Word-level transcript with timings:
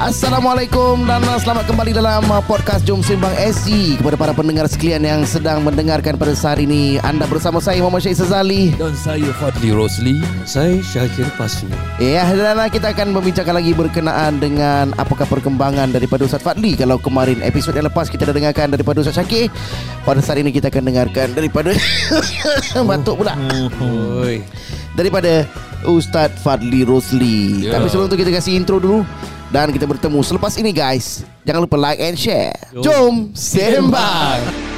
Assalamualaikum 0.00 1.04
dan 1.04 1.20
selamat 1.20 1.68
kembali 1.68 1.92
dalam 1.92 2.24
uh, 2.32 2.40
podcast 2.48 2.88
Jom 2.88 3.04
Sembang 3.04 3.36
SG 3.36 4.00
Kepada 4.00 4.16
para 4.16 4.32
pendengar 4.32 4.64
sekalian 4.64 5.04
yang 5.04 5.20
sedang 5.28 5.60
mendengarkan 5.60 6.16
pada 6.16 6.32
saat 6.32 6.56
ini 6.56 6.96
Anda 7.04 7.28
bersama 7.28 7.60
saya 7.60 7.84
Muhammad 7.84 8.08
Syed 8.08 8.16
Sazali. 8.16 8.72
Dan 8.80 8.96
saya 8.96 9.28
Fadli 9.36 9.68
Rosli. 9.76 10.24
Saya 10.48 10.80
Syakir 10.80 11.28
Pasmi 11.36 11.76
Ya 12.00 12.24
dan 12.32 12.56
kita 12.72 12.96
akan 12.96 13.12
membincangkan 13.12 13.52
lagi 13.52 13.76
berkenaan 13.76 14.40
dengan 14.40 14.96
Apakah 14.96 15.28
perkembangan 15.28 15.92
daripada 15.92 16.24
Ustaz 16.24 16.40
Fadli. 16.40 16.80
Kalau 16.80 16.96
kemarin 16.96 17.44
episod 17.44 17.76
yang 17.76 17.84
lepas 17.92 18.08
kita 18.08 18.24
dah 18.24 18.32
dengarkan 18.32 18.72
daripada 18.72 19.04
Ustaz 19.04 19.20
Syakir 19.20 19.52
Pada 20.08 20.24
saat 20.24 20.40
ini 20.40 20.48
kita 20.48 20.72
akan 20.72 20.80
dengarkan 20.80 21.36
daripada 21.36 21.76
Batuk 22.88 23.20
pula. 23.20 23.36
Daripada 24.96 25.44
Ustaz 25.84 26.32
Fadli 26.40 26.88
Rosli. 26.88 27.68
Ya. 27.68 27.76
Tapi 27.76 27.92
sebelum 27.92 28.08
tu 28.08 28.16
kita 28.16 28.32
kasih 28.32 28.56
intro 28.56 28.80
dulu 28.80 29.04
dan 29.50 29.74
kita 29.74 29.84
bertemu 29.86 30.22
selepas 30.22 30.54
ini 30.56 30.70
guys 30.70 31.26
Jangan 31.42 31.66
lupa 31.66 31.76
like 31.76 31.98
and 31.98 32.14
share 32.14 32.54
Jom. 32.78 33.34
Sembang 33.34 34.69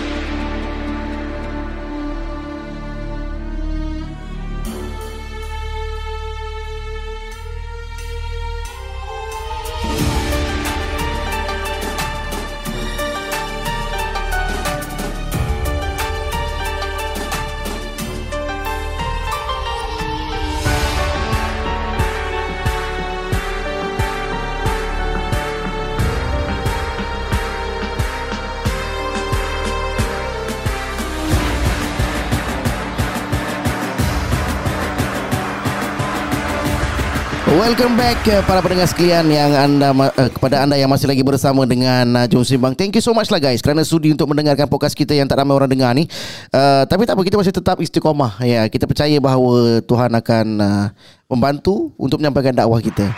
Welcome 37.73 37.97
back 37.97 38.20
uh, 38.28 38.45
para 38.45 38.61
pendengar 38.61 38.84
sekalian 38.84 39.33
yang 39.33 39.48
anda 39.56 39.97
uh, 39.97 40.28
kepada 40.28 40.61
anda 40.61 40.77
yang 40.77 40.92
masih 40.92 41.09
lagi 41.09 41.25
bersama 41.25 41.65
dengan 41.65 42.05
uh, 42.20 42.28
Jom 42.28 42.45
Simbang. 42.45 42.77
Thank 42.77 43.01
you 43.01 43.01
so 43.01 43.17
much 43.17 43.33
lah 43.33 43.41
guys 43.41 43.65
kerana 43.65 43.81
sudi 43.81 44.12
untuk 44.12 44.28
mendengarkan 44.28 44.69
podcast 44.69 44.92
kita 44.92 45.17
yang 45.17 45.25
tak 45.25 45.41
ramai 45.41 45.56
orang 45.56 45.73
dengar 45.73 45.89
ni. 45.97 46.05
Uh, 46.53 46.84
tapi 46.84 47.09
tak 47.09 47.17
apa 47.17 47.25
kita 47.25 47.41
masih 47.41 47.48
tetap 47.48 47.81
istiqomah. 47.81 48.45
Ya, 48.45 48.69
kita 48.69 48.84
percaya 48.84 49.17
bahawa 49.17 49.81
Tuhan 49.89 50.12
akan 50.12 50.47
uh, 50.61 50.87
membantu 51.33 51.97
untuk 51.97 52.20
menyampaikan 52.20 52.53
dakwah 52.53 52.77
kita. 52.77 53.09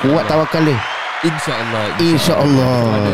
Kuat 0.00 0.24
tawakal 0.24 0.64
dia. 0.64 0.80
InsyaAllah 1.20 2.00
Insya-Allah. 2.00 2.72
Pada 2.88 3.12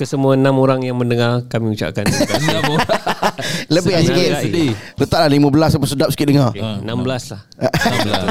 ke 0.00 0.04
semua 0.08 0.32
enam 0.32 0.56
orang 0.56 0.80
yang 0.80 0.96
mendengar 0.96 1.44
Kami 1.52 1.76
ucapkan 1.76 2.08
terima 2.08 2.24
kasih 2.24 2.48
Lebih 3.74 3.92
Senang 3.92 4.06
sikit. 4.08 4.30
sedih. 4.42 4.70
Letaklah 4.98 5.30
15 5.30 5.76
apa 5.78 5.86
sedap 5.86 6.08
sikit 6.10 6.26
dengar. 6.26 6.50
okay, 6.50 6.62
16 6.82 7.32
lah 7.32 7.40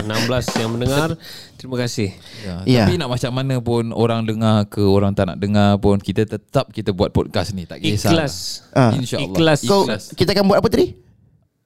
16 0.06 0.60
yang 0.60 0.70
mendengar 0.72 1.08
Terima 1.56 1.76
kasih 1.78 2.10
ya. 2.42 2.54
Ya. 2.66 2.84
Tapi 2.84 2.98
nak 2.98 3.10
macam 3.10 3.32
mana 3.32 3.56
pun 3.58 3.90
Orang 3.92 4.26
dengar 4.26 4.66
ke 4.66 4.82
Orang 4.82 5.14
tak 5.14 5.30
nak 5.30 5.38
dengar 5.38 5.78
pun 5.78 5.96
Kita 5.96 6.26
tetap 6.26 6.70
kita 6.70 6.90
buat 6.90 7.10
podcast 7.10 7.54
ni 7.54 7.64
Tak 7.64 7.78
kisah 7.78 8.10
Ikhlas 8.10 8.34
Ah. 8.72 8.92
InsyaAllah 8.92 9.30
Ikhlas. 9.30 9.60
Kau 9.64 9.86
Ikhlas 9.86 10.04
kita 10.12 10.34
akan 10.34 10.44
buat 10.46 10.58
apa 10.58 10.68
tadi? 10.68 10.88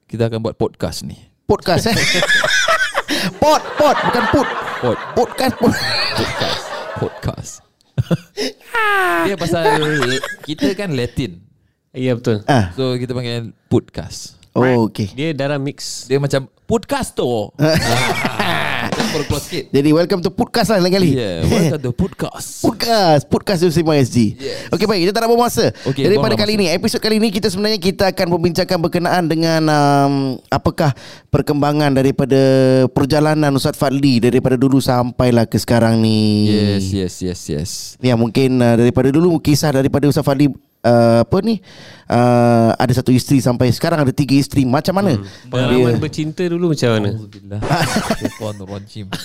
Kita 0.05 0.27
akan 0.27 0.39
buat 0.41 0.55
podcast 0.55 1.01
ni 1.01 1.15
Podcast 1.45 1.87
eh. 1.87 1.95
Pod, 3.41 3.61
pod, 3.77 3.95
bukan 4.03 4.23
put. 4.29 4.47
Pod 4.81 4.97
Podcast, 5.15 5.53
pod. 5.57 5.73
Podcast 6.11 6.61
Podcast 6.95 7.53
Dia 9.23 9.35
pasal 9.35 9.63
Kita 10.43 10.67
kan 10.73 10.91
Latin 10.91 11.44
Ya 11.95 12.11
betul. 12.11 12.43
Ah. 12.43 12.75
So 12.75 12.99
kita 12.99 13.15
panggil 13.15 13.55
podcast. 13.71 14.35
Oh, 14.51 14.87
okay. 14.91 15.11
Dia 15.15 15.31
darah 15.31 15.55
mix. 15.55 16.07
Dia 16.11 16.19
macam 16.19 16.51
Podcast 16.65 17.13
tu. 17.13 17.29
Keluar 18.95 19.37
sikit. 19.37 19.69
Jadi 19.69 19.89
welcome 19.93 20.17
to 20.17 20.33
podcast 20.33 20.73
lah 20.73 20.81
lain 20.81 20.97
kali. 20.97 21.13
Yeah 21.13 21.45
Welcome 21.45 21.81
to 21.85 21.91
podcast. 21.93 22.49
Podcast. 22.65 23.21
Podcast 23.29 23.59
Sembang 23.69 24.01
SG 24.01 24.33
Yes. 24.33 24.73
Okey 24.73 24.89
baik. 24.89 24.99
Kita 25.05 25.11
tak 25.13 25.21
nak 25.23 25.29
buang 25.29 25.45
masa 25.45 25.69
Okey, 25.85 26.09
Daripada 26.09 26.33
buang 26.33 26.41
kali 26.41 26.53
masa. 26.57 26.65
ini 26.65 26.73
Episod 26.73 26.99
kali 27.05 27.15
ini 27.21 27.29
Kita 27.29 27.47
sebenarnya 27.53 27.77
Kita 27.77 28.09
akan 28.09 28.27
membincangkan 28.33 28.77
Berkenaan 28.81 29.23
dengan 29.29 29.61
um, 29.69 30.13
Apakah 30.49 30.97
Perkembangan 31.29 31.93
daripada 31.93 32.41
Perjalanan 32.89 33.53
Ustaz 33.53 33.77
Fadli 33.77 34.17
Daripada 34.17 34.57
dulu 34.57 34.81
Sampailah 34.81 35.45
ke 35.45 35.61
sekarang 35.61 36.01
ni? 36.01 36.49
Yes 36.49 36.89
yes 36.89 37.13
yes 37.21 37.41
yes. 37.45 37.71
Ya 38.01 38.17
mungkin 38.17 38.57
uh, 38.57 38.73
Daripada 38.73 39.13
dulu 39.13 39.37
Kisah 39.37 39.69
daripada 39.69 40.09
Ustaz 40.09 40.25
Fadli 40.25 40.49
uh, 40.85 41.21
Apa 41.21 41.37
ni 41.41 41.59
uh, 42.07 42.69
Ada 42.75 42.91
satu 42.95 43.09
isteri 43.09 43.37
Sampai 43.37 43.69
sekarang 43.69 43.99
ada 43.99 44.09
tiga 44.09 44.31
isteri 44.31 44.63
Macam 44.63 44.93
mana 44.93 45.11
Hmm. 45.15 45.49
Pengalaman 45.49 45.97
bercinta 45.97 46.43
dulu 46.45 46.71
macam 46.71 46.87
mana 46.91 47.09
Alhamdulillah 47.17 47.59
rajim 48.67 49.05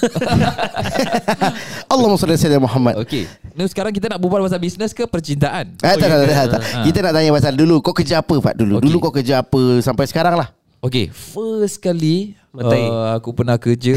Allahumma 1.86 2.16
salli 2.16 2.36
ala 2.38 2.58
Muhammad 2.58 2.94
Okay 3.00 3.24
Ni 3.52 3.62
sekarang 3.66 3.90
kita 3.90 4.06
nak 4.08 4.18
berbual 4.18 4.42
pasal 4.42 4.58
bisnes 4.58 4.90
ke 4.90 5.04
percintaan? 5.04 5.74
Ah, 5.80 5.94
tak, 5.94 6.06
tak, 6.06 6.18
tak, 6.18 6.28
tak, 6.28 6.46
tak. 6.50 6.60
Ah. 6.72 6.82
Kita 6.82 6.98
nak 7.02 7.12
tanya 7.12 7.30
pasal 7.32 7.52
dulu 7.54 7.74
Kau 7.80 7.92
kerja 7.92 8.20
apa 8.20 8.34
Fat 8.40 8.54
dulu 8.54 8.78
Okey. 8.78 8.84
Dulu 8.86 8.96
kau 9.00 9.12
kerja 9.12 9.40
apa 9.40 9.60
Sampai 9.80 10.04
sekarang 10.06 10.34
lah 10.34 10.48
Okay 10.80 11.08
First 11.10 11.78
kali 11.78 12.34
Matai. 12.50 12.82
uh, 12.82 13.14
Aku 13.14 13.30
pernah 13.30 13.56
kerja 13.56 13.94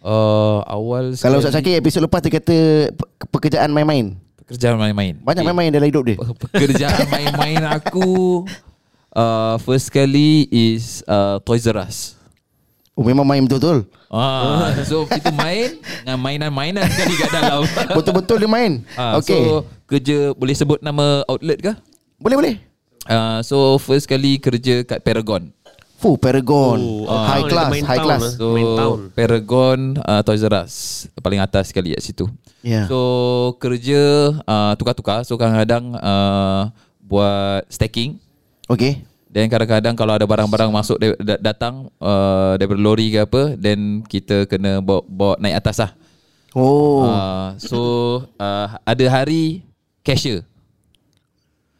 uh, 0.00 0.58
Awal 0.64 1.14
Kalau 1.16 1.38
Ustaz 1.38 1.52
Syakir 1.52 1.76
episod 1.76 2.00
lepas 2.00 2.18
dia 2.18 2.32
kata 2.32 2.56
pe- 2.90 3.08
Pekerjaan 3.30 3.70
main-main 3.70 4.16
Pekerjaan 4.46 4.78
main-main 4.78 5.14
Banyak 5.18 5.42
Okay. 5.42 5.50
main-main 5.50 5.70
dalam 5.74 5.88
hidup 5.90 6.02
dia 6.06 6.16
Pekerjaan 6.48 7.04
main-main 7.12 7.62
aku 7.66 8.46
uh, 9.10 9.58
First 9.60 9.90
kali 9.90 10.46
is 10.48 11.02
uh, 11.04 11.42
Toys 11.42 11.66
R 11.66 11.82
Us 11.82 12.14
Oh 12.96 13.04
memang 13.04 13.26
main 13.26 13.44
betul-betul 13.44 13.84
Ah, 14.06 14.70
so 14.86 15.02
kita 15.04 15.34
main 15.34 15.76
dengan 16.00 16.16
mainan-mainan 16.22 16.86
sekali 16.86 17.18
kat 17.18 17.28
dalam. 17.28 17.66
Betul-betul 17.98 18.38
dia 18.38 18.46
main 18.46 18.72
Ah, 18.94 19.18
Okay 19.18 19.34
So 19.34 19.66
kerja 19.84 20.30
boleh 20.32 20.54
sebut 20.54 20.78
nama 20.78 21.26
outlet 21.26 21.58
ke? 21.58 21.72
Boleh-boleh 22.16 22.62
Uh, 23.06 23.38
so 23.38 23.78
first 23.78 24.10
kali 24.10 24.34
kerja 24.34 24.82
kat 24.82 24.98
Paragon. 24.98 25.54
Fuh 25.96 26.20
Paragon 26.20 26.76
Oh, 27.08 27.24
High 27.24 27.48
town, 27.48 27.50
class 27.50 27.72
High 27.80 27.98
town, 27.98 28.06
class 28.06 28.22
eh. 28.22 28.32
So 28.36 28.46
town. 28.76 28.96
Paragon 29.16 29.78
uh, 30.04 30.20
Toys 30.20 30.44
R 30.44 30.54
Us 30.64 30.74
paling 31.18 31.40
atas 31.40 31.72
sekali 31.72 31.96
kat 31.96 32.04
situ. 32.04 32.28
Ya. 32.60 32.84
So 32.84 33.00
kerja 33.56 34.34
uh, 34.44 34.72
tukar-tukar. 34.76 35.24
So 35.24 35.40
kadang-kadang 35.40 35.96
uh, 35.96 36.68
buat 37.00 37.64
stacking. 37.72 38.20
Okay 38.68 39.00
Dan 39.26 39.52
kadang-kadang 39.52 39.92
kalau 39.92 40.16
ada 40.16 40.24
barang-barang 40.24 40.72
masuk 40.72 40.96
da- 40.96 41.20
da- 41.20 41.42
datang 41.52 41.92
uh, 42.00 42.56
daripada 42.56 42.80
lori 42.80 43.12
ke 43.12 43.20
apa, 43.24 43.52
then 43.54 44.00
kita 44.04 44.48
kena 44.48 44.80
bawa, 44.80 45.04
bawa 45.04 45.34
naik 45.36 45.60
atas 45.60 45.76
lah. 45.80 45.90
Oh 46.56 47.04
Uh, 47.04 47.48
so 47.60 47.80
uh, 48.40 48.80
ada 48.80 49.04
hari 49.12 49.60
cashier. 50.00 50.40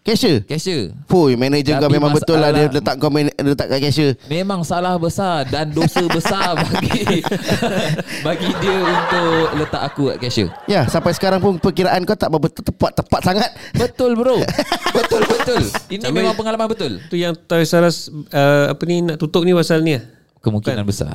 Cashier 0.07 0.39
Cashier. 0.41 0.95
Fuh 1.05 1.35
manager 1.35 1.77
kau 1.77 1.85
Tapi 1.85 1.93
memang 1.93 2.15
betul 2.15 2.39
lah 2.39 2.49
Dia 2.49 2.71
letak 2.71 2.95
kau 2.97 3.11
man- 3.11 3.35
letak 3.35 3.67
kat 3.67 3.81
cashier 3.83 4.15
Memang 4.27 4.63
salah 4.63 4.95
besar 4.97 5.43
dan 5.45 5.69
dosa 5.69 6.07
besar 6.07 6.55
bagi 6.63 7.27
bagi 8.27 8.51
dia 8.57 8.77
untuk 8.79 9.35
letak 9.57 9.83
aku 9.85 10.03
kat 10.09 10.19
cashier. 10.21 10.49
Ya 10.65 10.87
sampai 10.87 11.11
sekarang 11.11 11.39
pun 11.39 11.59
Perkiraan 11.59 11.99
kau 12.03 12.15
tak 12.15 12.31
berapa 12.31 12.47
tepat-tepat 12.47 13.21
sangat 13.21 13.51
Betul 13.75 14.15
bro. 14.15 14.39
betul 14.97 15.23
betul. 15.27 15.63
Ini 15.89 16.01
Sampai- 16.01 16.23
memang 16.23 16.35
pengalaman 16.35 16.67
betul. 16.67 17.03
Tu 17.07 17.19
yang 17.19 17.35
Toys 17.35 17.69
R 17.69 17.85
Us 17.85 18.07
uh, 18.31 18.71
Apa 18.71 18.83
ni 18.85 19.03
nak 19.03 19.19
tutup 19.19 19.43
ni 19.43 19.51
pasal 19.51 19.83
ni 19.83 19.95
lah 19.95 20.05
Kemungkinan 20.39 20.87
besar. 20.87 21.11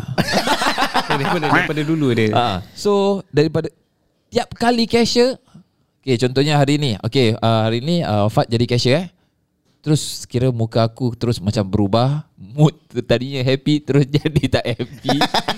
daripada, 1.07 1.47
daripada 1.47 1.81
dulu 1.81 2.11
dia 2.11 2.35
Ah, 2.35 2.57
so 2.73 3.23
daripada 3.31 3.71
tiap 4.27 4.51
kali 4.53 4.83
cashier 4.83 5.39
Okay 6.01 6.17
contohnya 6.17 6.57
hari 6.57 6.81
ni. 6.81 6.97
Okay 7.05 7.37
uh, 7.37 7.69
hari 7.69 7.77
ni 7.77 8.01
uh, 8.01 8.25
Fat 8.25 8.49
jadi 8.49 8.65
cashier 8.65 9.05
eh. 9.05 9.07
Terus 9.85 10.25
kira 10.25 10.49
muka 10.49 10.81
aku 10.81 11.13
terus 11.13 11.37
macam 11.37 11.61
berubah. 11.61 12.25
Mood 12.33 12.73
tadinya 13.05 13.45
happy 13.45 13.85
terus 13.85 14.09
jadi 14.17 14.41
tak 14.49 14.65
happy. 14.65 15.17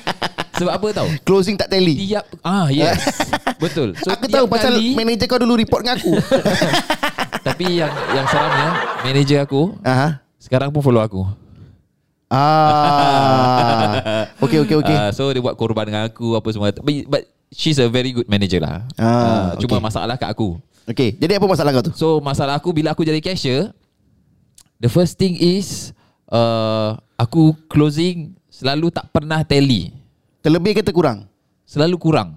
Sebab 0.60 0.74
apa 0.76 0.88
tau? 0.92 1.08
Closing 1.24 1.56
tak 1.56 1.72
tally? 1.72 1.96
Tiap 1.96 2.28
Ah 2.44 2.68
yes. 2.68 3.08
Betul. 3.64 3.96
So, 4.04 4.12
Aku 4.12 4.28
tahu 4.28 4.46
pasal 4.52 4.76
kali, 4.76 4.94
manager 4.94 5.28
kau 5.32 5.40
dulu 5.40 5.56
report 5.56 5.88
dengan 5.88 5.96
aku. 5.96 6.14
Tapi 7.44 7.80
yang 7.80 7.92
yang 8.12 8.28
seramnya 8.28 8.70
Manager 9.04 9.40
aku 9.48 9.80
Aha. 9.84 10.20
Sekarang 10.44 10.76
pun 10.76 10.84
follow 10.84 11.00
aku. 11.00 11.24
Ah. 12.28 14.28
Okay 14.44 14.60
okay 14.60 14.76
okay 14.76 14.98
uh, 14.98 15.12
So 15.16 15.32
dia 15.32 15.40
buat 15.40 15.56
korban 15.56 15.88
dengan 15.88 16.12
aku 16.12 16.36
Apa 16.36 16.52
semua. 16.52 16.76
But, 16.76 17.08
but 17.08 17.24
she's 17.54 17.78
a 17.78 17.88
very 17.88 18.10
good 18.12 18.26
manager 18.26 18.58
lah 18.60 18.84
Ah, 18.98 19.54
uh, 19.54 19.62
Cuma 19.62 19.78
okay. 19.78 19.84
masalah 19.86 20.16
kat 20.18 20.28
aku 20.28 20.58
Okay 20.84 21.16
Jadi 21.16 21.38
apa 21.38 21.46
masalah 21.46 21.70
kau 21.72 21.86
tu 21.86 21.94
So 21.96 22.08
masalah 22.20 22.58
aku 22.58 22.74
bila 22.74 22.92
aku 22.92 23.06
jadi 23.06 23.22
cashier 23.22 23.72
The 24.82 24.90
first 24.90 25.16
thing 25.16 25.38
is 25.38 25.94
uh, 26.28 26.98
Aku 27.16 27.56
closing 27.70 28.36
selalu 28.50 28.92
tak 28.92 29.08
pernah 29.14 29.46
tally 29.48 29.94
Terlebih 30.44 30.76
ke 30.76 30.84
terkurang 30.84 31.24
Selalu 31.64 31.96
kurang 31.96 32.36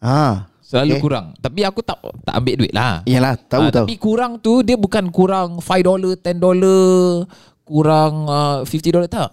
Ah, 0.00 0.48
Selalu 0.64 0.96
Okay. 0.96 1.02
kurang. 1.04 1.26
Tapi 1.36 1.60
aku 1.68 1.84
tak 1.84 2.00
tak 2.24 2.32
ambil 2.32 2.64
duit 2.64 2.72
lah. 2.72 3.04
Yalah, 3.04 3.36
tahu 3.36 3.68
Ah, 3.68 3.70
tahu. 3.70 3.86
Tapi 3.86 3.94
kurang 4.00 4.40
tu 4.40 4.64
dia 4.64 4.72
bukan 4.72 5.04
kurang 5.12 5.60
5 5.60 5.84
dollar, 5.84 6.16
10 6.16 6.40
dollar, 6.40 7.28
kurang 7.60 8.12
uh, 8.24 8.58
50 8.64 8.88
dollar 8.88 9.04
tak. 9.04 9.30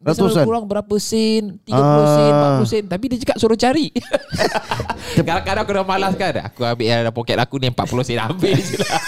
Ratusan. 0.00 0.48
kurang 0.48 0.64
berapa 0.64 0.94
sen? 0.96 1.60
30 1.60 1.76
Ah. 1.76 2.08
sen 2.08 2.32
40 2.32 2.64
sen. 2.66 2.84
Tapi 2.88 3.04
dia 3.06 3.18
cakap 3.20 3.36
suruh 3.36 3.54
cari. 3.54 3.92
Kadang-kadang 5.16 5.60
aku 5.60 5.72
dah 5.72 5.84
malas 5.84 6.16
kan. 6.16 6.32
Aku 6.42 6.64
ambil 6.64 6.88
dalam 6.88 7.12
poket 7.12 7.36
aku 7.36 7.56
ni 7.56 7.68
40 7.68 8.00
sen 8.02 8.16
Ambil 8.16 8.56
je 8.56 8.76
lah. 8.76 8.88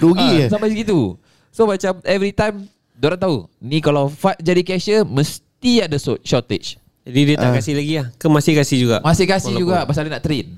Rugi 0.00 0.24
Ah, 0.24 0.32
je. 0.34 0.44
Sampai 0.48 0.68
segitu. 0.70 1.20
So 1.50 1.66
macam 1.66 2.00
every 2.02 2.30
time 2.30 2.64
Diorang 2.94 3.18
tahu 3.18 3.36
Ni 3.58 3.80
kalau 3.80 4.06
Fat 4.06 4.38
jadi 4.38 4.62
cashier 4.62 5.04
Mesti 5.04 5.82
ada 5.82 5.96
shortage. 6.20 6.80
Jadi 7.02 7.20
dia 7.26 7.36
tak 7.36 7.58
kasih 7.58 7.74
lagi 7.74 7.94
lah. 7.96 8.06
Ke 8.14 8.26
masih 8.28 8.54
kasih 8.54 8.78
juga? 8.78 8.96
Masih 9.02 9.26
kasih 9.26 9.52
juga 9.54 9.84
Pasal 9.84 10.08
dia 10.08 10.14
nak 10.14 10.22
train 10.22 10.56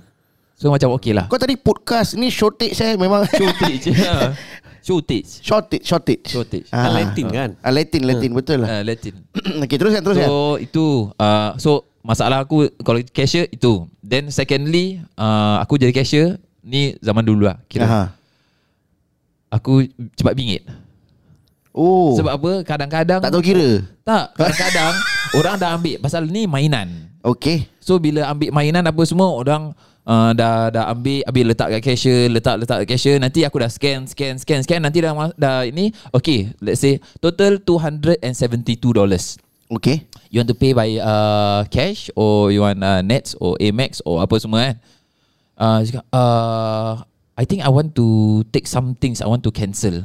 So 0.55 0.71
macam 0.71 0.95
okey 0.95 1.11
lah. 1.11 1.27
Kau 1.27 1.43
tadi 1.43 1.59
podcast 1.59 2.15
ni 2.15 2.31
shortage 2.31 2.79
saya 2.79 2.95
memang. 2.95 3.27
Shortage 3.27 3.91
Ha. 3.99 4.31
Shortage 4.83 5.41
shortage 5.41 5.83
shortage. 5.83 6.27
Shortage 6.27 6.67
Kan 6.67 6.91
Latin 6.91 7.27
kan 7.29 7.51
Ah, 7.59 7.71
Latin 7.71 8.03
Latin 8.03 8.31
betul 8.33 8.59
lah. 8.61 8.69
uh, 8.69 8.83
Latin 8.83 9.15
Okey 9.63 9.77
teruskan 9.79 10.03
teruskan. 10.03 10.27
So 10.27 10.37
itu 10.59 10.87
uh, 11.17 11.55
So 11.57 11.71
masalah 12.03 12.43
aku 12.43 12.67
Kalau 12.77 12.99
cashier 13.09 13.47
itu 13.47 13.87
Then 13.99 14.29
secondly 14.29 14.99
uh, 15.15 15.63
Aku 15.63 15.77
jadi 15.77 15.91
cashier 15.91 16.35
Ni 16.61 16.99
zaman 16.99 17.23
dulu 17.23 17.47
lah 17.47 17.63
Kira 17.65 17.85
Aha. 17.85 18.05
Aku 19.51 19.85
cepat 20.13 20.33
bingit 20.33 20.67
Oh. 21.71 22.13
Sebab 22.15 22.33
apa 22.35 22.53
Kadang-kadang 22.63 23.19
tak 23.19 23.31
tahu 23.31 23.41
kira. 23.41 23.81
Tak 24.03 24.35
Kadang-kadang 24.35 24.93
Orang 25.39 25.55
dah 25.57 25.73
ambil 25.73 25.97
Pasal 25.99 26.27
ni 26.27 26.45
mainan 26.45 27.09
Okey. 27.23 27.71
So 27.79 27.97
bila 27.97 28.27
ambil 28.27 28.51
mainan 28.51 28.83
apa 28.83 29.03
semua 29.03 29.31
Orang 29.31 29.73
uh, 30.07 30.31
dah 30.35 30.71
dah 30.71 30.85
ambil 30.91 31.23
Habis 31.27 31.45
letak 31.47 31.69
kat 31.79 31.81
cashier 31.83 32.21
Letak 32.31 32.57
letak 32.63 32.77
kat 32.85 32.87
cashier 32.95 33.17
Nanti 33.19 33.47
aku 33.47 33.63
dah 33.63 33.71
scan 33.71 34.07
Scan 34.07 34.35
scan 34.39 34.61
scan 34.63 34.81
Nanti 34.83 34.99
dah, 35.03 35.15
dah 35.35 35.63
ini 35.67 35.91
Okay 36.11 36.51
Let's 36.63 36.83
say 36.83 36.99
Total 37.23 37.59
$272 37.63 38.23
Okey. 39.73 40.05
You 40.29 40.45
want 40.45 40.51
to 40.53 40.59
pay 40.59 40.77
by 40.77 41.01
uh, 41.01 41.65
cash 41.73 42.13
Or 42.13 42.53
you 42.53 42.61
want 42.61 42.81
uh, 42.85 43.01
nets 43.01 43.33
Or 43.41 43.57
Amex 43.57 44.05
Or 44.05 44.21
apa 44.21 44.37
semua 44.37 44.73
kan 44.73 44.77
uh, 45.57 45.79
dia 45.81 45.87
cakap, 45.97 46.05
uh, 46.13 46.93
I 47.33 47.45
think 47.49 47.65
I 47.65 47.71
want 47.73 47.97
to 47.97 48.07
Take 48.53 48.69
some 48.69 48.93
things 48.99 49.25
I 49.25 49.29
want 49.31 49.41
to 49.49 49.53
cancel 49.55 50.05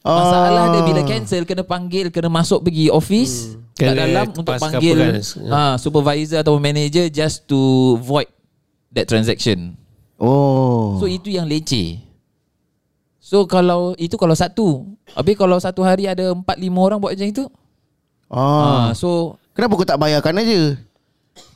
Masalah 0.00 0.72
dia 0.74 0.82
bila 0.82 1.04
cancel 1.04 1.44
Kena 1.46 1.62
panggil 1.62 2.08
Kena 2.10 2.32
masuk 2.32 2.66
pergi 2.66 2.90
office 2.90 3.54
hmm. 3.54 3.78
Kat 3.78 3.94
dalam 3.94 4.26
Untuk 4.32 4.58
panggil 4.58 4.96
kan? 4.96 5.14
uh, 5.46 5.74
Supervisor 5.78 6.42
atau 6.42 6.58
manager 6.58 7.06
Just 7.12 7.46
to 7.46 7.94
void 8.00 8.26
That 8.90 9.06
transaction 9.06 9.78
Oh. 10.20 11.00
So 11.00 11.08
itu 11.08 11.32
yang 11.32 11.48
leceh 11.48 11.96
So 13.24 13.48
kalau 13.48 13.96
Itu 13.96 14.20
kalau 14.20 14.36
satu 14.36 14.84
Habis 15.16 15.32
kalau 15.40 15.56
satu 15.56 15.80
hari 15.80 16.04
Ada 16.04 16.36
empat 16.36 16.60
lima 16.60 16.76
orang 16.84 17.00
buat 17.00 17.16
macam 17.16 17.24
itu 17.24 17.48
ah. 18.28 18.36
uh, 18.36 18.88
So 18.92 19.40
Kenapa 19.56 19.80
kau 19.80 19.88
tak 19.88 19.96
bayarkan 19.96 20.44
aja? 20.44 20.76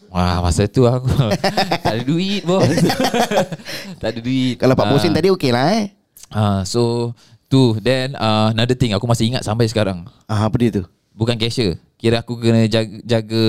Wah 0.08 0.40
masa 0.40 0.64
tu 0.64 0.88
aku 0.88 1.10
Tak 1.84 1.92
ada 1.92 2.02
duit 2.06 2.46
bos 2.46 2.64
Tak 4.00 4.08
ada 4.14 4.20
duit 4.22 4.56
Kalau 4.56 4.72
40 4.78 5.02
sen 5.02 5.10
Ah, 5.12 5.16
tadi 5.20 5.28
okey 5.34 5.50
lah 5.52 5.66
eh. 5.74 5.84
ah, 6.32 6.60
So 6.64 7.12
Tu 7.52 7.76
Then 7.84 8.16
uh, 8.16 8.54
another 8.54 8.78
thing 8.78 8.96
Aku 8.96 9.04
masih 9.04 9.28
ingat 9.28 9.44
sampai 9.44 9.68
sekarang 9.68 10.08
Ah 10.24 10.46
apa 10.48 10.56
dia 10.56 10.80
tu? 10.80 10.88
Bukan 11.12 11.36
cashier 11.36 11.76
Kira 12.00 12.24
aku 12.24 12.40
kena 12.40 12.64
jaga, 12.64 12.96
jaga 13.04 13.46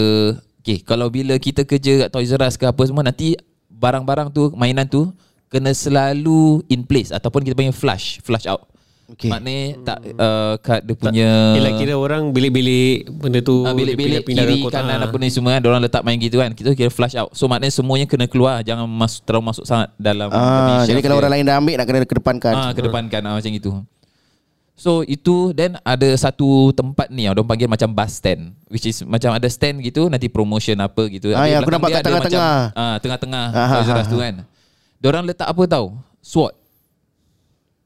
Okay 0.59 0.83
Kalau 0.83 1.07
bila 1.07 1.39
kita 1.39 1.63
kerja 1.63 2.03
kat 2.03 2.09
Toys 2.11 2.35
R 2.35 2.43
Us 2.43 2.59
ke 2.59 2.67
apa 2.67 2.81
semua 2.83 3.05
Nanti 3.05 3.38
Barang-barang 3.75 4.27
tu 4.30 4.50
Mainan 4.51 4.86
tu 4.86 5.12
Kena 5.45 5.72
selalu 5.72 6.39
in 6.68 6.81
place 6.81 7.10
Ataupun 7.10 7.42
kita 7.42 7.54
panggil 7.54 7.72
flush 7.72 8.19
Flush 8.19 8.45
out 8.45 8.66
Okey. 9.06 9.30
Maknanya 9.30 9.66
tak 9.86 9.98
uh, 10.18 10.57
Kat 10.57 10.81
dia 10.81 10.98
punya 10.98 11.54
Yelah 11.54 11.77
kira 11.77 11.94
orang 11.94 12.33
bilik-bilik 12.33 13.06
Benda 13.12 13.38
tu 13.38 13.62
Ah, 13.62 13.72
bilik-bilik 13.72 14.25
kiri 14.25 14.66
kanan 14.66 14.98
apa 15.00 15.13
ni 15.16 15.30
semua 15.30 15.54
kan 15.54 15.62
Diorang 15.62 15.77
letak 15.77 16.01
main 16.01 16.18
gitu 16.18 16.42
kan 16.42 16.50
Kita 16.50 16.74
kira 16.74 16.89
flush 16.89 17.13
out 17.13 17.30
So 17.31 17.45
maknanya 17.45 17.69
semuanya 17.72 18.06
kena 18.06 18.25
keluar 18.25 18.60
Jangan 18.60 18.83
masuk 18.83 19.22
terlalu 19.22 19.45
masuk 19.45 19.62
sangat 19.63 19.94
dalam 19.95 20.33
Ah, 20.33 20.81
jadi 20.83 20.98
kalau 21.00 21.16
dia. 21.16 21.22
orang 21.22 21.31
lain 21.31 21.44
dah 21.44 21.56
ambil 21.56 21.75
nak 21.75 21.86
kena 21.86 21.98
kedepankan. 22.04 22.54
ah, 22.56 22.72
Kedepankan 22.72 23.22
ah, 23.24 23.33
macam 23.38 23.51
itu 23.51 23.72
So 24.75 25.07
itu 25.07 25.56
Then 25.56 25.80
ada 25.88 26.12
satu 26.19 26.75
tempat 26.75 27.07
ni 27.07 27.31
Orang 27.31 27.48
panggil 27.48 27.72
macam 27.72 27.95
bus 27.95 28.19
stand 28.19 28.51
Which 28.68 28.83
is 28.83 29.07
macam 29.07 29.31
ada 29.31 29.48
stand 29.48 29.80
gitu 29.80 30.12
Nanti 30.12 30.27
promotion 30.27 30.75
apa 30.83 31.07
gitu 31.07 31.31
Ah, 31.31 31.48
yang 31.48 31.63
aku 31.63 31.72
nampak 31.72 31.95
kat 31.95 32.04
tengah-tengah. 32.04 32.60
macam, 32.75 32.80
ah, 32.83 32.95
Tengah-tengah 33.00 33.45
Ah, 33.56 34.04
tu 34.04 34.18
kan 34.19 34.36
Diorang 35.00 35.24
letak 35.24 35.48
apa 35.48 35.63
tahu 35.63 35.95
SWOT 36.19 36.66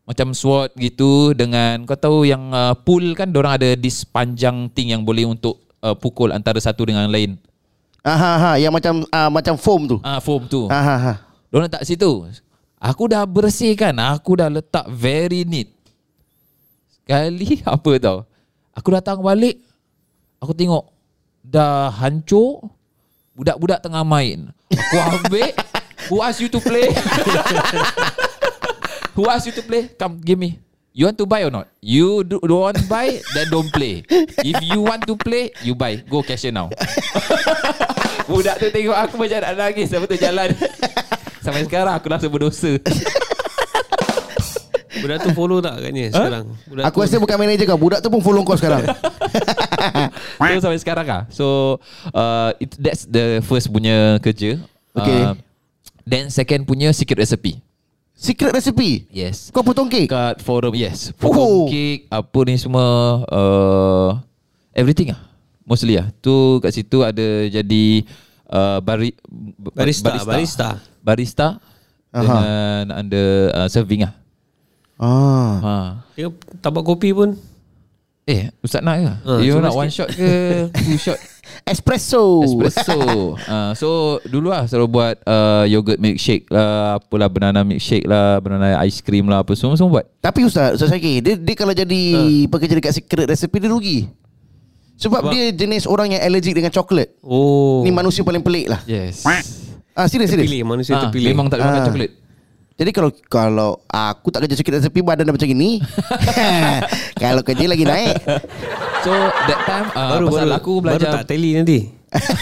macam 0.09 0.33
SWOT 0.33 0.73
gitu 0.73 1.37
dengan 1.37 1.85
kau 1.85 1.93
tahu 1.93 2.25
yang 2.25 2.49
uh, 2.49 2.73
pool 2.73 3.13
kan 3.13 3.29
orang 3.29 3.61
ada 3.61 3.77
this 3.77 4.01
panjang 4.01 4.65
thing 4.73 4.89
yang 4.89 5.05
boleh 5.05 5.29
untuk 5.29 5.61
uh, 5.85 5.93
pukul 5.93 6.33
antara 6.33 6.57
satu 6.57 6.81
dengan 6.89 7.05
lain. 7.13 7.37
Ah 8.01 8.17
ha, 8.17 8.51
yang 8.57 8.73
macam 8.73 9.05
ah, 9.13 9.29
macam 9.29 9.53
foam 9.53 9.85
tu. 9.85 9.97
Ah 10.01 10.17
foam 10.17 10.49
tu. 10.49 10.65
Ah 10.65 10.81
ha, 10.81 10.95
ha. 10.97 11.13
Diorang 11.53 11.69
letak 11.69 11.85
situ. 11.85 12.25
Aku 12.81 13.05
dah 13.05 13.21
bersihkan, 13.21 13.93
aku 14.01 14.41
dah 14.41 14.49
letak 14.49 14.89
very 14.89 15.45
neat. 15.45 15.69
Sekali 17.09 17.57
apa 17.65 17.91
tau? 17.97 18.21
Aku 18.77 18.93
datang 18.93 19.17
balik, 19.25 19.57
aku 20.37 20.53
tengok 20.53 20.93
dah 21.41 21.89
hancur, 21.89 22.69
budak-budak 23.33 23.81
tengah 23.81 24.05
main. 24.05 24.53
Aku 24.69 24.95
ambil, 25.17 25.49
who 26.13 26.21
ask 26.21 26.37
you 26.37 26.45
to 26.53 26.61
play? 26.61 26.85
who 29.17 29.25
ask 29.25 29.49
you 29.49 29.55
to 29.57 29.65
play? 29.65 29.89
Come, 29.97 30.21
give 30.21 30.37
me. 30.37 30.61
You 30.93 31.09
want 31.09 31.17
to 31.17 31.25
buy 31.25 31.41
or 31.41 31.49
not? 31.49 31.65
You 31.81 32.21
do, 32.21 32.37
don't 32.45 32.61
want 32.69 32.77
to 32.77 32.85
buy, 32.85 33.17
then 33.33 33.49
don't 33.49 33.73
play. 33.73 34.05
If 34.45 34.61
you 34.61 34.85
want 34.85 35.09
to 35.09 35.17
play, 35.17 35.49
you 35.65 35.73
buy. 35.73 36.05
Go 36.05 36.21
cashier 36.21 36.53
now. 36.53 36.69
Budak 38.29 38.61
tu 38.61 38.69
tengok 38.69 38.93
aku 38.93 39.17
macam 39.17 39.41
nak 39.41 39.53
nangis 39.57 39.89
Lepas 39.89 40.05
tu 40.05 40.17
jalan 40.21 40.53
Sampai 41.41 41.65
sekarang 41.65 41.97
aku 41.97 42.13
rasa 42.13 42.29
berdosa 42.29 42.77
Budak 44.99 45.17
tu 45.21 45.29
follow 45.31 45.59
tak 45.59 45.79
katnya 45.79 46.09
sekarang 46.09 46.45
Budak 46.65 46.83
Aku 46.85 46.97
tu, 46.97 47.03
rasa 47.03 47.15
bukan 47.17 47.37
manager 47.37 47.65
kau. 47.65 47.79
Budak 47.79 47.99
tu 47.99 48.07
pun 48.07 48.19
follow 48.19 48.43
kau 48.43 48.55
sekarang. 48.55 48.83
So 50.39 50.59
sampai 50.61 50.79
sekarang 50.79 51.05
lah 51.05 51.21
So 51.29 51.47
uh, 52.11 52.51
it, 52.57 52.73
That's 52.75 53.03
the 53.05 53.39
first 53.43 53.69
punya 53.69 54.17
kerja 54.19 54.59
Okay. 54.91 55.21
uh, 55.23 55.35
Then 56.03 56.27
second 56.29 56.65
punya 56.65 56.89
secret 56.91 57.19
recipe 57.19 57.61
Secret 58.11 58.51
recipe. 58.51 59.07
Yes 59.07 59.47
Kau 59.49 59.63
potong 59.63 59.87
kek. 59.87 60.09
Kat 60.09 60.41
forum 60.41 60.75
Yes 60.75 61.15
Oh. 61.15 61.31
Forum 61.31 61.51
cake 61.67 62.09
Apa 62.09 62.39
ni 62.43 62.55
semua 62.57 62.87
uh, 63.25 64.09
Everything 64.73 65.13
lah 65.13 65.21
Mostly 65.63 65.95
lah 65.95 66.09
Tu 66.19 66.33
kat 66.59 66.71
situ 66.73 66.99
ada 66.99 67.27
jadi 67.45 67.85
uh, 68.49 68.79
bari, 68.81 69.13
Barista, 69.71 70.17
barista. 70.25 70.69
Barista 70.99 71.47
Aha. 72.09 72.21
Dengan 72.25 72.85
under 72.97 73.29
uh, 73.53 73.69
serving 73.69 74.01
lah 74.01 74.13
Ah. 74.99 75.51
ha. 75.57 75.75
Dia 76.13 76.27
tabak 76.59 76.83
kopi 76.83 77.11
pun 77.11 77.39
Eh 78.25 78.51
Ustaz 78.59 78.83
nak 78.83 78.99
ke? 78.99 79.09
Ah, 79.25 79.39
you 79.39 79.57
nak 79.57 79.73
one 79.73 79.87
sikit. 79.87 80.05
shot 80.05 80.09
ke 80.13 80.31
Two 80.75 80.99
shot 81.07 81.17
Espresso. 81.65 82.45
Espresso 82.45 82.99
uh, 83.39 83.71
So 83.79 83.87
dulu 84.23 84.51
lah 84.51 84.67
Selalu 84.67 84.87
buat 84.87 85.15
uh, 85.23 85.65
Yogurt 85.65 85.97
milkshake 85.97 86.45
lah 86.47 86.99
Apalah 86.99 87.25
banana 87.25 87.63
milkshake 87.63 88.05
lah 88.05 88.37
Banana 88.37 88.77
ice 88.83 88.99
cream 88.99 89.25
lah 89.25 89.41
Apa 89.41 89.55
semua 89.55 89.73
Semua 89.73 89.97
buat 89.97 90.05
Tapi 90.19 90.45
Ustaz, 90.45 90.75
Ustaz 90.75 90.91
Syakir, 90.91 91.19
dia, 91.19 91.33
dia 91.35 91.55
kalau 91.55 91.71
jadi 91.71 92.01
pekerja 92.45 92.75
dekat 92.75 92.93
secret 92.93 93.25
recipe 93.25 93.57
dia 93.57 93.67
rugi. 93.67 94.05
Sebab, 94.95 95.25
Sebab- 95.25 95.31
dia 95.31 95.43
jenis 95.49 95.87
orang 95.87 96.11
yang 96.11 96.21
allergic 96.21 96.53
dengan 96.53 96.69
coklat. 96.69 97.07
Oh 97.23 97.81
Ni 97.81 97.89
manusia 97.89 98.19
paling 98.21 98.43
pelik 98.43 98.67
lah. 98.67 98.83
Yes 98.83 99.23
Ah, 99.95 100.05
serius 100.05 100.29
serius. 100.29 100.45
Terpilih 100.45 100.63
manusia 100.65 100.93
Ah, 100.93 101.07
terpilih 101.07 101.31
Memang 101.31 101.47
tak 101.47 101.57
boleh 101.57 101.65
makan 101.65 101.81
Ah. 101.81 101.87
coklat 101.87 102.11
Jadi 102.79 102.95
kalau 102.95 103.11
kalau 103.27 103.71
aku 103.85 104.31
tak 104.31 104.47
kerja 104.47 104.55
secret 104.55 104.79
recipe 104.79 105.03
badan 105.03 105.27
dah 105.27 105.35
macam 105.35 105.51
gini. 105.51 105.83
kalau 107.23 107.43
kerja 107.43 107.67
lagi 107.67 107.83
naik. 107.83 108.15
So 108.99 109.11
that 109.47 109.61
time 109.63 109.87
uh, 109.95 110.11
Baru 110.19 110.25
Pasal 110.27 110.47
baru 110.51 110.59
aku 110.59 110.73
Baru 110.83 110.99
belajar 110.99 111.09
tak 111.23 111.31
tally 111.31 111.55
nanti 111.55 111.87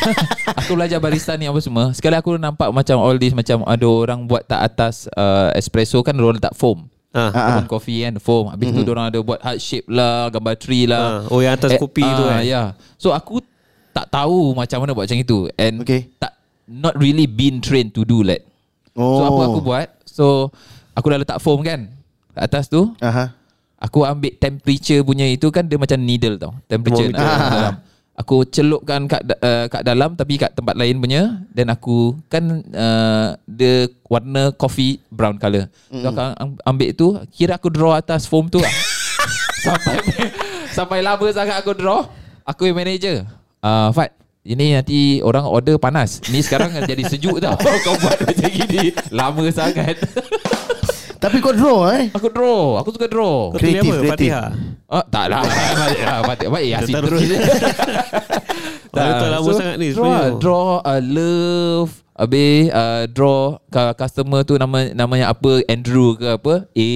Aku 0.63 0.73
belajar 0.73 0.97
barista 0.97 1.37
ni 1.37 1.45
apa 1.45 1.59
semua 1.61 1.93
Sekali 1.93 2.17
aku 2.17 2.33
nampak 2.33 2.73
macam 2.73 2.97
all 2.97 3.13
this 3.21 3.29
Macam 3.29 3.61
ada 3.61 3.85
orang 3.85 4.25
buat 4.25 4.41
tak 4.41 4.65
atas 4.65 5.05
uh, 5.13 5.53
Espresso 5.53 6.01
kan 6.01 6.17
Diorang 6.17 6.41
letak 6.41 6.57
foam 6.57 6.89
Ah. 7.17 7.31
Ataupun 7.33 7.65
coffee 7.71 8.05
kan 8.05 8.13
Foam 8.21 8.51
Habis 8.51 8.69
tu 8.73 8.83
diorang 8.83 9.09
ada 9.09 9.17
buat 9.23 9.41
heart 9.41 9.57
shape 9.57 9.89
lah 9.89 10.29
Gambar 10.29 10.53
tree 10.59 10.85
lah 10.85 11.25
Ah, 11.25 11.33
oh, 11.33 11.41
yang 11.41 11.57
atas 11.57 11.73
kopi 11.81 12.03
tu 12.03 12.23
ah, 12.25 12.37
kan? 12.37 12.41
Ya 12.45 12.61
So 12.99 13.09
aku 13.09 13.41
tak 13.89 14.11
tahu 14.13 14.53
macam 14.53 14.85
mana 14.85 14.93
buat 14.93 15.09
macam 15.09 15.17
itu 15.17 15.49
And 15.57 15.81
Okay. 15.81 16.13
tak 16.21 16.37
Not 16.69 16.93
really 16.99 17.25
been 17.25 17.57
trained 17.63 17.95
to 17.97 18.05
do 18.05 18.21
that 18.27 18.45
Oh. 18.97 19.17
So 19.17 19.21
apa 19.29 19.41
aku 19.49 19.59
buat 19.61 19.87
So 20.17 20.49
Aku 20.97 21.13
dah 21.13 21.21
letak 21.21 21.37
foam 21.37 21.61
kan 21.61 21.93
Kat 22.33 22.49
atas 22.49 22.65
tu 22.65 22.89
Aha. 22.97 23.37
Aku 23.77 24.01
ambil 24.01 24.33
temperature 24.41 25.05
punya 25.05 25.29
itu 25.29 25.53
kan 25.53 25.69
Dia 25.69 25.77
macam 25.77 26.01
needle 26.01 26.41
tau 26.41 26.57
Temperature 26.65 27.13
dalam, 27.13 27.37
dalam. 27.53 27.75
Aku 28.17 28.41
celupkan 28.49 29.05
kat 29.05 29.21
uh, 29.29 29.69
kat 29.69 29.85
dalam 29.85 30.17
tapi 30.17 30.41
kat 30.41 30.49
tempat 30.57 30.73
lain 30.73 30.97
punya 30.97 31.37
dan 31.53 31.69
aku 31.69 32.17
kan 32.25 32.65
uh, 32.73 33.37
dia 33.45 33.93
warna 34.09 34.49
coffee 34.57 34.97
brown 35.13 35.37
colour. 35.37 35.69
Mm. 35.93 36.01
So 36.01 36.05
aku 36.09 36.21
am- 36.25 36.61
ambil 36.65 36.89
tu 36.97 37.13
kira 37.29 37.61
aku 37.61 37.69
draw 37.69 37.93
atas 37.93 38.25
foam 38.25 38.49
tu 38.49 38.57
lah. 38.57 38.73
sampai 39.69 39.95
sampai 40.73 40.99
lama 41.05 41.29
sangat 41.29 41.61
aku 41.61 41.77
draw. 41.77 42.09
Aku 42.41 42.65
yang 42.65 42.81
manager. 42.81 43.21
Uh, 43.61 43.93
Fat, 43.93 44.09
ini 44.47 44.71
nanti 44.71 44.99
orang 45.19 45.43
order 45.43 45.75
panas. 45.75 46.23
Ni 46.27 46.39
sekarang 46.39 46.71
jadi 46.79 47.03
sejuk 47.03 47.37
tau. 47.37 47.59
Kau 47.85 47.99
buat 47.99 48.15
macam 48.17 48.47
gini. 48.47 48.95
Lama 49.11 49.43
sangat. 49.51 49.99
Tapi 51.17 51.41
kau 51.41 51.49
draw 51.49 51.89
eh 51.89 52.13
Aku 52.13 52.29
draw. 52.29 52.77
Aku 52.77 52.93
suka 52.93 53.09
draw. 53.09 53.49
Kau 53.49 53.57
tulis 53.57 53.73
Kreatif, 53.73 53.89
apa? 53.89 53.99
kreatif. 53.99 54.29
Fatihah. 54.29 54.47
Oh, 54.87 55.03
tak 55.03 55.25
lah. 55.27 55.41
Baik 55.81 55.99
lah. 55.99 56.19
Baik, 56.47 56.67
Yasin 56.71 56.93
terus. 56.95 57.21
Oh, 58.93 59.01
dia 59.01 59.11
tak 59.13 59.29
lama 59.29 59.49
sangat 59.51 59.75
ni 59.77 59.87
Draw, 59.89 59.97
sebenarnya. 59.99 60.37
draw 60.37 60.67
uh, 60.79 61.01
love. 61.03 61.91
Habis 62.13 62.69
uh, 62.69 63.03
draw 63.09 63.41
uh, 63.59 63.93
customer 63.93 64.41
tu 64.41 64.57
nama 64.57 64.93
namanya 64.93 65.29
apa? 65.29 65.61
Andrew 65.65 66.13
ke 66.13 66.37
apa? 66.37 66.53
A. 66.69 66.89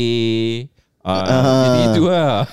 Uh, 1.02 1.10
Ah. 1.10 1.58
Jadi 1.66 1.80
itu 1.90 2.04
lah. 2.06 2.46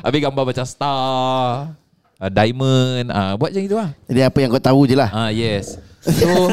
Habis 0.00 0.18
gambar 0.20 0.44
macam 0.46 0.64
star. 0.64 1.76
Uh, 2.20 2.28
diamond. 2.28 3.08
Uh, 3.08 3.32
buat 3.40 3.48
macam 3.48 3.64
itu 3.64 3.76
lah. 3.80 3.90
Jadi 4.04 4.20
apa 4.20 4.38
yang 4.44 4.52
kau 4.52 4.60
tahu 4.60 4.84
je 4.84 4.92
lah 4.92 5.08
Ah 5.08 5.32
yes. 5.32 5.80
So 6.20 6.52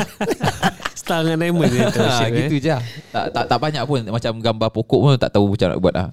Star 0.96 1.28
dengan 1.28 1.44
diamond 1.44 1.68
dia 1.68 1.92
tu. 1.92 2.00
ha, 2.00 2.24
eh. 2.24 2.32
gitu 2.48 2.56
je. 2.64 2.72
lah. 2.72 2.82
Tak 3.12 3.26
tak 3.36 3.44
tak 3.52 3.60
banyak 3.60 3.84
pun 3.84 4.00
macam 4.08 4.32
gambar 4.40 4.70
pokok 4.72 5.00
pun 5.04 5.14
tak 5.20 5.32
tahu 5.36 5.52
macam 5.52 5.68
nak 5.76 5.80
buat 5.84 5.94
dah. 5.94 6.10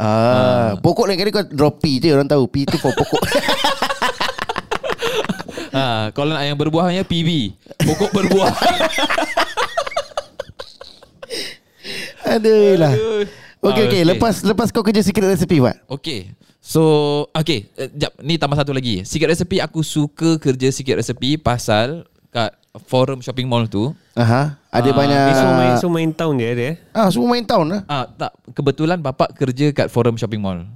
Ah, 0.00 0.80
pokok 0.80 1.12
lain 1.12 1.20
kali 1.20 1.28
kau 1.28 1.44
draw 1.44 1.72
P 1.76 2.00
je 2.00 2.08
orang 2.16 2.24
tahu 2.24 2.48
P 2.48 2.64
tu 2.64 2.80
for 2.80 2.88
pokok. 2.92 3.20
Ha, 5.76 6.08
kalau 6.16 6.32
nak 6.32 6.44
yang 6.48 6.56
berbuahnya 6.56 7.04
PB. 7.04 7.52
Pokok 7.84 8.08
berbuah. 8.08 8.48
Aduh 12.36 13.28
lah. 13.62 13.68
Okey 13.68 13.76
Ah, 13.76 13.86
okey, 13.86 13.86
okey. 13.94 14.02
lepas 14.06 14.34
lepas 14.42 14.66
kau 14.68 14.80
kerja 14.80 15.00
secret 15.00 15.28
recipe 15.28 15.60
Pak. 15.60 15.76
Okay 15.90 16.32
So 16.60 16.82
Okay 17.32 17.72
uh, 17.74 17.88
Jap 17.90 18.12
Ni 18.18 18.36
tambah 18.36 18.52
satu 18.52 18.68
lagi 18.70 19.00
Secret 19.02 19.32
recipe 19.32 19.58
Aku 19.58 19.80
suka 19.80 20.36
kerja 20.36 20.68
secret 20.68 20.92
recipe 20.94 21.36
Pasal 21.36 22.04
Kat 22.28 22.52
forum 22.84 23.18
shopping 23.18 23.44
mall 23.44 23.64
tu 23.64 23.96
Aha, 24.12 24.60
ada 24.68 24.84
Ah, 24.84 24.94
banyak 24.94 25.16
Dia 25.18 25.34
semua 25.34 25.54
main, 25.56 25.72
semua 25.74 25.94
main 25.96 26.10
town 26.10 26.36
dia 26.36 26.48
ada 26.50 26.62
eh. 26.62 26.76
Ah, 26.92 27.08
semua 27.08 27.28
main 27.28 27.40
town 27.42 27.64
lah. 27.64 27.80
ah 27.86 28.04
Tak 28.06 28.32
Kebetulan 28.52 29.00
bapak 29.00 29.32
kerja 29.34 29.72
Kat 29.72 29.88
forum 29.88 30.14
shopping 30.14 30.36
mall 30.38 30.68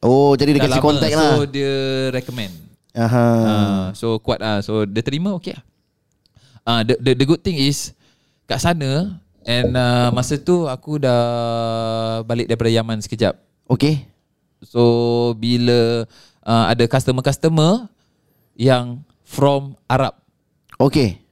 Oh, 0.00 0.32
jadi 0.32 0.56
dia 0.56 0.60
Dah 0.60 0.66
kasi 0.66 0.76
lama, 0.76 0.86
kontak 0.88 1.08
So 1.10 1.20
lah. 1.20 1.36
dia 1.46 1.72
recommend 2.10 2.52
Aha. 2.90 3.26
Ah, 3.44 3.84
So 3.92 4.16
kuat 4.18 4.40
ah. 4.40 4.60
So 4.60 4.84
dia 4.84 5.00
terima 5.00 5.32
okay 5.32 5.52
lah 5.52 5.64
ah, 6.64 6.80
the, 6.80 6.96
the, 6.96 7.12
the 7.14 7.26
good 7.26 7.40
thing 7.40 7.56
is 7.56 7.92
Kat 8.44 8.56
sana 8.58 9.20
And 9.44 9.72
uh, 9.72 10.12
masa 10.12 10.36
tu 10.36 10.68
Aku 10.68 11.00
dah 11.00 11.20
Balik 12.28 12.50
daripada 12.50 12.68
Yaman 12.68 13.00
sekejap 13.00 13.40
Okey. 13.70 14.02
So 14.66 14.82
bila 15.38 16.04
uh, 16.42 16.64
ada 16.66 16.84
customer-customer 16.90 17.86
yang 18.58 19.06
from 19.22 19.78
Arab. 19.86 20.18
Okey. 20.74 21.22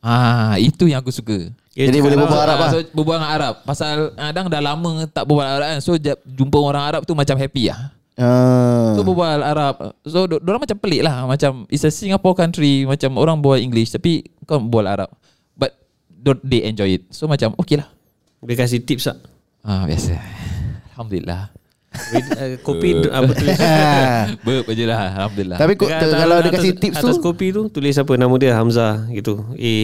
Ah, 0.00 0.56
itu 0.56 0.88
yang 0.88 1.04
aku 1.04 1.12
suka. 1.12 1.52
Dia 1.76 1.90
Jadi 1.92 2.00
boleh 2.00 2.16
berbual 2.16 2.40
Arab 2.40 2.56
Ah, 2.56 2.62
lah. 2.64 2.70
So 2.72 2.78
berbual 2.88 3.16
dengan 3.20 3.32
Arab. 3.36 3.54
Pasal 3.68 4.16
kadang 4.16 4.46
dah 4.48 4.62
lama 4.64 4.90
tak 5.12 5.28
berbual 5.28 5.44
Arab 5.44 5.66
kan. 5.76 5.80
So 5.84 6.00
jumpa 6.24 6.56
orang 6.56 6.84
Arab 6.88 7.02
tu 7.04 7.12
macam 7.12 7.36
happy 7.36 7.68
lah. 7.68 7.92
Ah. 8.16 8.96
So 8.96 9.04
berbual 9.04 9.44
Arab. 9.44 9.74
So 10.08 10.24
orang 10.24 10.62
macam 10.64 10.78
pelik 10.80 11.04
lah. 11.04 11.28
Macam 11.28 11.68
it's 11.68 11.84
a 11.84 11.92
Singapore 11.92 12.32
country. 12.32 12.88
Macam 12.88 13.20
orang 13.20 13.44
berbual 13.44 13.60
English 13.60 13.92
tapi 13.92 14.24
kau 14.48 14.56
berbual 14.56 14.88
Arab. 14.88 15.12
Don't 16.24 16.40
they 16.40 16.64
enjoy 16.64 16.96
it. 16.96 17.04
So 17.12 17.28
macam 17.28 17.52
okay 17.54 17.76
lah. 17.76 17.92
Dia 18.40 18.56
kasih 18.56 18.80
tips 18.80 19.04
tak? 19.06 19.20
Ah, 19.60 19.84
biasa. 19.84 20.16
Alhamdulillah. 20.92 21.52
Uh, 21.94 22.58
kopi 22.58 22.90
apa 23.12 23.30
tulis 23.30 23.54
Burp 24.44 24.66
je 24.66 24.84
lah. 24.84 25.14
Alhamdulillah. 25.14 25.58
Tapi 25.60 25.72
Dekat 25.76 26.10
kalau 26.10 26.36
dia 26.40 26.48
atas- 26.48 26.58
kasi 26.58 26.68
tips 26.74 26.96
tu 26.96 27.06
Atas 27.06 27.18
kopi 27.22 27.54
tu 27.54 27.70
Tulis 27.70 27.94
apa 27.94 28.12
Nama 28.18 28.34
dia 28.34 28.50
Hamzah 28.58 29.06
Gitu 29.08 29.38
A 29.38 29.74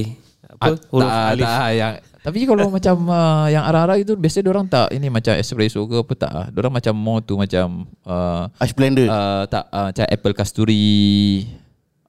Apa 0.58 0.66
Ah, 0.66 0.74
Huruf 0.90 1.06
tak, 1.06 1.22
alif 1.30 1.46
tak, 1.46 1.70
yang 1.70 1.92
tapi 2.20 2.44
kalau 2.44 2.68
macam 2.76 2.96
uh, 3.08 3.48
yang 3.48 3.64
arah-arah 3.64 3.96
itu 3.96 4.12
biasa 4.12 4.44
orang 4.44 4.68
tak 4.68 4.92
ini 4.92 5.08
macam 5.08 5.32
espresso 5.32 5.88
ke 5.88 6.04
apa 6.04 6.12
tak 6.12 6.28
ah. 6.30 6.46
Orang 6.52 6.76
macam 6.76 6.92
more 6.92 7.24
tu 7.24 7.40
macam 7.40 7.88
uh, 8.04 8.44
Ash 8.60 8.76
blender. 8.76 9.08
uh, 9.08 9.48
tak 9.48 9.64
uh, 9.72 9.88
macam 9.88 10.04
apple 10.04 10.34
kasturi 10.36 11.48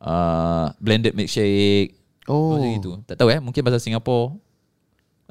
uh, 0.04 0.68
blended 0.78 1.16
milkshake. 1.16 1.96
Oh. 2.30 2.58
Macam 2.58 2.70
gitu. 2.78 2.92
Tak 3.08 3.16
tahu 3.18 3.30
eh 3.34 3.40
mungkin 3.42 3.62
bahasa 3.66 3.82
Singapura. 3.82 4.38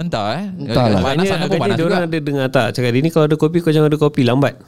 Entah 0.00 0.26
eh. 0.40 0.48
Entahlah. 0.48 1.04
Panas 1.04 1.12
Agaknya, 1.12 1.28
sana 1.28 1.44
pun 1.44 1.60
panas 1.60 1.76
dia 1.76 1.84
juga. 1.84 2.00
ada 2.00 2.18
dengar 2.24 2.46
tak 2.48 2.72
Cakap 2.72 2.88
dia 2.88 3.04
ni 3.04 3.12
kalau 3.12 3.28
ada 3.28 3.36
kopi 3.36 3.60
Kau 3.60 3.68
jangan 3.68 3.92
ada 3.92 4.00
kopi 4.00 4.24
Lambat 4.24 4.56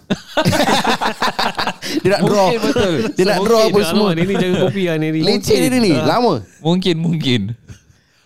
dia 2.05 2.19
nak 2.19 2.23
draw. 2.25 2.49
Mungkin 2.53 2.61
betul. 2.69 2.95
dia 3.17 3.25
nak 3.29 3.39
So, 3.39 3.45
draw 3.49 3.61
apa 3.69 3.81
semua. 3.85 4.09
Alamak, 4.13 4.17
Dia 4.17 4.25
ni 4.25 4.35
jaga 4.37 4.55
kopi 4.65 4.83
lah 4.89 4.97
ni 5.01 5.07
ni. 5.13 5.21
Leceh 5.25 5.57
dia 5.57 5.79
ni. 5.79 5.93
Lama. 5.93 6.35
Mungkin 6.61 6.95
mungkin. 6.99 7.41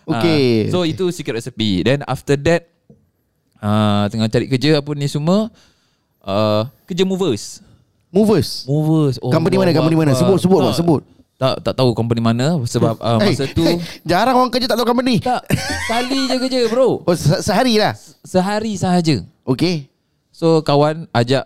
Okey. 0.07 0.67
Ah, 0.67 0.71
so 0.71 0.77
itu 0.87 1.05
secret 1.11 1.39
recipe. 1.39 1.83
Then 1.83 2.03
after 2.07 2.39
that 2.47 2.71
uh, 3.59 4.07
tengah 4.07 4.31
cari 4.31 4.47
kerja 4.47 4.79
apa 4.79 4.91
ni 4.95 5.07
semua 5.11 5.51
uh, 6.23 6.61
kerja 6.87 7.03
movers. 7.03 7.59
Movers. 8.07 8.63
Movers. 8.65 9.15
Oh, 9.19 9.29
Company 9.29 9.59
mana, 9.59 9.75
company 9.75 9.99
mana? 9.99 10.15
Sebut, 10.15 10.39
sebut, 10.39 10.63
Mak, 10.63 10.79
sebut. 10.79 11.01
Tak 11.37 11.61
tak 11.61 11.73
tahu 11.73 11.93
company 11.93 12.17
mana 12.17 12.57
sebab 12.65 12.97
uh, 12.97 13.21
masa 13.21 13.45
tu 13.45 13.61
eh, 13.61 13.77
jarang 14.01 14.33
orang 14.35 14.49
kerja 14.49 14.65
tak 14.65 14.73
tahu 14.75 14.89
company. 14.89 15.21
tak 15.21 15.45
sekali 15.85 16.25
je 16.25 16.35
kerja 16.41 16.59
bro. 16.67 16.97
Oh, 17.05 17.13
se- 17.13 17.41
sehari 17.41 17.77
lah. 17.77 17.93
Sehari 18.25 18.73
sahaja. 18.73 19.21
Okey. 19.45 19.85
So 20.33 20.59
kawan 20.59 21.05
ajak 21.11 21.45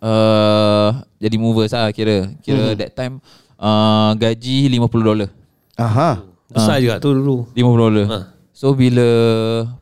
uh, 0.00 0.88
jadi 1.16 1.36
movers 1.36 1.70
lah 1.70 1.92
kira. 1.92 2.32
Kira 2.40 2.72
Hmm. 2.72 2.80
that 2.80 2.92
time 2.92 3.14
uh, 3.56 4.16
gaji 4.16 4.72
50 4.72 5.04
dolar. 5.04 5.28
Aha. 5.76 6.24
Besar 6.48 6.80
juga 6.80 6.96
tu 6.96 7.12
dulu 7.12 7.44
50 7.52 7.60
dolar. 7.76 8.04
Ha. 8.08 8.18
So 8.56 8.72
bila 8.72 9.04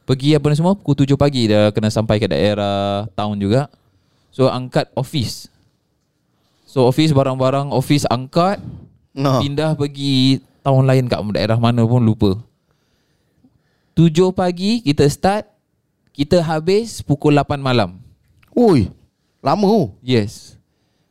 pergi 0.02 0.34
apa 0.34 0.50
ni 0.50 0.58
semua 0.58 0.74
pukul 0.74 0.98
7 0.98 1.14
pagi 1.14 1.46
dah 1.46 1.70
kena 1.70 1.94
sampai 1.94 2.18
ke 2.18 2.26
daerah 2.26 3.06
town 3.14 3.38
juga. 3.38 3.70
So 4.34 4.50
angkat 4.50 4.90
office. 4.92 5.46
So 6.66 6.90
office 6.90 7.14
barang-barang 7.14 7.70
office 7.70 8.02
angkat 8.04 8.58
No. 9.14 9.38
pindah 9.38 9.78
pergi 9.78 10.42
town 10.60 10.82
lain 10.82 11.06
kat 11.06 11.22
daerah 11.30 11.54
mana 11.54 11.86
pun 11.86 12.02
lupa. 12.02 12.34
7 13.94 14.10
pagi 14.34 14.82
kita 14.82 15.06
start 15.06 15.46
kita 16.10 16.42
habis 16.42 16.98
pukul 16.98 17.34
8 17.34 17.62
malam. 17.62 17.94
Oi. 18.54 18.90
Lama 19.38 19.66
tu. 19.66 19.94
Yes. 20.02 20.58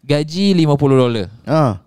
Gaji 0.04 0.52
50 0.52 1.00
dolar. 1.00 1.28
Ha. 1.48 1.80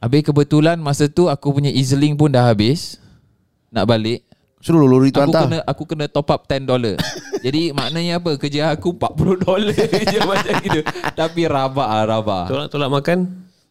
Habis 0.00 0.24
kebetulan 0.24 0.80
masa 0.80 1.04
tu 1.04 1.28
aku 1.28 1.52
punya 1.52 1.68
EZ-Link 1.68 2.16
pun 2.16 2.32
dah 2.32 2.48
habis. 2.48 2.96
Nak 3.68 3.84
balik. 3.84 4.24
Suruh 4.64 4.88
lori 4.88 5.12
tu 5.12 5.20
Aku 5.20 5.28
hantar. 5.28 5.44
kena 5.44 5.58
aku 5.68 5.82
kena 5.84 6.06
top 6.08 6.32
up 6.32 6.48
10 6.48 6.64
dolar. 6.64 6.96
Jadi 7.44 7.76
maknanya 7.76 8.16
apa? 8.24 8.40
Kerja 8.40 8.72
aku 8.72 8.96
40 8.96 9.44
dolar 9.44 9.76
je 10.12 10.18
macam 10.24 10.54
gitu. 10.64 10.80
Tapi 11.12 11.40
rabak 11.44 11.88
ah 11.88 12.04
rabak. 12.08 12.48
Tolak 12.48 12.68
tolak 12.72 12.88
makan 12.88 13.18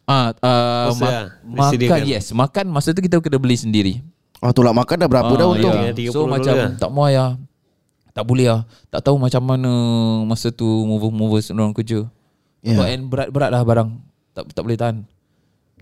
Ah 0.04 0.36
uh, 0.36 0.90
Masa 0.90 1.00
ma- 1.00 1.10
lah, 1.10 1.26
makan 1.46 2.00
yes, 2.04 2.26
makan 2.30 2.66
masa 2.68 2.92
tu 2.92 3.00
kita 3.00 3.18
kena 3.18 3.38
beli 3.38 3.56
sendiri. 3.56 3.94
Ah, 4.38 4.52
tolak 4.52 4.74
makan 4.74 4.96
dah 4.98 5.08
berapa 5.08 5.32
dah 5.32 5.46
Ah, 5.46 5.54
untung. 5.54 5.72
ya. 5.74 5.90
ya. 5.90 6.12
So 6.12 6.28
30 6.28 6.34
macam 6.34 6.54
dolar. 6.54 6.70
tak 6.76 6.90
mau 6.92 7.08
ya. 7.08 7.26
Tak 8.14 8.24
boleh 8.24 8.46
lah 8.46 8.62
Tak 8.94 9.02
tahu 9.02 9.18
macam 9.18 9.42
mana 9.42 9.74
Masa 10.24 10.54
tu 10.54 10.70
Mover-movers 10.86 11.50
orang 11.50 11.74
kerja 11.74 12.06
Ya. 12.62 12.78
yeah. 12.78 12.94
And 12.94 13.10
berat-berat 13.10 13.50
lah 13.50 13.66
barang 13.66 13.90
Tak 14.32 14.54
tak 14.54 14.62
boleh 14.62 14.78
tahan 14.78 15.02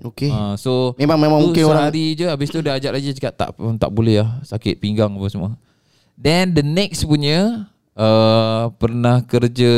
Okey. 0.02 0.32
Ah, 0.32 0.56
So 0.56 0.96
Memang- 0.96 1.20
memang 1.20 1.44
mungkin 1.44 1.68
orang- 1.68 1.92
Sehari 1.92 2.16
je 2.16 2.26
Habis 2.26 2.48
tu 2.48 2.64
dia 2.64 2.72
ajak 2.72 2.88
lagi 2.90 3.12
Cakap 3.12 3.34
tak 3.36 3.50
tak 3.76 3.92
boleh 3.92 4.24
lah 4.24 4.40
Sakit 4.42 4.80
pinggang 4.80 5.12
apa 5.12 5.28
semua 5.28 5.60
Then 6.16 6.56
the 6.56 6.64
next 6.64 7.04
punya 7.04 7.68
uh, 7.94 8.72
Pernah 8.80 9.28
kerja 9.28 9.74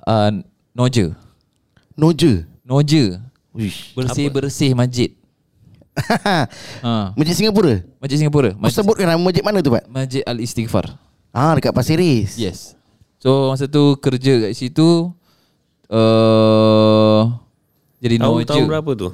uh, 0.00 0.30
Noja 0.72 1.10
Noja. 2.02 2.32
Noja 2.66 3.22
Uish. 3.54 3.94
Bersih-bersih 3.94 4.74
masjid 4.74 5.14
ha. 6.82 7.12
Masjid 7.14 7.36
Singapura. 7.36 7.84
Masjid 8.00 8.16
Singapura 8.18 8.50
Kau 8.56 8.64
Masjid, 8.64 8.80
sebutkan 8.80 9.06
nama 9.06 9.20
masjid 9.20 9.44
mana 9.44 9.60
tu, 9.60 9.70
Pak? 9.70 9.84
masjid 9.86 10.24
Al-Istighfar 10.26 10.98
Ah, 11.30 11.52
dekat 11.54 11.70
Pasir 11.72 11.96
Ris. 11.96 12.34
Yes 12.34 12.74
So 13.22 13.48
masa 13.48 13.70
tu 13.70 13.94
kerja 13.96 14.42
kat 14.42 14.52
situ 14.52 15.14
uh, 15.86 17.22
Jadi 18.02 18.18
Tahun, 18.18 18.34
Noja 18.34 18.50
tahun 18.50 18.66
berapa 18.66 18.90
tu? 18.98 19.08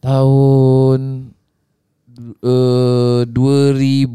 Tahun 0.00 1.00
uh, 2.42 3.22
2000 3.28 4.08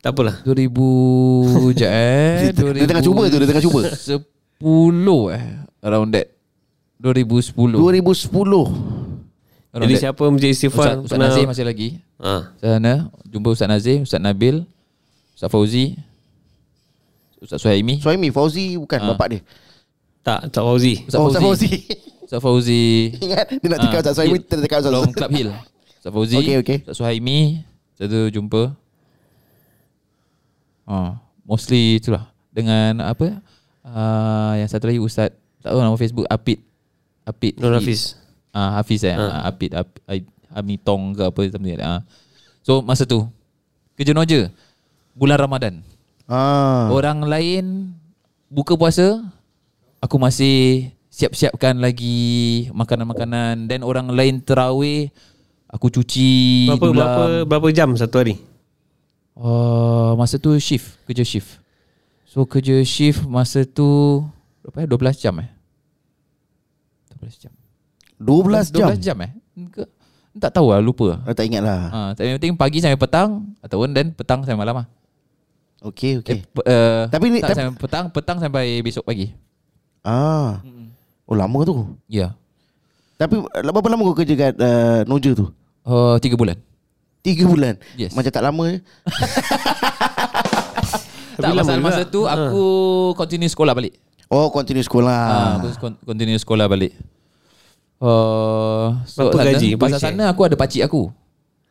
Tak 0.00 0.10
apalah 0.10 0.36
2000 0.42 1.76
je 1.78 1.86
eh 1.86 2.50
Dia, 2.50 2.72
dia 2.74 2.86
tengah 2.88 3.04
cuba 3.04 3.28
tu, 3.28 3.36
dia 3.38 3.46
tengah 3.46 3.62
cuba. 3.62 3.80
10 4.60 5.32
eh 5.32 5.44
Around 5.80 6.12
that 6.12 6.28
2010 7.00 7.56
2010. 7.56 8.44
Around 9.72 9.80
Jadi 9.80 9.94
that. 9.96 10.02
siapa 10.02 10.24
Masjid 10.28 10.50
Istighfar 10.52 10.86
Ustaz, 11.00 11.04
Ustaz 11.08 11.18
Nazir 11.18 11.44
masih 11.48 11.64
lagi 11.64 11.88
ha. 12.20 12.52
Sana 12.58 13.08
Jumpa 13.24 13.48
Ustaz 13.50 13.66
Nazir 13.66 14.04
Ustaz 14.04 14.20
Nabil 14.20 14.66
Ustaz 15.32 15.48
Fauzi 15.48 15.96
Ustaz 17.40 17.56
Suhaimi 17.58 17.96
Suhaimi 17.98 18.28
Fauzi 18.28 18.76
bukan 18.76 18.98
Ah. 19.00 19.08
bapak 19.14 19.26
dia. 19.30 19.40
Tak, 20.20 20.52
tak 20.52 20.60
Fauzi 20.60 21.08
Ustaz 21.08 21.16
oh, 21.16 21.32
Ustaz 21.32 21.40
Fauzi 21.40 21.68
Fauzi. 21.70 21.80
Ustaz 22.20 22.40
Fauzi 22.40 22.82
Ingat 23.24 23.44
dia 23.56 23.68
nak 23.70 23.78
cakap 23.80 23.96
Ah, 23.96 24.02
Ustaz 24.04 24.14
Suhaimi 24.20 24.38
terus 24.44 24.62
cakap 24.68 24.78
Ustaz 24.84 24.92
Long 24.92 25.08
Club 25.08 25.30
Hill 25.32 25.50
Ustaz 25.96 26.10
Fauzi 26.12 26.36
Okey, 26.36 26.54
okey. 26.60 26.76
Ustaz 26.84 26.96
Suhaimi 26.98 27.38
Satu 27.96 28.28
jumpa 28.28 28.76
ah, 30.84 31.16
Mostly 31.46 31.96
itulah 31.96 32.28
Dengan 32.50 33.00
apa 33.00 33.40
uh, 33.90 34.54
Yang 34.56 34.70
satu 34.78 34.86
lagi 34.86 35.00
Ustaz 35.02 35.30
Tak 35.60 35.74
tahu 35.74 35.80
nama 35.82 35.98
Facebook 35.98 36.26
Apit 36.30 36.62
Apit 37.26 37.58
Nur 37.58 37.74
Hafiz 37.74 38.14
Ah 38.50 38.78
Hafiz 38.78 39.02
eh. 39.06 39.14
Ah. 39.14 39.46
Apit 39.50 39.74
Apit 39.74 40.26
Amitong 40.50 41.14
ke 41.14 41.22
apa 41.30 41.40
something 41.46 41.78
like 41.78 41.82
that. 41.82 41.86
Ah. 41.86 42.02
So 42.66 42.82
masa 42.82 43.06
tu 43.06 43.22
kerja 43.94 44.10
noja 44.10 44.50
bulan 45.14 45.38
Ramadan. 45.38 45.82
Ah. 46.26 46.90
Orang 46.90 47.22
lain 47.26 47.94
buka 48.50 48.74
puasa 48.74 49.22
aku 50.02 50.16
masih 50.18 50.90
siap-siapkan 51.10 51.78
lagi 51.78 52.66
makanan-makanan 52.74 53.70
dan 53.70 53.86
orang 53.86 54.10
lain 54.10 54.42
terawih 54.42 55.10
aku 55.70 55.90
cuci 55.90 56.70
Berapa, 56.70 56.86
dulang. 56.86 56.94
berapa, 56.98 57.24
berapa 57.46 57.68
jam 57.70 57.94
satu 57.94 58.18
hari? 58.22 58.34
Uh, 59.38 60.18
masa 60.18 60.36
tu 60.42 60.50
shift 60.58 60.98
kerja 61.06 61.22
shift. 61.22 61.62
So 62.30 62.46
kerja 62.46 62.78
shift 62.86 63.26
masa 63.26 63.66
tu 63.66 64.22
berapa 64.62 64.86
eh 64.86 64.88
12 65.10 65.18
jam 65.18 65.34
eh? 65.42 65.50
12 67.18 67.42
jam. 67.42 67.52
12 68.22 68.70
jam. 68.70 68.86
12 68.94 69.02
jam 69.02 69.16
eh? 69.18 69.30
Ke? 69.74 69.82
Tak 70.38 70.54
tahu 70.54 70.70
lah 70.70 70.78
lupa. 70.78 71.18
Ah, 71.26 71.34
tak 71.34 71.50
ingat 71.50 71.66
lah. 71.66 71.80
Ha, 71.90 71.98
tapi 72.14 72.30
yang 72.30 72.38
penting 72.38 72.54
pagi 72.54 72.78
sampai 72.78 72.94
petang 72.94 73.50
ataupun 73.58 73.90
dan 73.90 74.14
petang 74.14 74.46
sampai 74.46 74.62
malam 74.62 74.78
lah. 74.78 74.86
Okey, 75.82 76.22
okey. 76.22 76.38
Eh, 76.38 76.40
pe- 76.46 76.66
uh, 76.70 77.10
Tapi 77.10 77.24
ni- 77.34 77.42
tak 77.42 77.50
tapi- 77.50 77.58
sampai 77.66 77.74
petang, 77.82 78.04
petang 78.14 78.38
sampai 78.38 78.78
besok 78.78 79.10
pagi. 79.10 79.34
Ah. 80.06 80.62
Oh 81.26 81.34
lama 81.34 81.66
tu. 81.66 81.98
Ya. 82.06 82.14
Yeah. 82.14 82.30
Tapi 83.18 83.42
eh, 83.42 83.72
berapa 83.74 83.90
lama 83.90 84.06
kau 84.06 84.14
kerja 84.14 84.34
kat 84.38 84.54
uh, 84.54 85.02
Noja 85.02 85.34
tu? 85.34 85.50
Uh, 85.82 86.14
tiga 86.22 86.38
bulan. 86.38 86.54
Tiga 87.26 87.42
bulan. 87.50 87.74
Yes. 87.98 88.14
Macam 88.14 88.30
tak 88.30 88.44
lama 88.46 88.64
je. 88.70 88.78
tak 91.40 91.56
pasal 91.56 91.76
juga. 91.80 91.86
masa 91.88 92.02
tu 92.06 92.20
aku 92.28 92.64
continue 93.16 93.50
sekolah 93.50 93.72
balik. 93.72 93.96
Oh, 94.30 94.46
continue 94.54 94.84
sekolah. 94.86 95.20
Ah, 95.26 95.54
aku 95.58 95.90
continue 96.06 96.38
sekolah 96.38 96.70
balik. 96.70 96.94
Uh, 98.00 98.96
so 99.04 99.28
Berapa 99.28 99.44
sana, 99.44 99.50
gaji? 99.52 99.68
Pasal 99.76 100.00
sana 100.00 100.24
aku 100.30 100.40
ada 100.46 100.56
pakcik 100.56 100.86
aku. 100.86 101.10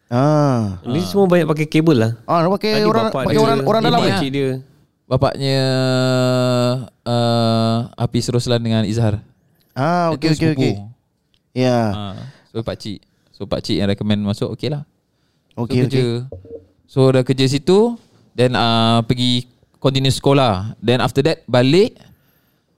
Ah. 0.10 0.82
Ni 0.86 1.02
semua 1.06 1.30
banyak 1.30 1.46
pakai 1.46 1.70
kabel 1.70 1.98
lah 2.02 2.12
Ah, 2.26 2.50
pakai 2.50 2.82
Tadi 2.82 2.90
orang 2.90 3.06
pakai 3.14 3.38
dia, 3.38 3.42
orang 3.46 3.60
orang 3.62 3.82
dalam 3.86 4.00
ini. 4.02 4.10
Pakcik 4.10 4.30
dia 4.34 4.50
Bapaknya 5.10 5.62
uh, 7.02 7.78
Hafiz 7.98 8.30
Roslan 8.30 8.62
dengan 8.62 8.86
Izhar. 8.86 9.22
Ah, 9.74 10.14
okey 10.14 10.38
okey 10.38 10.50
okey. 10.54 10.74
Ya. 11.54 11.80
Ah, 11.94 12.16
so 12.54 12.62
pakcik. 12.62 13.02
So 13.34 13.50
pakcik 13.50 13.82
yang 13.82 13.90
recommend 13.90 14.22
masuk 14.22 14.54
okey 14.54 14.70
lah. 14.70 14.86
Okey 15.58 15.82
so, 15.82 15.84
kerja. 15.90 16.06
So 16.86 17.00
dah 17.10 17.22
kerja 17.26 17.46
situ 17.50 17.98
Then 18.40 18.56
uh, 18.56 19.04
pergi 19.04 19.52
Continue 19.80 20.12
sekolah 20.12 20.76
Then 20.78 21.00
after 21.00 21.24
that 21.24 21.48
Balik 21.48 21.96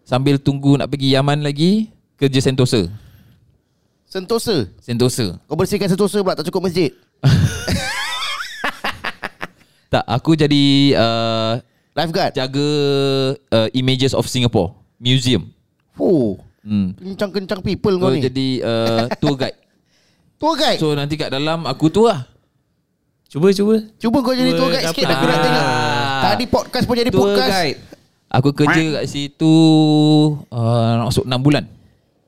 Sambil 0.06 0.38
tunggu 0.38 0.78
nak 0.78 0.88
pergi 0.88 1.14
Yaman 1.14 1.42
lagi 1.42 1.90
Kerja 2.16 2.38
Sentosa 2.40 2.86
Sentosa. 4.06 4.70
Sentosa 4.78 5.40
Kau 5.48 5.58
bersihkan 5.58 5.90
Sentosa 5.90 6.22
pula 6.22 6.38
tak 6.38 6.46
cukup 6.48 6.70
masjid. 6.70 6.94
Tak 9.92 10.08
aku 10.08 10.40
jadi 10.40 10.96
uh, 10.96 11.60
Lifeguard. 11.92 12.32
Jaga 12.32 12.68
uh, 13.52 13.68
Images 13.76 14.16
of 14.16 14.24
Singapore 14.24 14.72
Museum 14.96 15.52
Oh. 16.00 16.40
hmm. 16.64 16.96
Kencang-kencang 16.96 17.60
people 17.60 18.00
So 18.00 18.08
kau 18.08 18.16
ni. 18.16 18.24
jadi 18.24 18.48
uh, 18.64 19.04
Tour 19.22 19.36
guide 19.36 19.60
Tour 20.40 20.56
guide. 20.56 20.80
So 20.80 20.96
nanti 20.96 21.20
kat 21.20 21.28
dalam 21.30 21.68
Aku 21.68 21.92
tu 21.92 22.08
lah 22.08 22.24
Cuba 23.28 23.52
cuba 23.52 23.84
Cuba 24.00 24.18
kau 24.24 24.32
jadi 24.32 24.56
tour 24.56 24.72
guide 24.72 24.88
sikit 24.92 25.08
aku 25.08 25.24
nak 25.28 25.40
tengok. 25.44 25.66
Tadi 26.22 26.46
podcast 26.46 26.86
pun 26.86 26.96
jadi 26.96 27.10
Tour 27.10 27.26
podcast. 27.26 27.50
guide 27.50 27.80
Aku 28.32 28.50
kerja 28.56 28.84
kat 28.96 29.06
situ 29.06 29.54
uh, 30.48 30.90
Nak 30.98 31.12
masuk 31.12 31.26
6 31.28 31.36
bulan. 31.42 31.64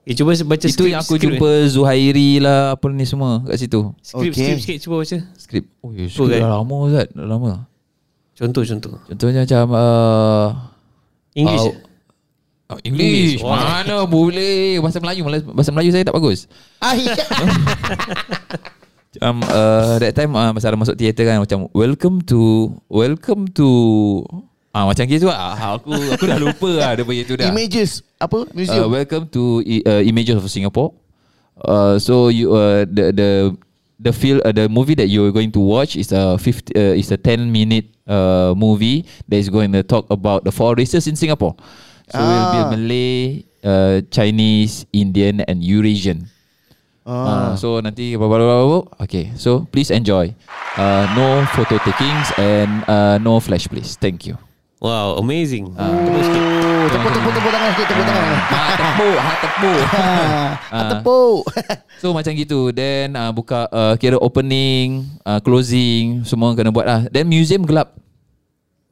Eh 0.03 0.11
cuba 0.11 0.35
baca 0.35 0.65
Itu 0.67 0.83
skrip, 0.83 0.91
yang 0.91 0.99
aku 0.99 1.15
skrip 1.15 1.39
jumpa 1.39 1.49
Zuhairi 1.71 2.43
lah 2.43 2.75
Apa 2.75 2.91
ni 2.91 3.07
semua 3.07 3.39
kat 3.47 3.55
situ. 3.55 3.95
Skrip 4.03 4.35
Okey. 4.35 4.43
skrip 4.43 4.57
sikit 4.59 4.77
cuba 4.83 4.95
baca. 4.99 5.17
Skrip 5.39 5.63
Oh 5.79 5.95
ya 5.95 6.11
skrip 6.11 6.43
dah 6.43 6.59
lama 6.59 6.75
Ustaz. 6.91 7.07
Dah 7.15 7.23
lama. 7.23 7.51
Contoh 8.35 8.63
contoh. 8.67 8.99
Contohnya 9.07 9.47
macam 9.47 9.65
uh, 9.71 10.47
English? 11.31 11.65
uh, 12.67 12.79
English, 12.83 13.39
English. 13.39 13.41
Mana 13.45 14.03
boleh? 14.03 14.81
Bahasa 14.83 14.99
Melayu 14.99 15.21
Bahasa 15.53 15.71
Melayu 15.71 15.89
saya 15.95 16.03
tak 16.03 16.15
bagus. 16.19 16.51
Ah. 16.83 16.97
Macam 19.13 19.45
uh, 19.45 20.01
That 20.01 20.17
time 20.17 20.33
uh, 20.33 20.49
Masa 20.51 20.73
ada 20.73 20.77
masuk 20.77 20.97
teater 20.97 21.23
kan 21.23 21.37
Macam 21.37 21.69
Welcome 21.69 22.25
to 22.25 22.73
Welcome 22.89 23.53
to 23.53 23.69
Ah 24.73 24.89
Macam 24.89 25.05
gitu 25.05 25.29
lah 25.29 25.53
Ah, 25.53 25.77
Aku 25.77 25.93
aku 26.09 26.25
dah 26.25 26.41
lupa 26.41 26.69
lah 26.73 26.89
Dia 26.97 27.05
punya 27.05 27.21
tu 27.21 27.37
dah 27.37 27.45
Images 27.45 28.01
apa? 28.17 28.41
uh, 28.41 28.55
Museum. 28.55 28.87
welcome 28.89 29.27
to 29.29 29.59
uh, 29.83 29.99
Images 30.01 30.39
of 30.39 30.47
Singapore. 30.47 30.95
Uh, 31.59 31.99
so 31.99 32.31
you 32.31 32.55
uh, 32.55 32.87
the 32.87 33.11
the 33.11 33.29
the 33.99 34.11
feel 34.15 34.39
uh, 34.41 34.55
the 34.55 34.71
movie 34.71 34.95
that 34.95 35.11
you're 35.11 35.29
going 35.29 35.51
to 35.51 35.59
watch 35.59 35.99
is 35.99 36.15
a 36.15 36.39
50 36.39 36.71
uh, 36.73 36.95
is 36.95 37.11
a 37.11 37.19
10 37.19 37.51
minute 37.51 37.91
uh, 38.07 38.55
movie 38.55 39.03
that 39.27 39.37
is 39.37 39.51
going 39.51 39.75
to 39.75 39.83
talk 39.83 40.07
about 40.07 40.47
the 40.47 40.55
four 40.55 40.71
races 40.73 41.05
in 41.05 41.19
Singapore. 41.19 41.53
So 42.09 42.17
it 42.17 42.25
will 42.25 42.47
be 42.49 42.61
Ah. 42.63 42.69
Malay, 42.71 43.15
uh, 43.59 43.95
Chinese, 44.07 44.87
Indian 44.95 45.43
and 45.45 45.59
Eurasian. 45.59 46.31
Ah. 47.03 47.51
Uh, 47.51 47.51
so 47.55 47.83
nanti 47.83 48.15
blah, 48.15 48.25
blah, 48.25 48.39
blah, 48.39 48.47
blah, 48.47 48.69
blah. 48.79 48.85
Okay, 49.03 49.35
so 49.35 49.67
please 49.67 49.91
enjoy. 49.91 50.31
Uh, 50.73 51.03
no 51.13 51.43
photo 51.51 51.75
takings 51.83 52.31
and 52.39 52.81
uh, 52.87 53.19
no 53.19 53.37
flash 53.37 53.67
please. 53.67 53.99
Thank 53.99 54.25
you. 54.25 54.39
Wow 54.83 55.15
amazing 55.15 55.71
Oh, 55.79 55.95
tepuk 56.91 57.07
tepuk 57.15 57.31
tepuk 57.31 57.51
tangan 57.55 57.71
sikit 57.71 57.87
tepuk 57.87 58.03
tangan. 58.03 58.35
Ha 58.35 58.61
tepuk, 58.75 59.15
ha 59.15 59.31
tepuk. 59.39 59.81
Tepuk. 60.91 61.41
So 62.03 62.11
macam 62.11 62.35
gitu 62.35 62.75
Then 62.75 63.15
uh, 63.15 63.31
buka 63.31 63.71
uh, 63.71 63.95
Kira 63.95 64.19
opening 64.19 65.07
uh, 65.23 65.39
Closing 65.39 66.27
Semua 66.27 66.51
kena 66.51 66.67
buat 66.67 66.83
lah 66.83 67.01
Then 67.07 67.31
museum 67.31 67.63
gelap 67.63 67.95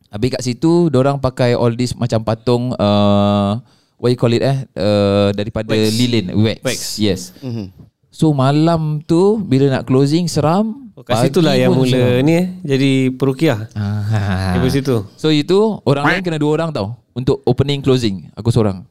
Habis 0.08 0.32
kat 0.32 0.42
situ 0.48 0.88
orang 0.96 1.20
pakai 1.20 1.60
all 1.60 1.76
this 1.76 1.92
Macam 1.92 2.24
patung 2.24 2.72
uh, 2.80 3.60
What 4.00 4.16
you 4.16 4.20
call 4.20 4.32
it 4.32 4.48
eh 4.48 4.58
uh, 4.80 5.36
Daripada 5.36 5.76
Wax. 5.76 5.92
lilin 5.92 6.26
Wax, 6.40 6.60
Wax. 6.64 6.80
Yes 7.04 7.22
Mhm. 7.44 7.91
So 8.22 8.38
malam 8.38 9.02
tu 9.02 9.42
Bila 9.42 9.74
nak 9.74 9.90
closing 9.90 10.30
Seram 10.30 10.94
oh, 10.94 11.02
Kat 11.02 11.26
situ 11.26 11.42
lah 11.42 11.58
yang 11.58 11.74
mula 11.74 11.90
seram. 11.90 12.22
ni 12.22 12.34
eh. 12.38 12.46
Jadi 12.62 12.92
perukiah. 13.18 13.66
Ah. 13.74 14.54
Daripada 14.54 14.70
situ. 14.70 14.96
So 15.18 15.34
itu 15.34 15.82
Orang 15.82 16.06
lain 16.06 16.22
kena 16.22 16.38
dua 16.38 16.54
orang 16.62 16.70
tau 16.70 17.02
Untuk 17.18 17.42
opening 17.50 17.82
closing 17.82 18.30
Aku 18.38 18.54
seorang. 18.54 18.86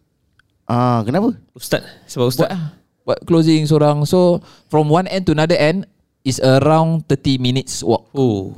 Ah, 0.67 1.07
kenapa? 1.07 1.31
Ustaz 1.55 1.87
Sebab 2.11 2.27
Buat 2.27 2.35
Ustaz 2.35 2.49
lah 2.51 2.63
Buat 3.07 3.19
closing 3.23 3.63
seorang. 3.71 4.03
So 4.03 4.43
From 4.67 4.91
one 4.91 5.07
end 5.07 5.31
to 5.31 5.33
another 5.39 5.55
end 5.55 5.87
Is 6.27 6.43
around 6.43 7.07
30 7.07 7.39
minutes 7.39 7.87
walk. 7.87 8.11
Oh. 8.11 8.53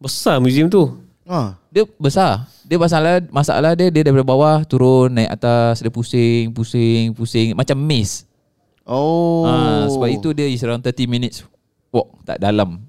Besar 0.00 0.40
museum 0.40 0.72
tu. 0.72 0.96
Ah. 1.28 1.60
Dia 1.68 1.84
besar. 2.00 2.48
Dia 2.64 2.80
masalah 2.80 3.20
Masalah 3.28 3.76
dia 3.76 3.92
Dia 3.92 4.00
daripada 4.00 4.24
bawah 4.24 4.64
Turun 4.64 5.12
naik 5.12 5.28
atas 5.28 5.84
Dia 5.84 5.92
pusing 5.92 6.56
Pusing 6.56 7.12
Pusing. 7.12 7.52
Macam 7.52 7.76
maze 7.76 8.29
Oh. 8.90 9.46
ah, 9.46 9.86
Sebab 9.86 10.10
itu 10.10 10.34
dia 10.34 10.50
is 10.50 10.66
around 10.66 10.82
30 10.82 11.06
minutes 11.06 11.46
Walk 11.94 12.26
Tak 12.26 12.42
dalam 12.42 12.82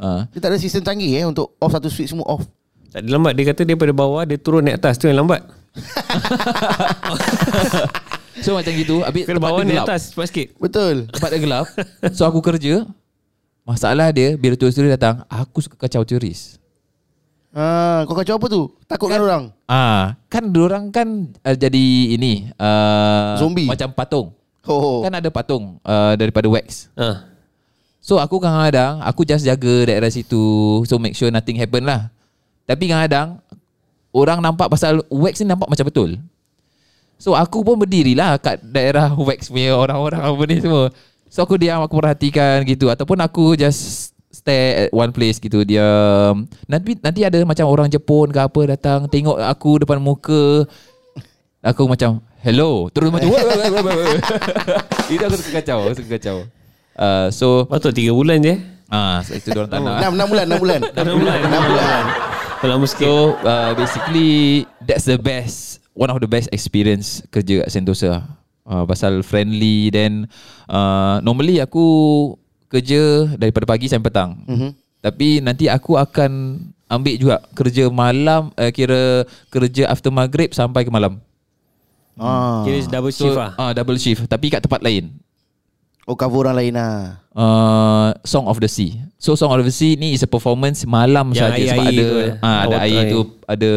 ah. 0.00 0.24
Dia 0.32 0.40
tak 0.40 0.56
ada 0.56 0.58
sistem 0.58 0.80
canggih 0.80 1.20
eh 1.20 1.28
untuk 1.28 1.52
off 1.60 1.68
satu 1.68 1.92
switch 1.92 2.16
semua 2.16 2.24
off. 2.24 2.48
Tak 2.88 3.04
ada 3.04 3.08
lambat 3.12 3.36
Dia 3.36 3.52
kata 3.52 3.68
daripada 3.68 3.92
bawah 3.92 4.24
Dia 4.24 4.40
turun 4.40 4.64
naik 4.64 4.80
atas 4.80 4.96
Tu 4.96 5.12
yang 5.12 5.20
lambat 5.20 5.44
So 8.44 8.56
macam 8.56 8.72
gitu 8.72 9.04
Habis 9.04 9.28
tempat 9.28 9.50
bawah 9.52 9.68
naik 9.68 9.84
atas 9.84 10.16
Cepat 10.16 10.26
sikit 10.32 10.48
Betul. 10.56 11.12
Tempat 11.12 11.28
dia 11.28 11.40
gelap 11.44 11.66
So 12.16 12.24
aku 12.24 12.40
kerja 12.40 12.88
Masalah 13.68 14.16
dia 14.16 14.40
Bila 14.40 14.56
turis-turis 14.56 14.96
datang 14.96 15.28
Aku 15.28 15.60
suka 15.60 15.76
kacau 15.76 16.08
turis 16.08 16.56
Ah, 17.56 18.04
kau 18.04 18.12
kacau 18.12 18.36
apa 18.36 18.46
tu? 18.52 18.68
Takutkan 18.84 19.16
orang. 19.16 19.44
Ah, 19.64 20.20
kan 20.28 20.52
orang 20.52 20.92
kan 20.92 21.32
uh, 21.40 21.56
jadi 21.56 21.84
ini 22.12 22.52
uh, 22.60 23.40
Zombie. 23.40 23.64
macam 23.64 23.96
patung. 23.96 24.36
Oh. 24.66 25.02
Kan 25.06 25.14
ada 25.14 25.30
patung 25.30 25.78
uh, 25.86 26.12
daripada 26.18 26.50
wax. 26.50 26.90
ha. 26.98 27.26
So 28.06 28.22
aku 28.22 28.38
kadang-kadang 28.38 29.02
aku 29.02 29.26
just 29.26 29.42
jaga 29.42 29.90
daerah 29.90 30.06
situ 30.06 30.38
so 30.86 30.94
make 30.94 31.18
sure 31.18 31.26
nothing 31.30 31.58
happen 31.58 31.82
lah. 31.82 32.06
Tapi 32.62 32.86
kadang-kadang 32.86 33.42
orang 34.14 34.38
nampak 34.38 34.70
pasal 34.70 35.02
wax 35.10 35.42
ni 35.42 35.50
nampak 35.50 35.66
macam 35.66 35.86
betul. 35.90 36.10
So 37.18 37.34
aku 37.34 37.66
pun 37.66 37.80
berdirilah 37.82 38.38
kat 38.38 38.62
daerah 38.62 39.10
wax 39.26 39.50
punya 39.50 39.74
orang-orang 39.74 40.22
apa 40.22 40.42
ni 40.46 40.62
semua. 40.62 40.94
So 41.26 41.42
aku 41.42 41.58
diam 41.58 41.82
aku 41.82 41.98
perhatikan 41.98 42.62
gitu 42.62 42.86
ataupun 42.86 43.18
aku 43.18 43.58
just 43.58 44.14
stay 44.30 44.86
at 44.86 44.90
one 44.94 45.10
place 45.10 45.42
gitu 45.42 45.66
diam. 45.66 46.46
Nanti 46.70 46.94
nanti 47.02 47.26
ada 47.26 47.42
macam 47.42 47.66
orang 47.66 47.90
Jepun 47.90 48.30
ke 48.30 48.38
apa 48.38 48.60
datang 48.70 49.10
tengok 49.10 49.42
aku 49.42 49.82
depan 49.82 49.98
muka. 49.98 50.62
Aku 51.66 51.90
macam 51.90 52.22
hello 52.46 52.86
terus 52.94 53.10
macam 53.10 53.26
wah, 53.34 53.42
wah, 53.42 53.56
wah, 53.74 53.82
wah. 53.82 54.18
Itu 55.12 55.22
aku 55.26 55.34
suka 55.34 55.58
kacau, 55.58 55.78
aku 55.90 55.94
suka 55.98 56.10
kacau. 56.14 56.36
Uh, 56.94 57.26
so 57.34 57.66
Patut 57.66 57.90
3 57.90 58.14
bulan 58.14 58.38
je 58.38 58.54
ah 58.86 59.18
so 59.26 59.34
itu 59.34 59.50
orang 59.50 59.66
tak 59.66 59.82
nak. 59.82 59.98
Enam 59.98 60.12
enam 60.14 60.26
bulan, 60.30 60.44
enam 60.46 60.60
bulan. 60.62 60.80
Enam 60.94 61.16
bulan 61.18 61.38
Enam 61.42 61.62
bulan 61.66 62.02
Lama 62.66 62.86
sikit 62.86 63.02
So 63.02 63.34
uh, 63.42 63.74
basically 63.74 64.62
that's 64.86 65.10
the 65.10 65.18
best 65.18 65.82
one 65.98 66.06
of 66.06 66.22
the 66.22 66.30
best 66.30 66.46
experience 66.54 67.18
kerja 67.34 67.66
kat 67.66 67.68
Sentosa. 67.74 68.22
Uh, 68.66 68.82
pasal 68.86 69.26
friendly 69.26 69.90
then 69.90 70.26
uh, 70.70 71.18
normally 71.22 71.58
aku 71.58 71.84
kerja 72.70 73.30
daripada 73.34 73.66
pagi 73.66 73.90
sampai 73.90 74.06
petang. 74.06 74.30
Mhm. 74.46 74.70
Tapi 75.02 75.38
nanti 75.42 75.70
aku 75.70 75.94
akan 75.94 76.62
ambil 76.86 77.14
juga 77.18 77.36
kerja 77.54 77.90
malam 77.90 78.50
uh, 78.54 78.70
kira 78.70 79.26
kerja 79.50 79.90
after 79.90 80.10
maghrib 80.14 80.50
sampai 80.54 80.86
ke 80.86 80.90
malam. 80.90 81.18
Ah. 82.16 82.64
Kira 82.64 82.80
double 82.88 83.12
So 83.12 83.28
shift 83.28 83.36
lah 83.36 83.52
uh, 83.54 83.72
double 83.76 83.98
shift 84.00 84.24
tapi 84.26 84.48
kat 84.48 84.64
tempat 84.64 84.80
lain. 84.80 85.12
Oh 86.06 86.14
cover 86.14 86.46
orang 86.46 86.56
lain 86.56 86.72
lah. 86.78 87.18
Uh, 87.34 88.14
Song 88.22 88.46
of 88.46 88.56
the 88.56 88.70
Sea. 88.70 88.94
So 89.18 89.34
Song 89.34 89.50
of 89.50 89.60
the 89.60 89.74
Sea 89.74 89.98
ni 89.98 90.14
is 90.14 90.22
a 90.22 90.30
performance 90.30 90.86
malam 90.86 91.34
Yang 91.34 91.42
saja 91.42 91.52
air-air 91.52 91.70
sebab 91.74 91.86
ada 91.86 92.04
tu, 92.06 92.16
eh. 92.16 92.32
ah 92.40 92.58
ada 92.62 92.76
air 92.86 92.94
air. 92.94 93.10
tu 93.10 93.20
ada 93.44 93.70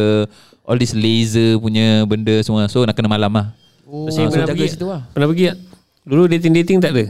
all 0.62 0.78
this 0.78 0.94
laser 0.94 1.58
punya 1.58 2.06
benda 2.06 2.38
semua. 2.40 2.70
So 2.70 2.86
nak 2.86 2.94
kena 2.94 3.10
malam 3.10 3.34
lah. 3.34 3.46
oh, 3.84 4.06
Ah, 4.06 4.14
Saya 4.14 4.30
so 4.30 4.32
pernah 4.32 4.46
jaga 4.46 4.56
pergi 4.56 4.72
situ 4.72 4.86
lah. 4.86 5.02
Pernah 5.10 5.28
pergi 5.28 5.44
tak? 5.50 5.56
Dulu 6.00 6.22
dating-dating 6.30 6.78
tak 6.80 6.92
ada 6.96 7.04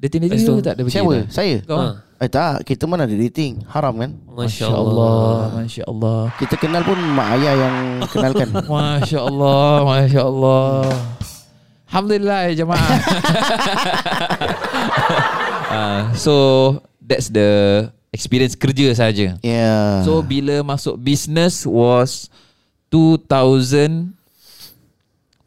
Dating 0.00 0.20
dating 0.24 0.40
Lepas 0.40 0.48
tu 0.48 0.64
tak 0.64 0.72
ada 0.74 0.82
pergi. 0.82 0.94
Siapa? 0.96 1.12
dah. 1.12 1.24
Saya? 1.28 1.54
Kau? 1.68 1.76
Ha. 1.76 1.86
Eh 2.20 2.28
tak, 2.28 2.68
kita 2.68 2.84
mana 2.84 3.08
ada 3.08 3.16
dating. 3.16 3.64
Haram 3.64 3.96
kan? 3.96 4.12
Masya 4.28 4.68
Allah, 4.68 5.56
Masya 5.56 5.88
Allah. 5.88 6.28
Kita 6.36 6.52
kenal 6.60 6.84
pun 6.84 7.00
mak 7.16 7.40
ayah 7.40 7.54
yang 7.56 7.76
kenalkan. 8.12 8.48
Masya 8.76 9.24
Allah, 9.24 9.88
Masya 9.88 10.20
Allah. 10.28 10.84
Alhamdulillah 11.88 12.52
ya 12.52 12.60
jemaah. 12.60 12.92
uh, 15.72 16.02
so 16.28 16.34
that's 17.00 17.32
the 17.32 17.88
experience 18.12 18.52
kerja 18.52 18.92
saja. 18.92 19.40
Yeah. 19.40 20.04
So 20.04 20.20
bila 20.20 20.60
masuk 20.60 21.00
business 21.00 21.64
was 21.64 22.28
2000 22.92 24.12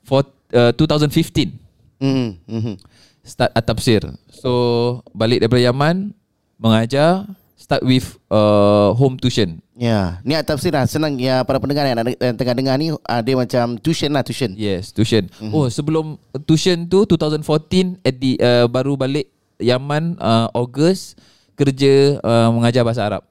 for 0.09 0.25
uh, 0.57 0.73
2015 0.73 1.53
mm, 2.01 2.29
mm, 2.49 2.75
start 3.21 3.53
at-tafsir. 3.53 4.01
So 4.33 5.05
balik 5.13 5.45
daripada 5.45 5.69
Yaman 5.69 6.17
mengajar 6.63 7.27
start 7.59 7.83
with 7.83 8.15
uh, 8.31 8.95
home 8.95 9.19
tuition. 9.19 9.59
Ya, 9.75 10.23
ni 10.23 10.37
tafsir 10.45 10.71
lah 10.71 10.87
senang 10.87 11.19
ya 11.19 11.43
para 11.43 11.59
pendengar 11.59 11.83
yang, 11.83 11.97
yang 11.99 12.35
tengah 12.39 12.55
dengar 12.55 12.75
ni 12.79 12.93
ada 13.03 13.31
macam 13.35 13.75
tuition 13.75 14.15
lah 14.15 14.23
tuition. 14.23 14.55
Yes, 14.55 14.95
tuition. 14.95 15.27
Mhm. 15.27 15.51
Mm-hmm. 15.51 15.57
Oh, 15.59 15.67
sebelum 15.67 16.05
tuition 16.47 16.87
tu 16.87 17.03
2014 17.03 17.99
at 18.05 18.15
the 18.15 18.39
uh, 18.39 18.65
baru 18.71 18.95
balik 18.95 19.27
Yaman 19.59 20.15
uh, 20.23 20.47
Ogos 20.55 21.19
kerja 21.59 22.17
uh, 22.23 22.49
mengajar 22.49 22.81
bahasa 22.87 23.03
Arab 23.05 23.23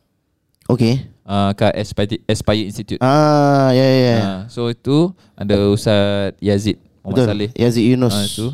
Okay. 0.70 1.04
uh, 1.26 1.50
kat 1.52 1.74
Aspire, 1.74 2.22
Aspire 2.24 2.64
Institute. 2.70 3.00
Ah, 3.02 3.74
ya 3.74 3.82
ya. 3.82 3.98
ya. 3.98 4.16
Uh, 4.18 4.40
so 4.46 4.70
itu 4.70 5.10
ada 5.34 5.56
Ustaz 5.74 6.38
Yazid 6.38 6.78
Muhammad 7.02 7.28
Saleh. 7.28 7.50
Yazid 7.58 7.84
Yunus. 7.84 8.14
Ah, 8.14 8.24
itu. 8.24 8.46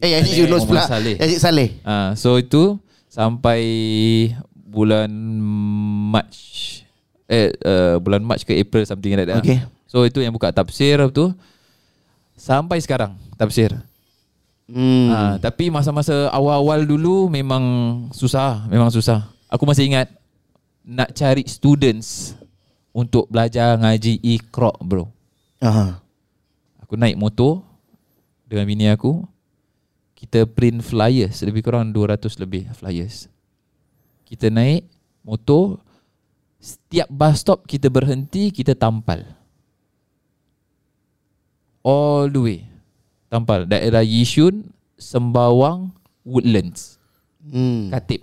Eh 0.00 0.10
Yazid 0.16 0.34
Yunus 0.42 0.62
pula. 0.64 0.82
Saleh. 0.88 1.16
Yazid 1.20 1.38
Saleh. 1.38 1.68
Uh, 1.84 2.16
so 2.16 2.40
itu 2.40 2.80
sampai 3.12 3.60
bulan 4.56 5.12
March 6.08 6.80
eh 7.28 7.52
uh, 7.60 8.00
bulan 8.00 8.24
March 8.24 8.48
ke 8.48 8.56
April 8.56 8.88
something 8.88 9.12
like 9.12 9.28
that. 9.28 9.44
Okay. 9.44 9.60
So 9.84 10.08
itu 10.08 10.24
yang 10.24 10.32
buka 10.32 10.48
tafsir 10.48 10.96
tu 11.12 11.28
sampai 12.32 12.80
sekarang 12.80 13.12
tafsir. 13.36 13.76
Hmm. 14.64 15.12
Ha, 15.12 15.36
tapi 15.36 15.68
masa-masa 15.68 16.32
awal-awal 16.32 16.88
dulu 16.88 17.28
memang 17.28 17.60
susah, 18.16 18.64
memang 18.72 18.88
susah. 18.88 19.28
Aku 19.52 19.68
masih 19.68 19.92
ingat 19.92 20.08
nak 20.80 21.12
cari 21.12 21.44
students 21.44 22.32
untuk 22.96 23.28
belajar 23.28 23.76
ngaji 23.76 24.16
Iqra 24.24 24.72
bro. 24.80 25.12
Aha. 25.60 26.00
Aku 26.80 26.96
naik 26.96 27.20
motor 27.20 27.60
dengan 28.48 28.64
bini 28.64 28.88
aku. 28.88 29.20
Kita 30.22 30.46
print 30.46 30.86
flyers 30.86 31.42
lebih 31.42 31.66
kurang 31.66 31.90
200 31.90 32.38
lebih 32.38 32.70
flyers. 32.78 33.26
Kita 34.22 34.54
naik 34.54 34.86
motor 35.26 35.82
setiap 36.62 37.10
bus 37.10 37.42
stop 37.42 37.66
kita 37.66 37.90
berhenti 37.90 38.54
kita 38.54 38.78
tampal. 38.78 39.26
All 41.82 42.30
the 42.30 42.38
way. 42.38 42.60
Tampal 43.26 43.66
daerah 43.66 44.06
Yishun, 44.06 44.70
Sembawang, 44.94 45.90
Woodlands. 46.22 47.02
Hmm. 47.42 47.90
Katip. 47.90 48.22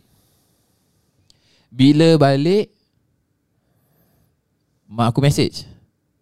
Bila 1.67 2.15
balik 2.15 2.71
mak 4.87 5.11
aku 5.11 5.19
message. 5.19 5.67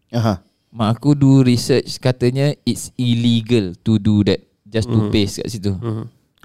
Aha. 0.10 0.42
Mak 0.74 0.90
aku 0.98 1.13
do 1.13 1.46
research 1.46 2.02
katanya 2.02 2.58
it's 2.66 2.90
illegal 2.98 3.78
to 3.86 4.02
do 4.02 4.26
that 4.26 4.47
just 4.67 4.88
to 4.88 5.10
paste 5.10 5.39
kat 5.41 5.47
situ. 5.49 5.71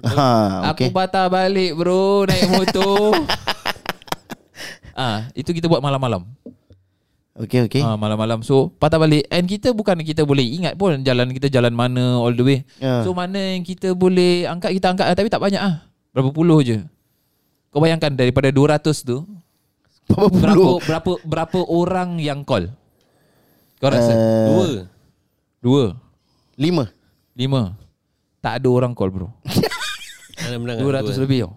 Aha, 0.03 0.67
Aku 0.75 0.83
okay. 0.83 0.89
patah 0.91 1.31
balik 1.31 1.79
bro 1.79 2.27
naik 2.27 2.51
motor. 2.51 3.15
ah, 4.99 5.31
itu 5.31 5.55
kita 5.55 5.71
buat 5.71 5.79
malam-malam. 5.79 6.27
Okay, 7.33 7.65
okay. 7.65 7.81
Ah, 7.81 7.95
malam-malam. 7.95 8.43
So 8.43 8.67
patah 8.77 8.99
balik 8.99 9.25
and 9.31 9.47
kita 9.47 9.71
bukan 9.71 10.03
kita 10.03 10.27
boleh 10.27 10.43
ingat 10.43 10.75
pun 10.75 10.99
jalan 11.01 11.31
kita 11.31 11.47
jalan 11.47 11.71
mana 11.71 12.19
all 12.19 12.35
the 12.35 12.43
way. 12.43 12.59
Ya. 12.77 13.01
So 13.01 13.15
mana 13.15 13.55
yang 13.55 13.63
kita 13.63 13.95
boleh 13.95 14.43
angkat 14.45 14.75
kita 14.75 14.91
angkat 14.91 15.07
tapi 15.15 15.31
tak 15.31 15.41
banyak 15.41 15.57
ah. 15.57 15.87
Berapa 16.11 16.29
puluh 16.29 16.61
je. 16.61 16.83
Kau 17.73 17.81
bayangkan 17.81 18.13
daripada 18.13 18.53
200 18.53 18.85
tu 19.01 19.25
Berapa 20.05 20.29
berapa 20.29 20.53
puluh? 20.53 20.77
berapa 20.85 21.11
berapa 21.25 21.59
orang 21.65 22.21
yang 22.21 22.45
call? 22.45 22.69
Kau 23.81 23.89
rasa? 23.89 24.13
Eh, 24.13 24.45
Dua 24.51 24.67
Dua, 25.63 25.83
Lima. 26.53 26.91
lima. 27.33 27.73
Tak 28.43 28.59
ada 28.59 28.67
orang 28.67 28.91
call 28.91 29.07
bro. 29.09 29.31
Ada 30.43 30.59
mendengar 30.59 30.83
200 30.83 31.07
dua. 31.07 31.21
lebih 31.23 31.39
tau. 31.47 31.53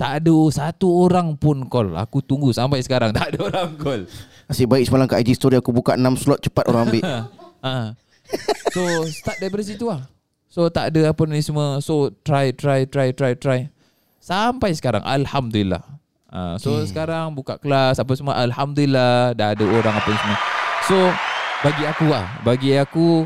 Tak 0.00 0.12
ada 0.18 0.36
satu 0.50 0.88
orang 1.04 1.36
pun 1.36 1.68
call. 1.68 1.92
Aku 1.94 2.24
tunggu 2.24 2.50
sampai 2.50 2.80
sekarang 2.80 3.12
tak 3.12 3.30
ada 3.30 3.38
orang 3.44 3.76
call. 3.76 4.02
Nasib 4.48 4.66
baik 4.66 4.88
semalam 4.88 5.04
kat 5.04 5.20
IG 5.22 5.36
story 5.36 5.60
aku 5.60 5.70
buka 5.70 5.94
6 5.94 6.16
slot 6.16 6.40
cepat 6.40 6.64
orang 6.66 6.88
ambil. 6.88 7.02
ha. 7.64 7.92
So 8.72 8.82
start 9.06 9.36
daripada 9.38 9.62
situ 9.62 9.84
lah. 9.86 10.08
So 10.48 10.66
tak 10.72 10.96
ada 10.96 11.12
apa 11.12 11.22
ni 11.28 11.44
semua. 11.44 11.78
So 11.78 12.10
try 12.24 12.50
try 12.50 12.88
try 12.88 13.12
try 13.12 13.36
try. 13.36 13.68
Sampai 14.18 14.72
sekarang 14.72 15.04
alhamdulillah. 15.04 15.84
Ha. 16.32 16.56
So 16.56 16.80
Okay. 16.80 16.88
sekarang 16.90 17.36
buka 17.36 17.60
kelas 17.60 18.00
apa 18.00 18.12
semua 18.16 18.40
alhamdulillah 18.40 19.36
dah 19.36 19.52
ada 19.52 19.64
orang 19.68 19.92
apa 19.92 20.08
ni 20.08 20.18
semua. 20.18 20.38
So 20.88 20.96
bagi 21.62 21.84
aku 21.86 22.10
lah, 22.10 22.26
bagi 22.42 22.74
aku 22.74 23.22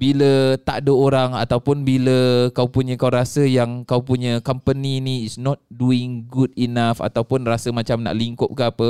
bila 0.00 0.56
tak 0.64 0.80
ada 0.80 0.92
orang 0.96 1.30
ataupun 1.36 1.84
bila 1.84 2.48
kau 2.56 2.64
punya 2.72 2.96
kau 2.96 3.12
rasa 3.12 3.44
yang 3.44 3.84
kau 3.84 4.00
punya 4.00 4.40
company 4.40 4.96
ni 4.96 5.28
is 5.28 5.36
not 5.36 5.60
doing 5.68 6.24
good 6.24 6.48
enough 6.56 7.04
ataupun 7.04 7.44
rasa 7.44 7.68
macam 7.68 8.00
nak 8.00 8.16
lingkup 8.16 8.48
ke 8.56 8.64
apa 8.64 8.88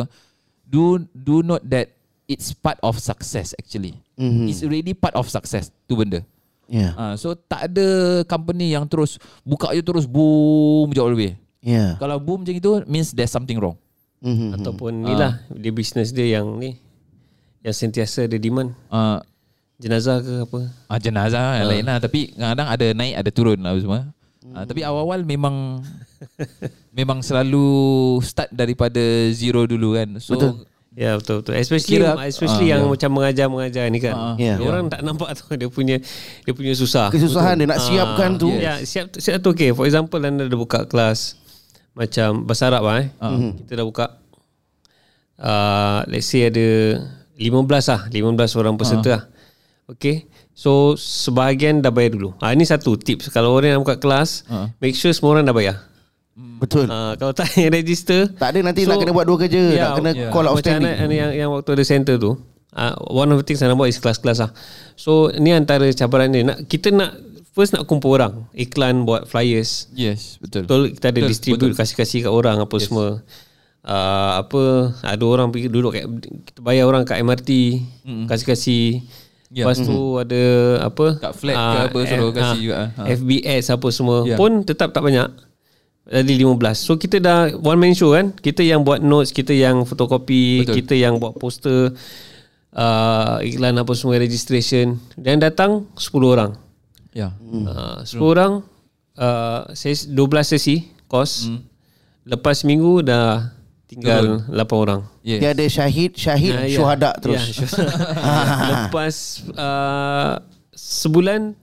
do 0.62 1.03
do 1.11 1.42
note 1.42 1.66
that 1.66 1.90
it's 2.31 2.55
part 2.55 2.79
of 2.87 2.94
success 3.03 3.59
actually 3.59 3.99
Mhm. 4.14 4.46
it's 4.46 4.62
already 4.62 4.94
part 4.94 5.18
of 5.18 5.27
success 5.27 5.75
tu 5.90 5.99
benda 5.99 6.23
Ya. 6.70 6.94
ha, 6.94 7.18
so 7.18 7.35
tak 7.35 7.66
ada 7.75 8.23
company 8.31 8.70
yang 8.70 8.87
terus 8.87 9.18
buka 9.42 9.75
je 9.75 9.83
terus 9.83 10.07
boom 10.07 10.94
the 10.94 11.03
way 11.03 11.35
Ya. 11.59 11.99
kalau 11.99 12.23
boom 12.23 12.46
macam 12.46 12.55
itu 12.55 12.70
means 12.87 13.11
there's 13.11 13.35
something 13.35 13.59
wrong 13.59 13.75
Mhm. 14.20 14.61
Ataupun 14.61 15.01
ni 15.01 15.16
lah 15.16 15.40
Dia 15.49 15.73
bisnes 15.73 16.12
dia 16.12 16.38
yang 16.38 16.61
ni 16.61 16.77
Yang 17.64 17.77
sentiasa 17.88 18.29
ada 18.29 18.37
demand 18.37 18.77
uh, 18.92 19.25
Jenazah 19.80 20.20
ke 20.20 20.32
apa? 20.44 20.58
Ah, 20.92 21.00
jenazah 21.00 21.56
yang 21.56 21.68
lain 21.72 21.84
lah. 21.88 21.96
Tapi 21.96 22.36
kadang 22.36 22.68
ada 22.68 22.86
naik 22.92 23.14
Ada 23.16 23.30
turun 23.32 23.58
lah 23.64 23.72
semua. 23.80 24.12
Ah, 24.52 24.68
Tapi 24.68 24.84
awal-awal 24.84 25.24
memang 25.24 25.80
Memang 26.98 27.24
selalu 27.24 27.64
Start 28.20 28.52
daripada 28.52 29.00
Zero 29.32 29.64
dulu 29.64 29.96
kan. 29.96 30.20
So 30.20 30.36
Betul. 30.36 30.52
Ya 30.90 31.14
betul 31.16 31.40
betul. 31.40 31.54
Especially 31.54 32.02
Kira- 32.02 32.18
especially 32.28 32.68
ah, 32.68 32.70
yang 32.76 32.82
ya. 32.84 32.90
macam 32.92 33.10
mengajar-mengajar 33.14 33.84
ni 33.88 33.98
kan. 34.04 34.12
Ah, 34.12 34.34
ya. 34.36 34.60
Orang 34.60 34.92
tak 34.92 35.00
nampak 35.00 35.32
tu 35.38 35.48
Dia 35.56 35.70
punya 35.72 35.96
Dia 36.44 36.52
punya 36.52 36.76
susah. 36.76 37.08
Kesusahan 37.08 37.56
dia 37.56 37.64
nak 37.64 37.80
siapkan 37.80 38.36
tu. 38.36 38.52
yes. 38.52 38.60
Ya 38.60 38.74
siap 38.84 39.16
siap 39.16 39.40
tu 39.40 39.56
okay 39.56 39.72
For 39.72 39.88
example 39.88 40.20
anda 40.20 40.44
dah 40.44 40.58
buka 40.60 40.84
kelas 40.84 41.40
Macam 41.96 42.44
Bahasa 42.44 42.68
Arab 42.68 42.84
lah 42.84 42.96
eh. 43.00 43.08
Kita 43.64 43.80
dah 43.80 43.86
buka 43.86 44.06
uh, 45.40 46.00
Let's 46.04 46.28
say 46.28 46.52
ada 46.52 47.00
15 47.40 47.48
lah 47.64 48.00
15 48.12 48.60
orang 48.60 48.74
peserta 48.76 49.10
lah 49.16 49.22
Okay 49.96 50.31
So 50.55 50.94
sebahagian 50.94 51.83
dah 51.83 51.90
bayar 51.90 52.14
dulu 52.14 52.37
ha, 52.38 52.53
Ini 52.55 52.62
satu 52.62 52.94
tips 52.94 53.33
Kalau 53.33 53.57
orang 53.57 53.74
nak 53.74 53.83
buka 53.83 53.96
kelas 53.98 54.44
Ha. 54.46 54.70
Make 54.79 54.94
sure 54.94 55.11
semua 55.11 55.35
orang 55.38 55.44
dah 55.46 55.57
bayar 55.57 55.76
Betul. 56.37 56.87
ha, 56.87 57.16
Kalau 57.18 57.33
tak 57.35 57.50
register 57.79 58.31
Tak 58.31 58.55
ada 58.55 58.61
nanti 58.70 58.87
nak 58.87 59.03
kena 59.03 59.12
buat 59.12 59.26
dua 59.26 59.38
kerja, 59.40 59.61
nak 59.76 59.90
kena 59.98 60.11
yeah. 60.14 60.31
call 60.31 60.46
Macam 60.46 60.57
outstanding. 60.57 60.96
mana 60.96 61.14
yang, 61.14 61.31
yang 61.35 61.48
waktu 61.50 61.70
ada 61.74 61.85
center 61.85 62.14
tu 62.16 62.38
uh, 62.76 62.94
One 63.11 63.33
of 63.35 63.40
the 63.40 63.44
things 63.44 63.59
yang 63.61 63.74
nak 63.74 63.79
buat 63.81 63.90
is 63.90 63.98
kelas-kelas 63.98 64.38
lah 64.44 64.50
So 64.94 65.33
ni 65.37 65.50
antara 65.50 65.88
cabaran 65.90 66.31
ni 66.31 66.46
nak, 66.46 66.64
Kita 66.70 66.92
nak 66.94 67.16
First 67.50 67.74
nak 67.74 67.88
kumpul 67.90 68.14
orang 68.14 68.46
Iklan 68.55 69.03
buat 69.03 69.26
flyers 69.26 69.90
Yes, 69.90 70.38
betul. 70.38 70.64
Betul 70.70 70.83
kita 70.94 71.07
ada 71.11 71.18
Betul, 71.18 71.31
distribute 71.35 71.74
Kasih-kasih 71.74 72.31
kat 72.31 72.33
orang 72.33 72.62
Apa 72.62 72.76
yes. 72.79 72.85
semua 72.87 73.07
uh, 73.85 74.31
Apa 74.38 74.94
Ada 75.03 75.24
orang 75.26 75.50
pergi 75.50 75.66
duduk 75.66 75.92
kat, 75.92 76.07
Kita 76.46 76.61
bayar 76.62 76.87
orang 76.87 77.03
kat 77.03 77.18
MRT 77.20 77.50
mm-hmm. 78.07 78.26
Kasih-kasih 78.31 79.03
Ya. 79.50 79.66
Lepas 79.66 79.82
tu 79.82 79.98
ada 80.14 80.42
Apa 80.80 81.18
Kat 81.18 81.34
flat 81.34 81.52
ke 81.52 81.58
ah, 81.58 81.82
apa, 81.84 81.98
suruh 82.00 82.22
eh, 82.24 82.32
kasih 82.32 82.46
ah, 82.46 82.54
juga, 82.56 82.74
ha. 82.94 83.02
FBS 83.10 83.64
apa 83.68 83.88
semua 83.90 84.22
Ya. 84.22 84.38
Pun 84.38 84.62
tetap 84.62 84.90
tak 84.90 85.02
banyak 85.02 85.26
Jadi 86.06 86.32
15 86.38 86.54
So 86.76 86.94
kita 86.94 87.18
dah 87.18 87.38
One 87.56 87.76
man 87.76 87.90
show 87.90 88.14
kan 88.14 88.30
Kita 88.32 88.62
yang 88.62 88.80
buat 88.80 88.98
notes 89.00 89.30
Kita 89.30 89.50
yang 89.50 89.82
fotokopi 89.82 90.62
Betul. 90.62 90.74
Kita 90.76 90.94
yang 90.94 91.18
buat 91.18 91.34
poster 91.34 91.90
uh, 92.72 93.42
Iklan 93.42 93.74
apa 93.74 93.90
semua 93.92 94.16
Registration 94.16 95.02
Dan 95.14 95.38
datang 95.38 95.90
10 95.94 96.06
orang 96.24 96.54
Ya. 97.10 97.34
uh, 97.66 98.06
10 98.06 98.22
orang 98.22 98.62
uh, 99.16 99.66
ses- 99.72 100.06
12 100.06 100.14
sesi 100.46 100.76
Kos 101.04 101.50
Hmm. 101.50 101.66
Lepas 102.22 102.62
minggu 102.62 103.02
dah 103.02 103.50
Tinggal 103.90 104.46
8 104.46 104.55
orang 104.76 105.03
Yes. 105.20 105.42
Dia 105.42 105.50
ada 105.50 105.66
syahid, 105.66 106.14
syahid, 106.14 106.55
Ah, 106.55 106.62
ya. 106.62 106.79
syuhada 106.79 107.11
terus. 107.18 107.42
Ya, 107.42 107.44
syuhada. 107.50 107.85
Lepas 108.87 109.14
uh, 109.50 110.35
Sebulan 110.70 111.59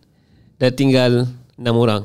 Dah 0.56 0.70
tinggal 0.70 1.24
6 1.56 1.63
orang 1.72 2.04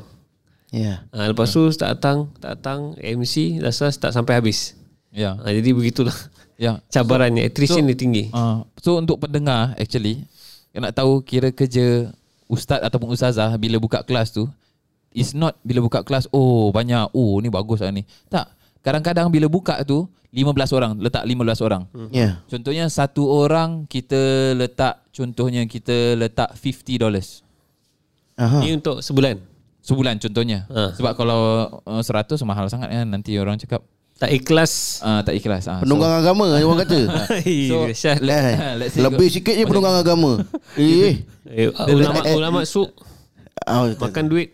Ya. 0.71 1.05
Ha, 1.11 1.29
lepas 1.29 1.53
tu 1.53 1.61
tak 1.69 1.93
datang, 1.93 2.33
tak 2.41 2.57
datang 2.57 2.97
MC 2.97 3.61
rasa 3.61 3.93
tak 3.93 4.09
sampai 4.09 4.41
habis. 4.41 4.73
Ya. 5.13 5.37
Ha, 5.37 5.53
jadi 5.53 5.69
begitulah 5.69 6.15
Ya. 6.55 6.81
cabarannya. 6.89 7.45
Attrition 7.45 7.77
so- 7.77 7.85
dia 7.85 7.93
tinggi. 7.93 8.33
Uh, 8.33 8.65
so 8.79 8.97
untuk 8.97 9.21
pendengar 9.21 9.77
actually 9.77 10.25
nak 10.73 10.97
tahu 10.97 11.21
kira 11.21 11.53
kerja 11.53 12.09
ustaz 12.49 12.81
ataupun 12.81 13.13
ustazah 13.13 13.53
bila 13.55 13.77
buka 13.77 14.01
kelas 14.01 14.33
tu 14.33 14.49
is 15.13 15.37
not 15.37 15.53
bila 15.61 15.85
buka 15.85 16.01
kelas 16.01 16.25
oh 16.31 16.73
banyak 16.73 17.05
oh 17.13 17.37
ni 17.37 17.53
bagus 17.53 17.77
lah 17.77 17.93
ni. 17.93 18.01
Tak. 18.25 18.49
Kadang-kadang 18.83 19.31
bila 19.31 19.47
buka 19.47 19.79
tu 19.87 20.05
15 20.29 20.75
orang, 20.75 20.91
letak 20.99 21.23
15 21.23 21.61
orang. 21.63 21.83
Hmm. 21.95 22.09
Ya. 22.11 22.41
Contohnya 22.51 22.89
satu 22.91 23.23
orang 23.29 23.87
kita 23.87 24.51
letak 24.53 24.99
contohnya 25.13 25.63
kita 25.69 26.17
letak 26.17 26.51
50 26.57 26.97
dollars 26.99 27.45
Aha. 28.33 28.65
Ni 28.65 28.73
untuk 28.73 28.99
sebulan. 28.99 29.37
sebulan 29.83 30.15
contohnya. 30.17 30.65
Ha. 30.73 30.95
Sebab 30.97 31.13
kalau 31.13 31.69
uh, 31.85 32.01
100 32.01 32.33
mahal 32.47 32.65
sangat 32.65 32.89
kan 32.89 33.05
nanti 33.05 33.37
orang 33.37 33.61
cakap 33.61 33.85
Tak 34.17 34.31
ikhlas. 34.31 35.03
uh, 35.03 35.21
tak 35.21 35.35
ikhlas. 35.37 35.69
Uh, 35.69 35.79
Penunggang 35.85 36.17
agama 36.17 36.49
orang 36.49 36.81
kata. 36.81 36.99
so, 37.69 37.77
so, 37.93 38.09
Lah, 38.25 38.73
let's 38.79 38.97
Lebih 38.97 39.27
sikit 39.29 39.53
je 39.53 39.63
penunggang 39.69 39.99
agama. 40.01 40.41
Eh. 40.79 41.21
eh, 41.45 41.69
ulama 41.93 42.19
ulama 42.33 42.59
su 42.65 42.89
Oh, 43.63 43.85
makan 44.01 44.27
duit. 44.27 44.51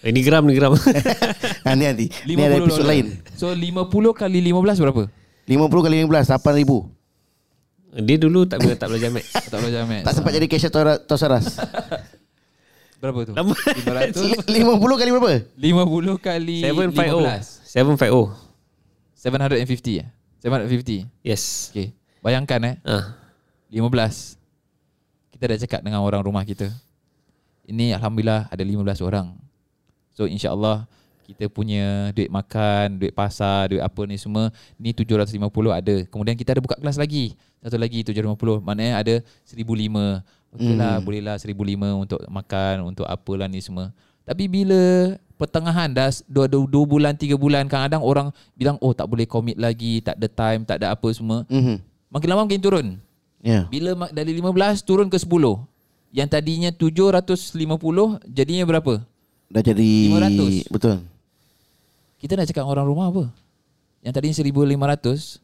Eh, 0.00 0.10
ni 0.10 0.20
gram 0.24 0.44
ni 0.44 0.54
gram. 0.56 0.72
ha, 0.74 1.70
ni 1.78 1.84
nanti. 1.84 2.06
Ni 2.24 2.36
ada 2.36 2.56
episod 2.56 2.84
lain. 2.84 3.20
So 3.36 3.52
50 3.52 3.88
kali 4.12 4.38
15 4.40 4.80
berapa? 4.80 5.02
50 5.48 5.84
kali 5.84 5.96
15 6.04 6.36
8000. 6.36 8.06
Dia 8.06 8.16
dulu 8.22 8.46
tak 8.46 8.62
bila 8.62 8.74
tak 8.78 8.86
belajar 8.86 9.10
math. 9.10 9.28
Tak 9.50 9.58
belajar 9.58 9.82
math. 9.82 10.04
Tak 10.06 10.12
sempat 10.14 10.32
jadi 10.32 10.46
cashier 10.46 10.70
Tosaras. 11.04 11.46
Berapa 13.00 13.24
tu? 13.24 13.32
Lama. 13.32 13.56
500 13.56 14.44
50 14.44 14.52
kali 15.00 15.10
berapa? 15.10 15.32
50 15.56 16.20
kali 16.20 16.56
750. 16.68 17.16
15 17.16 17.64
750. 17.96 18.50
750 19.16 20.04
eh 20.04 20.08
750 20.44 21.08
Yes. 21.24 21.72
Okay 21.72 21.96
Bayangkan 22.20 22.60
eh 22.60 22.76
Ah. 22.84 23.16
15 23.72 24.36
Kita 25.32 25.44
dah 25.48 25.58
cakap 25.64 25.80
dengan 25.80 26.04
orang 26.04 26.20
rumah 26.20 26.44
kita 26.44 26.68
Ini 27.64 27.96
Alhamdulillah 27.96 28.52
ada 28.52 28.60
15 28.60 28.84
orang 29.00 29.32
So 30.20 30.28
insyaAllah 30.28 30.84
Kita 31.24 31.48
punya 31.48 32.12
duit 32.12 32.28
makan 32.28 33.00
Duit 33.00 33.10
pasar 33.10 33.72
Duit 33.72 33.80
apa 33.80 34.04
ni 34.04 34.20
semua 34.20 34.52
Ni 34.76 34.92
750 34.92 35.40
ada 35.70 35.96
Kemudian 36.04 36.36
kita 36.36 36.52
ada 36.52 36.60
buka 36.60 36.76
kelas 36.76 36.94
lagi 36.94 37.32
Satu 37.58 37.80
lagi 37.80 38.04
750 38.04 38.60
Maknanya 38.60 39.00
ada 39.00 39.14
1005 39.48 40.20
Okey 40.50 40.74
lah 40.74 40.98
Hmm. 40.98 41.06
boleh 41.06 41.22
lah 41.22 41.38
1005 41.38 41.56
Untuk 41.96 42.20
makan 42.28 42.74
Untuk 42.84 43.06
apalah 43.06 43.46
ni 43.46 43.64
semua 43.64 43.96
Tapi 44.22 44.44
bila 44.44 45.16
Pertengahan 45.32 45.88
dah 45.88 46.12
dua, 46.28 46.44
dua, 46.44 46.68
dua 46.68 46.84
bulan 46.84 47.16
Tiga 47.16 47.32
bulan 47.34 47.64
Kadang-kadang 47.64 48.02
orang 48.02 48.28
Bilang 48.52 48.76
oh 48.76 48.92
tak 48.92 49.08
boleh 49.08 49.24
commit 49.24 49.56
lagi 49.56 50.04
Tak 50.04 50.18
ada 50.18 50.28
time 50.28 50.68
Tak 50.68 50.76
ada 50.76 50.92
apa 50.92 51.08
semua 51.10 51.48
Mhm. 51.48 51.80
Makin 52.10 52.28
lama 52.28 52.44
makin 52.44 52.60
turun 52.60 52.88
Ya. 53.40 53.64
bila 53.64 53.96
dari 54.12 54.36
15 54.36 54.84
turun 54.84 55.08
ke 55.08 55.16
10 55.16 55.64
Yang 56.10 56.28
tadinya 56.28 56.68
750 56.68 57.56
Jadinya 58.26 58.64
berapa? 58.66 59.00
Dah 59.50 59.62
jadi 59.66 59.90
500. 60.14 60.70
Betul. 60.70 61.02
Kita 62.22 62.38
nak 62.38 62.46
cakap 62.46 62.64
orang 62.70 62.86
rumah 62.86 63.10
apa? 63.10 63.24
Yang 64.00 64.12
tadinya 64.14 64.36
1500 64.38 65.42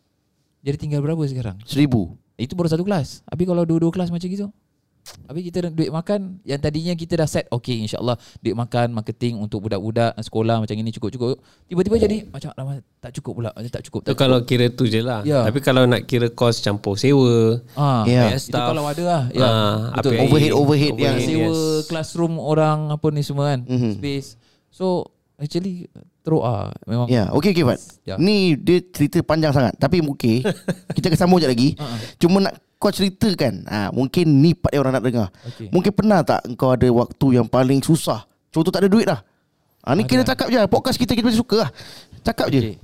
Jadi 0.62 0.76
tinggal 0.78 1.00
berapa 1.02 1.20
sekarang? 1.26 1.58
1000. 1.66 1.90
Itu 2.38 2.52
baru 2.54 2.68
satu 2.70 2.84
kelas 2.86 3.26
Habis 3.26 3.44
kalau 3.48 3.66
dua-dua 3.66 3.90
kelas 3.90 4.14
macam 4.14 4.28
gitu 4.30 4.48
Habis 5.24 5.42
kita 5.44 5.68
duit 5.68 5.88
makan 5.88 6.42
Yang 6.42 6.60
tadinya 6.60 6.92
kita 6.92 7.14
dah 7.16 7.26
set 7.26 7.46
Okay 7.48 7.78
insyaAllah 7.80 8.14
Duit 8.38 8.52
makan 8.52 8.90
Marketing 8.92 9.36
untuk 9.36 9.62
budak-budak 9.62 10.18
Sekolah 10.18 10.58
macam 10.58 10.72
ini 10.72 10.90
cukup-cukup 10.90 11.38
Tiba-tiba 11.64 11.96
jadi 11.96 12.16
Macam 12.26 12.50
lama 12.52 12.72
tak 12.96 13.14
cukup 13.14 13.32
pula 13.36 13.50
Macam 13.50 13.70
tak 13.70 13.82
cukup 13.82 14.00
tak 14.02 14.14
kalau 14.16 14.42
kira 14.42 14.66
tu 14.68 14.82
je 14.84 14.98
lah. 14.98 15.22
Ya. 15.22 15.42
Tapi 15.42 15.58
kalau 15.60 15.84
nak 15.84 16.04
kira 16.04 16.26
kos 16.28 16.58
campur 16.58 16.94
sewa. 16.94 17.62
Ah, 17.72 18.02
Ya. 18.02 18.34
Itu 18.34 18.50
kalau 18.50 18.82
ada 18.82 19.02
lah 19.02 19.22
ya, 19.30 19.46
Ah, 19.46 19.78
Betul 19.94 20.12
apa- 20.12 20.24
Overhead 20.24 20.52
overhead 20.52 20.94
yang 20.96 21.14
Overhead. 21.14 21.28
sewa 21.28 21.50
Yes. 21.52 21.86
classroom 21.86 22.34
orang 22.36 22.90
apa 22.90 23.06
ni 23.08 23.22
semua 23.22 23.44
kan 23.48 23.62
Mhm. 23.62 23.90
space 23.96 24.34
so 24.68 25.06
actually 25.36 25.86
teruk 26.20 26.42
ah 26.42 26.74
memang 26.82 27.06
Ya, 27.06 27.30
okey 27.30 27.54
okey 27.54 27.62
Fat. 27.64 27.78
Ya. 28.02 28.18
Ni 28.18 28.56
dia 28.56 28.82
cerita 28.82 29.22
panjang 29.22 29.54
sangat 29.54 29.78
tapi 29.78 30.02
okey. 30.02 30.42
kita 30.98 31.06
akan 31.06 31.18
sambung 31.20 31.38
sekejap 31.38 31.52
lagi. 31.52 31.68
Ha-ha. 31.76 31.96
Cuma 32.18 32.36
nak 32.40 32.58
kau 32.76 32.92
ceritakan. 32.92 33.64
Ha, 33.66 33.78
mungkin 33.90 34.40
ni 34.40 34.52
part 34.52 34.72
yang 34.72 34.86
orang 34.86 34.94
nak 35.00 35.04
dengar. 35.04 35.28
Okey. 35.48 35.68
Mungkin 35.72 35.92
pernah 35.92 36.20
tak 36.20 36.44
kau 36.54 36.72
ada 36.72 36.88
waktu 36.88 37.26
yang 37.40 37.46
paling 37.48 37.80
susah? 37.80 38.24
Contoh 38.52 38.72
tak 38.72 38.84
ada 38.84 38.90
duit 38.92 39.08
dah. 39.08 39.20
Ha, 39.86 39.94
ni 39.94 40.02
kita 40.04 40.26
cakap 40.26 40.50
je. 40.50 40.60
Podcast 40.66 40.98
kita 40.98 41.14
kita 41.14 41.30
suka 41.32 41.66
lah. 41.66 41.70
Cakap 42.26 42.50
je. 42.50 42.58
okay. 42.58 42.76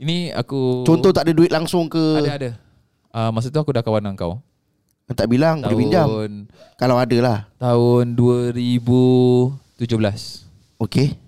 ini 0.00 0.32
aku 0.32 0.86
Contoh 0.86 1.12
tak 1.12 1.28
ada 1.28 1.32
duit 1.36 1.52
langsung 1.52 1.90
ke 1.92 2.24
ada 2.24 2.32
ada 2.38 2.50
uh, 3.12 3.30
masa 3.34 3.52
tu 3.52 3.60
aku 3.60 3.74
dah 3.74 3.84
kawan 3.84 4.00
dengan 4.00 4.16
kau 4.16 4.40
Tak 5.12 5.28
bilang 5.28 5.60
Boleh 5.60 5.76
pinjam 5.76 6.06
tahun 6.08 6.32
Kalau 6.80 6.96
ada 6.96 7.16
lah 7.20 7.38
tahun 7.60 8.16
2017 8.16 9.84
Okay 10.80 11.18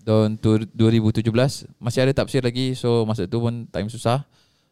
tahun 0.00 0.40
tu- 0.40 0.66
2017 0.74 1.28
masih 1.76 2.00
ada 2.02 2.12
tafsir 2.16 2.40
lagi 2.42 2.72
so 2.74 3.04
masa 3.04 3.28
tu 3.28 3.38
pun 3.38 3.68
time 3.68 3.86
susah 3.86 4.24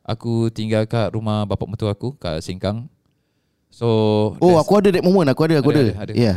aku 0.09 0.49
tinggal 0.49 0.89
kat 0.89 1.13
rumah 1.13 1.45
bapak 1.45 1.69
mertua 1.69 1.93
aku 1.93 2.17
kat 2.17 2.41
Sengkang. 2.41 2.89
So 3.69 4.33
Oh 4.41 4.57
aku 4.57 4.81
ada 4.81 4.89
that 4.89 5.05
moment 5.05 5.29
Aku 5.29 5.45
ada 5.45 5.61
aku 5.61 5.69
Ada, 5.77 5.93
ada, 5.93 5.93
ada. 6.09 6.13
Ya 6.17 6.35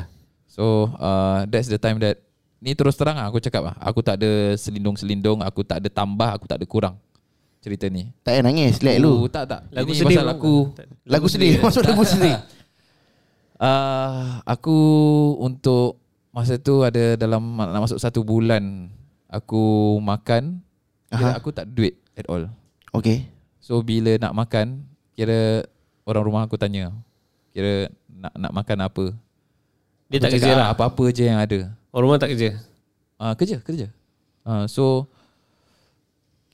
So 0.52 0.92
uh, 1.00 1.48
that's 1.48 1.72
the 1.72 1.80
time 1.80 1.96
that 2.04 2.20
Ni 2.60 2.76
terus 2.76 3.00
terang 3.00 3.16
lah 3.16 3.32
aku 3.32 3.40
cakap 3.40 3.72
lah. 3.72 3.76
Aku 3.80 4.04
tak 4.04 4.20
ada 4.20 4.54
selindung-selindung 4.60 5.40
Aku 5.40 5.64
tak 5.64 5.80
ada 5.80 5.88
tambah 5.88 6.28
Aku 6.36 6.44
tak 6.44 6.60
ada 6.60 6.68
kurang 6.68 7.00
Cerita 7.64 7.88
ni. 7.88 8.12
Tak 8.20 8.36
payah 8.36 8.44
nangis 8.44 8.84
Let 8.84 9.00
Oh, 9.00 9.24
lu 9.24 9.32
tak 9.32 9.48
tak. 9.48 9.64
Lagu 9.72 9.96
Ini 9.96 9.98
sedih 10.04 10.18
pasal 10.20 10.28
aku. 10.28 10.54
Lagu 11.08 11.28
sedih 11.32 11.52
Masuk 11.64 11.84
lagu 11.88 12.04
sedih. 12.14 12.36
Uh, 13.56 14.44
Aku 14.44 14.78
untuk 15.40 16.04
Masa 16.36 16.60
tu 16.60 16.84
ada 16.84 17.16
dalam 17.16 17.40
Nak 17.56 17.88
masuk 17.88 18.00
satu 18.04 18.28
bulan 18.28 18.92
Aku 19.32 19.96
makan 20.04 20.60
Aha. 21.16 21.40
aku 21.40 21.56
tak 21.56 21.68
ada 21.68 21.72
duit 21.72 21.96
At 22.20 22.28
all. 22.28 22.52
Okay 22.92 23.32
So 23.62 23.80
bila 23.86 24.18
nak 24.18 24.34
makan 24.34 24.84
Kira 25.14 25.64
Orang 26.04 26.26
rumah 26.28 26.44
aku 26.50 26.58
tanya 26.58 26.90
Kira 27.54 27.88
Nak 28.10 28.34
nak 28.36 28.52
makan 28.52 28.78
apa 28.82 29.06
Dia 30.10 30.18
Aku 30.18 30.24
tak 30.28 30.32
cakap, 30.34 30.42
kerja 30.42 30.52
"Ah, 30.52 30.60
lah. 30.60 30.68
Apa-apa 30.74 31.04
je 31.14 31.24
yang 31.24 31.40
ada 31.40 31.60
Orang 31.92 32.08
rumah 32.08 32.20
tak 32.24 32.32
kerja. 32.32 32.56
Ah 33.20 33.32
uh, 33.32 33.34
kerja, 33.36 33.60
kerja. 33.60 33.88
Ah 34.48 34.64
uh, 34.64 34.66
so 34.66 35.06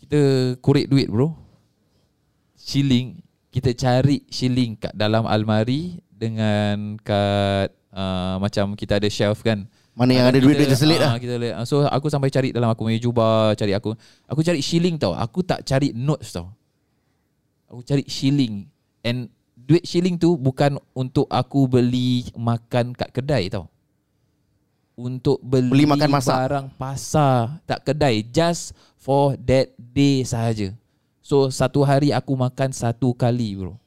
kita 0.01 0.19
korek 0.59 0.89
duit 0.89 1.07
bro. 1.07 1.31
Shilling, 2.57 3.21
kita 3.53 3.71
cari 3.77 4.25
shilling 4.27 4.75
kat 4.75 4.91
dalam 4.97 5.29
almari 5.29 6.01
dengan 6.09 6.97
kat 7.05 7.69
uh, 7.93 8.41
macam 8.41 8.73
kita 8.73 8.97
ada 8.97 9.07
shelf 9.13 9.45
kan. 9.45 9.69
Mana 9.93 10.11
yang 10.13 10.25
Ah, 10.29 10.33
ada 10.33 10.41
duit-duit 10.41 10.69
terselit 10.69 11.01
lah 11.01 11.17
ah, 11.17 11.21
kita 11.21 11.37
So 11.69 11.85
aku 11.85 12.09
sampai 12.09 12.33
cari 12.33 12.49
dalam 12.49 12.69
aku 12.69 12.85
punya 12.85 13.01
jubah, 13.01 13.53
cari 13.53 13.77
aku. 13.77 13.93
Aku 14.25 14.41
cari 14.41 14.61
shilling 14.61 14.97
tau. 14.97 15.13
Aku 15.13 15.45
tak 15.45 15.65
cari 15.65 15.93
notes 15.93 16.33
tau. 16.33 16.49
Aku 17.67 17.83
cari 17.83 18.03
shilling 18.07 18.63
and 19.03 19.27
duit 19.53 19.83
shilling 19.83 20.15
tu 20.15 20.39
bukan 20.39 20.79
untuk 20.95 21.27
aku 21.27 21.67
beli 21.67 22.31
makan 22.33 22.95
kat 22.95 23.11
kedai 23.11 23.51
tau. 23.51 23.67
Untuk 24.97 25.37
beli, 25.45 25.69
Beli 25.69 25.85
makan 25.85 26.09
masak. 26.09 26.33
barang 26.33 26.67
pasar 26.73 27.61
tak 27.69 27.85
kedai 27.85 28.25
just 28.25 28.73
for 28.97 29.37
that 29.45 29.69
day 29.77 30.25
sahaja. 30.25 30.73
So 31.21 31.51
satu 31.53 31.85
hari 31.85 32.09
aku 32.09 32.33
makan 32.33 32.73
satu 32.73 33.13
kali 33.13 33.53
bro. 33.53 33.77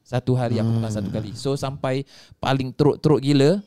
Satu 0.00 0.32
hari 0.32 0.56
aku 0.56 0.70
makan 0.70 0.92
satu 0.94 1.10
kali. 1.12 1.36
So 1.36 1.52
sampai 1.58 2.08
paling 2.40 2.72
teruk-teruk 2.72 3.20
gila 3.20 3.60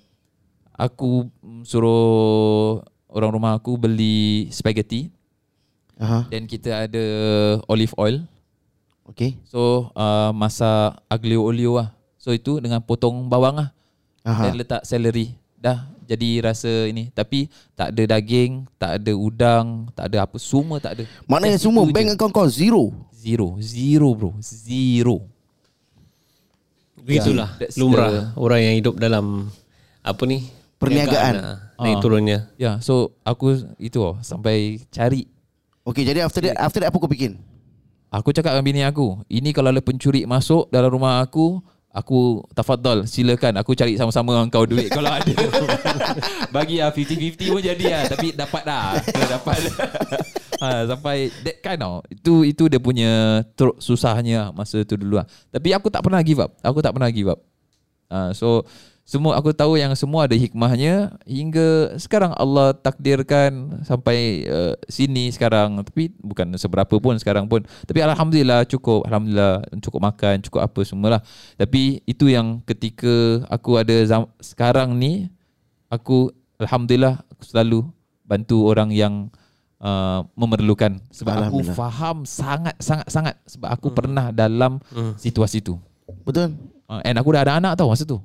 aku 0.73 1.29
mm, 1.45 1.61
suruh 1.61 2.81
orang 3.05 3.31
rumah 3.37 3.53
aku 3.53 3.77
beli 3.77 4.49
spaghetti 4.49 5.13
Aha. 6.01 6.25
dan 6.31 6.49
kita 6.49 6.89
ada 6.89 7.05
olive 7.69 7.93
oil. 8.01 8.25
Okay. 9.11 9.37
So 9.43 9.91
uh, 9.93 10.31
masak 10.31 10.97
aglio 11.11 11.43
olio 11.43 11.77
lah. 11.83 11.91
So 12.15 12.31
itu 12.31 12.63
dengan 12.63 12.79
potong 12.79 13.27
bawang 13.27 13.59
lah. 13.59 13.69
Aha. 14.23 14.49
Dan 14.49 14.61
letak 14.63 14.87
celery. 14.87 15.35
Dah 15.59 15.91
jadi 16.07 16.43
rasa 16.43 16.87
ini. 16.87 17.07
Tapi 17.11 17.47
tak 17.75 17.95
ada 17.95 18.03
daging, 18.17 18.67
tak 18.75 18.99
ada 18.99 19.13
udang, 19.15 19.87
tak 19.95 20.11
ada 20.11 20.27
apa. 20.27 20.35
Semua 20.39 20.79
tak 20.79 20.99
ada. 20.99 21.03
Maknanya 21.27 21.59
Just 21.59 21.67
semua 21.67 21.83
bank 21.87 22.07
je. 22.07 22.13
account 22.15 22.33
kau 22.33 22.47
zero. 22.47 22.83
Zero. 23.15 23.47
Zero 23.61 24.09
bro. 24.15 24.31
Zero. 24.41 25.27
Begitulah 27.01 27.57
That's 27.57 27.77
lumrah 27.81 28.29
orang 28.37 28.61
yang 28.61 28.75
hidup 28.77 28.95
dalam 29.01 29.49
apa 30.05 30.23
ni? 30.29 30.45
Perniagaan. 30.77 31.33
Perniagaan, 31.33 31.35
ah. 31.41 31.57
Naik 31.81 31.97
Ah. 31.97 32.01
turunnya. 32.01 32.39
Ya, 32.57 32.65
yeah, 32.65 32.75
so 32.81 33.13
aku 33.21 33.57
itu 33.77 34.01
oh, 34.01 34.17
sampai 34.21 34.81
cari. 34.89 35.29
Okay, 35.81 36.05
jadi 36.05 36.25
after 36.25 36.41
that, 36.45 36.57
after 36.57 36.81
that 36.81 36.93
apa 36.93 36.97
kau 36.97 37.09
bikin? 37.09 37.41
Aku 38.11 38.35
cakap 38.35 38.51
dengan 38.51 38.67
bini 38.67 38.81
aku, 38.83 39.23
ini 39.31 39.55
kalau 39.55 39.71
ada 39.71 39.79
pencuri 39.79 40.27
masuk 40.27 40.67
dalam 40.67 40.91
rumah 40.91 41.23
aku, 41.23 41.63
aku 41.95 42.43
tafadhal 42.51 43.07
silakan 43.07 43.55
aku 43.59 43.71
cari 43.71 43.95
sama-sama 43.95 44.35
dengan 44.35 44.51
kau 44.51 44.67
duit 44.67 44.91
kalau 44.91 45.11
ada. 45.15 45.31
Bagi 46.55 46.83
lah 46.83 46.91
50-50 46.91 47.39
pun 47.55 47.63
jadi 47.63 47.85
lah 47.87 48.03
Tapi 48.11 48.27
dapat 48.35 48.61
dah 48.67 48.99
dapat. 49.39 49.59
Ha, 50.59 50.67
Sampai 50.91 51.31
That 51.47 51.63
kind 51.63 51.81
of 51.83 52.03
Itu 52.11 52.43
itu 52.43 52.67
dia 52.67 52.77
punya 52.83 53.41
teruk 53.55 53.79
Susahnya 53.79 54.51
Masa 54.51 54.83
tu 54.83 54.99
dulu 54.99 55.23
lah. 55.23 55.25
Tapi 55.47 55.71
aku 55.71 55.87
tak 55.87 56.03
pernah 56.03 56.19
give 56.19 56.43
up 56.43 56.51
Aku 56.59 56.83
tak 56.83 56.91
pernah 56.91 57.07
give 57.07 57.31
up. 57.31 57.39
Ha, 58.11 58.35
So 58.35 58.67
semua 59.01 59.35
aku 59.35 59.51
tahu 59.51 59.75
yang 59.75 59.91
semua 59.97 60.29
ada 60.29 60.37
hikmahnya. 60.37 61.15
Hingga 61.27 61.99
sekarang 61.99 62.31
Allah 62.37 62.71
takdirkan 62.71 63.81
sampai 63.83 64.47
uh, 64.47 64.73
sini 64.87 65.27
sekarang. 65.33 65.83
Tapi 65.83 66.13
bukan 66.21 66.55
seberapa 66.55 66.95
pun 67.01 67.17
sekarang 67.19 67.49
pun. 67.49 67.65
Tapi 67.85 67.99
alhamdulillah 67.99 68.63
cukup. 68.69 69.03
Alhamdulillah 69.09 69.67
cukup 69.83 69.99
makan 69.99 70.35
cukup 70.45 70.61
apa 70.63 70.79
semualah. 70.85 71.21
Tapi 71.59 71.99
itu 72.07 72.31
yang 72.31 72.63
ketika 72.63 73.43
aku 73.51 73.81
ada 73.81 73.95
zam- 74.07 74.31
sekarang 74.39 74.95
ni 74.95 75.27
aku 75.91 76.31
alhamdulillah 76.61 77.19
aku 77.35 77.43
selalu 77.43 77.79
bantu 78.23 78.63
orang 78.69 78.95
yang 78.95 79.27
uh, 79.83 80.23
memerlukan. 80.39 81.03
Sebab 81.11 81.51
aku 81.51 81.67
faham 81.75 82.23
sangat 82.23 82.79
sangat 82.79 83.07
sangat. 83.11 83.35
Sebab 83.49 83.69
aku 83.75 83.91
pernah 83.91 84.31
dalam 84.31 84.79
situasi 85.19 85.59
tu. 85.59 85.75
Betul? 86.23 86.55
uh, 86.91 87.01
and 87.07 87.15
aku 87.15 87.31
dah 87.31 87.41
ada 87.47 87.53
anak 87.55 87.79
tau 87.79 87.87
masa 87.87 88.03
tu 88.03 88.19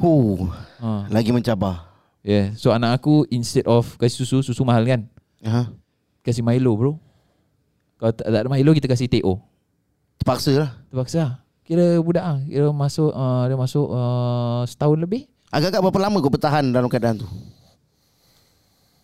Huh. 0.00 0.48
uh, 0.80 1.02
Lagi 1.08 1.28
mencabar. 1.28 1.92
yeah 2.20 2.52
so 2.54 2.68
anak 2.68 2.96
aku 2.96 3.24
instead 3.28 3.64
of 3.64 3.96
kasih 3.96 4.24
susu 4.24 4.40
susu 4.42 4.60
mahal 4.60 4.84
kan 4.84 5.04
Aha. 5.40 5.72
kasih 6.20 6.40
Milo 6.40 6.72
bro 6.72 6.92
kalau 7.96 8.12
tak, 8.12 8.24
tak 8.26 8.40
ada 8.40 8.48
Milo 8.48 8.72
kita 8.72 8.84
kasih 8.86 9.08
TO 9.08 9.40
Terpaksa 10.16 10.52
lah. 10.54 10.70
terpaksa 10.88 11.18
lah. 11.18 11.32
kira 11.64 11.96
budak 11.98 12.20
ah 12.20 12.38
kira 12.42 12.68
masuk 12.70 13.08
uh, 13.08 13.44
dia 13.44 13.56
masuk 13.56 13.86
uh, 13.88 14.64
setahun 14.64 14.98
lebih 14.98 15.24
Agak-agak 15.48 15.80
berapa 15.82 16.00
lama 16.00 16.16
kau 16.20 16.30
bertahan 16.30 16.62
dalam 16.70 16.86
keadaan 16.86 17.18
tu? 17.18 17.28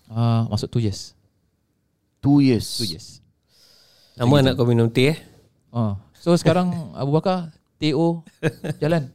uh, 0.09 0.45
masuk 0.47 0.69
2 0.73 0.87
years 0.87 1.17
Two 2.21 2.39
years. 2.41 2.69
2 2.79 2.93
years 2.93 3.07
Nama 4.15 4.33
anak 4.43 4.53
kau 4.55 4.65
minum 4.65 4.89
teh 4.89 5.13
eh? 5.13 5.19
uh. 5.71 5.97
so 6.13 6.37
sekarang 6.37 6.69
Abu 7.01 7.13
Bakar 7.13 7.49
TO 7.77 8.21
jalan 8.77 9.09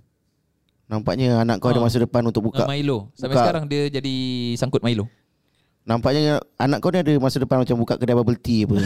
Nampaknya 0.92 1.40
anak 1.40 1.58
kau 1.58 1.72
ada 1.72 1.80
Ah. 1.80 1.88
masa 1.88 1.98
depan 1.98 2.20
untuk 2.22 2.44
buka. 2.44 2.62
buka 2.62 2.70
Milo 2.70 3.08
sampai 3.16 3.32
buka- 3.32 3.42
sekarang 3.42 3.64
dia 3.66 3.88
jadi 3.90 4.16
sangkut 4.54 4.84
Milo 4.84 5.08
Nampaknya 5.82 6.38
anak 6.56 6.78
kau 6.78 6.92
ni 6.92 7.00
ada 7.00 7.10
masa 7.18 7.40
depan 7.40 7.58
macam 7.58 7.74
buka 7.76 7.96
kedai 7.96 8.14
bubble 8.14 8.38
tea 8.38 8.64
apa. 8.64 8.76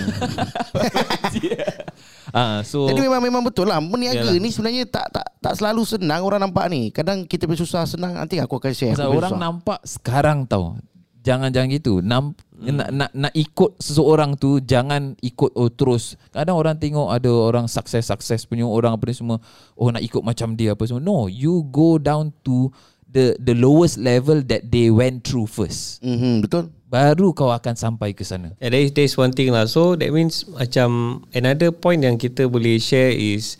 ah 2.32 2.62
so 2.62 2.86
Jadi 2.86 3.02
memang 3.02 3.20
memang 3.20 3.42
betul 3.42 3.66
lah 3.66 3.80
Meniaga 3.80 4.22
Yalah. 4.24 4.38
ni 4.38 4.48
sebenarnya 4.48 4.86
tak 4.86 5.12
tak 5.12 5.28
tak 5.40 5.54
selalu 5.56 5.82
senang 5.84 6.22
orang 6.22 6.40
nampak 6.42 6.66
ni. 6.68 6.90
Kadang 6.90 7.24
kita 7.24 7.46
bersusah 7.46 7.84
senang 7.84 8.14
nanti 8.14 8.38
aku 8.38 8.56
akan 8.56 8.72
share. 8.72 8.94
Pasal 8.94 9.10
orang 9.10 9.18
bersusah. 9.28 9.42
nampak 9.42 9.80
sekarang 9.84 10.38
tau 10.46 10.78
Jangan 11.26 11.50
jangan 11.50 11.70
gitu. 11.74 12.06
Nam, 12.06 12.38
nak, 12.54 12.94
nak 12.94 13.10
nak 13.18 13.34
ikut 13.34 13.82
seseorang 13.82 14.38
tu 14.38 14.62
Jangan 14.62 15.18
ikut 15.26 15.58
oh 15.58 15.74
terus. 15.74 16.22
Kadang 16.30 16.62
orang 16.62 16.78
tengok 16.78 17.10
ada 17.10 17.34
orang 17.34 17.66
sukses-sukses 17.66 18.46
punya 18.46 18.70
orang 18.70 18.94
apa 18.94 19.10
ni 19.10 19.18
semua 19.18 19.42
Oh 19.74 19.90
nak 19.90 20.06
ikut 20.06 20.22
macam 20.22 20.54
dia 20.54 20.78
apa 20.78 20.86
semua. 20.86 21.02
No 21.02 21.26
You 21.26 21.66
go 21.74 21.98
down 21.98 22.30
to 22.46 22.70
The 23.16 23.40
the 23.40 23.56
lowest 23.56 23.96
level 23.96 24.44
that 24.52 24.76
they 24.76 24.92
went 24.92 25.24
through 25.24 25.48
first. 25.48 26.04
Mhm, 26.04 26.44
betul. 26.44 26.68
Baru 26.92 27.32
kau 27.32 27.48
akan 27.48 27.80
sampai 27.80 28.12
ke 28.12 28.28
sana. 28.28 28.52
Yeah, 28.60 28.76
that 28.76 28.82
is, 28.84 28.92
that 28.92 29.08
is 29.08 29.16
one 29.16 29.32
thing 29.32 29.56
lah. 29.56 29.72
So 29.72 29.96
that 29.96 30.12
means 30.12 30.44
macam 30.52 31.24
another 31.32 31.72
point 31.72 32.04
yang 32.04 32.20
kita 32.20 32.52
boleh 32.52 32.76
share 32.76 33.16
is 33.16 33.56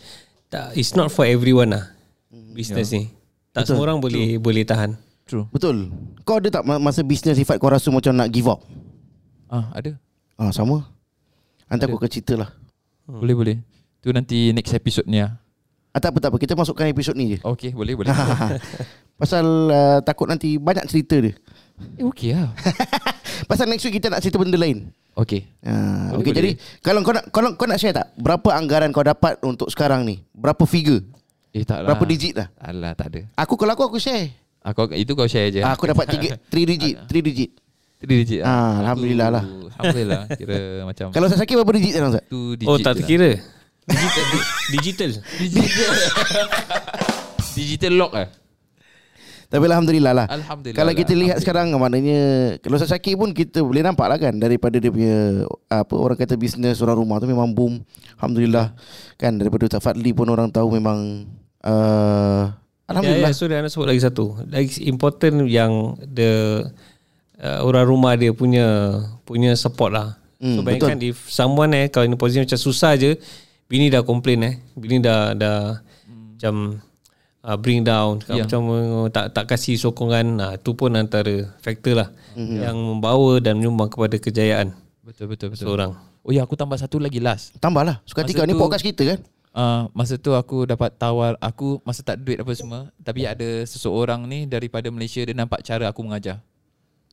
tak, 0.52 0.76
it's 0.76 0.92
not 0.92 1.08
for 1.08 1.24
everyone 1.24 1.72
lah 1.72 1.88
business 2.52 2.92
ni. 2.92 3.08
Tak 3.56 3.64
semua 3.64 3.88
orang 3.88 3.96
boleh 3.96 4.36
boleh 4.36 4.68
tahan. 4.68 5.00
True 5.26 5.50
Betul. 5.50 5.90
Kau 6.22 6.38
ada 6.38 6.48
tak 6.48 6.62
ma- 6.62 6.78
masa 6.78 7.02
bisnes 7.02 7.34
Ifat 7.34 7.58
kau 7.58 7.66
rasa 7.66 7.90
macam 7.90 8.14
nak 8.14 8.30
give 8.30 8.46
up? 8.46 8.62
Ah 9.46 9.74
ada 9.74 9.98
Ah 10.34 10.50
sama. 10.50 10.86
Nanti 11.66 11.82
aku 11.82 11.98
akan 11.98 12.06
cerita 12.06 12.34
lah. 12.36 12.50
Boleh 13.04 13.34
boleh 13.34 13.56
Tu 13.98 14.10
nanti 14.10 14.50
next 14.50 14.70
episode 14.70 15.04
ni 15.04 15.18
lah 15.18 15.34
Ah, 15.90 15.98
tak 15.98 16.12
apa 16.12 16.20
tak 16.20 16.30
apa. 16.30 16.36
Kita 16.36 16.52
masukkan 16.52 16.86
episod 16.86 17.12
ni 17.12 17.34
je. 17.34 17.38
Okay 17.40 17.72
boleh 17.72 17.96
boleh 17.96 18.12
Pasal 19.20 19.42
uh, 19.66 19.98
takut 20.00 20.28
nanti 20.28 20.56
banyak 20.56 20.86
cerita 20.86 21.18
dia. 21.18 21.34
Eh 21.96 22.04
okay 22.04 22.30
lah 22.30 22.54
Pasal 23.50 23.66
next 23.66 23.82
week 23.82 23.96
kita 23.96 24.08
nak 24.08 24.22
cerita 24.22 24.38
benda 24.38 24.54
lain. 24.54 24.94
Okay 25.16 25.42
Ah, 25.60 26.12
Boleh, 26.12 26.22
okay, 26.22 26.30
boleh. 26.30 26.34
jadi 26.36 26.50
kalau 26.78 27.00
kau 27.02 27.10
nak 27.10 27.24
kalau 27.30 27.48
kau 27.54 27.66
nak 27.66 27.80
share 27.80 27.90
tak 27.92 28.14
berapa 28.14 28.54
anggaran 28.54 28.92
kau 28.92 29.02
dapat 29.02 29.42
untuk 29.42 29.66
sekarang 29.68 30.06
ni? 30.06 30.22
Berapa 30.30 30.62
figure? 30.62 31.02
Eh 31.50 31.64
tak 31.64 31.82
lah 31.82 31.90
Berapa 31.90 32.04
digit 32.04 32.36
lah? 32.36 32.48
Alah 32.60 32.92
tak 32.92 33.10
ada 33.10 33.20
Aku 33.34 33.56
kalau 33.56 33.72
aku 33.72 33.90
aku 33.90 33.98
share. 33.98 34.45
Aku 34.66 34.90
itu 34.92 35.12
kau 35.14 35.24
share 35.24 35.48
je. 35.48 35.62
Ah, 35.62 35.72
aku 35.72 35.86
dapat 35.86 36.10
3 36.10 36.42
3 36.50 36.66
digit, 36.74 36.94
3 37.06 37.22
digit. 37.22 37.50
Three 37.96 38.18
digit. 38.22 38.40
Ah, 38.44 38.84
Alhamdulillah 38.84 39.28
lah. 39.32 39.44
Alhamdulillah. 39.72 40.28
Kira 40.38 40.84
macam 40.84 41.06
Kalau 41.10 41.26
saya 41.30 41.40
sakit 41.40 41.54
berapa 41.56 41.72
digit 41.72 41.92
sekarang 41.96 42.10
Ustaz? 42.12 42.24
tu 42.28 42.40
digit. 42.52 42.68
Oh 42.68 42.76
tak 42.76 42.92
lah. 42.92 42.96
terkira. 43.00 43.30
Digital 43.86 44.24
di- 44.26 44.46
digital. 44.74 45.10
Digital. 45.38 45.94
digital 47.54 47.92
lock 47.94 48.12
eh. 48.18 48.28
Tapi 49.46 49.62
Alhamdulillah 49.64 50.12
lah. 50.12 50.26
Alhamdulillah 50.26 50.74
Kalau 50.74 50.90
lah, 50.90 50.98
kita 50.98 51.12
lihat 51.14 51.38
sekarang 51.38 51.70
maknanya 51.72 52.20
kalau 52.58 52.76
saya 52.76 52.98
sakit 52.98 53.14
pun 53.14 53.30
kita 53.30 53.62
boleh 53.62 53.78
nampak 53.80 54.10
lah 54.10 54.18
kan 54.18 54.34
daripada 54.34 54.76
dia 54.76 54.90
punya 54.90 55.46
apa 55.70 55.94
orang 55.94 56.18
kata 56.18 56.34
bisnes 56.34 56.82
orang 56.82 56.98
rumah 56.98 57.16
tu 57.16 57.30
memang 57.30 57.48
boom. 57.48 57.78
Alhamdulillah 58.18 58.74
kan 59.14 59.38
daripada 59.38 59.70
Ustaz 59.70 59.80
Fadli 59.80 60.10
pun 60.10 60.26
orang 60.26 60.50
tahu 60.50 60.66
memang 60.68 61.30
uh, 61.62 62.50
Alhamdulillah. 62.86 63.28
ya, 63.28 63.34
so 63.34 63.44
dia 63.44 63.58
nak 63.58 63.68
sebut 63.68 63.86
lagi 63.86 63.98
satu. 63.98 64.24
Lagi 64.46 64.82
important 64.84 65.44
yang 65.44 65.72
the 66.00 66.62
uh, 67.36 67.60
orang 67.60 67.82
rumah 67.82 68.14
dia 68.14 68.30
punya 68.30 68.66
punya 69.22 69.52
support 69.54 69.90
lah. 69.90 70.14
Hmm, 70.36 70.52
so 70.52 70.60
bayangkan 70.60 71.00
if 71.00 71.26
someone 71.26 71.72
eh 71.72 71.88
kalau 71.88 72.04
ini 72.04 72.14
posisi 72.14 72.38
macam 72.38 72.54
susah 72.56 72.94
je, 72.94 73.18
bini 73.66 73.88
dah 73.88 74.00
complain 74.00 74.40
eh. 74.40 74.54
Bini 74.72 74.98
dah 74.98 75.32
dah 75.32 75.82
macam 76.06 76.78
uh, 77.42 77.56
bring 77.56 77.82
down 77.82 78.20
Ya. 78.28 78.44
macam 78.44 78.60
uh, 78.68 79.06
tak 79.08 79.32
tak 79.32 79.44
kasih 79.48 79.74
sokongan. 79.74 80.26
Nah, 80.36 80.50
itu 80.54 80.70
pun 80.70 80.92
antara 80.92 81.32
faktor 81.58 81.96
lah 81.96 82.08
yang 82.36 82.76
membawa 82.76 83.40
dan 83.40 83.56
menyumbang 83.56 83.88
kepada 83.88 84.14
kejayaan 84.14 84.76
Betul 85.00 85.26
betul 85.28 85.48
betul. 85.50 85.64
seorang. 85.64 85.96
Oh 86.20 86.30
ya 86.30 86.42
aku 86.42 86.52
tambah 86.52 86.74
satu 86.74 86.98
lagi 86.98 87.16
last. 87.16 87.54
Tambahlah. 87.56 88.02
Suka 88.02 88.22
tiga 88.22 88.42
ni 88.42 88.52
tu- 88.52 88.58
podcast 88.58 88.82
kita 88.82 89.02
kan. 89.06 89.20
Uh, 89.56 89.88
masa 89.90 90.14
tu 90.14 90.30
aku 90.30 90.68
dapat 90.68 90.92
tawar 90.92 91.32
Aku 91.40 91.80
masa 91.80 92.04
tak 92.04 92.20
duit 92.20 92.36
apa 92.36 92.52
semua 92.52 92.92
Tapi 92.98 93.24
ada 93.24 93.64
seseorang 93.64 94.20
ni 94.22 94.44
Daripada 94.44 94.84
Malaysia 94.86 95.18
Dia 95.18 95.32
nampak 95.32 95.64
cara 95.64 95.88
aku 95.88 96.04
mengajar 96.04 96.44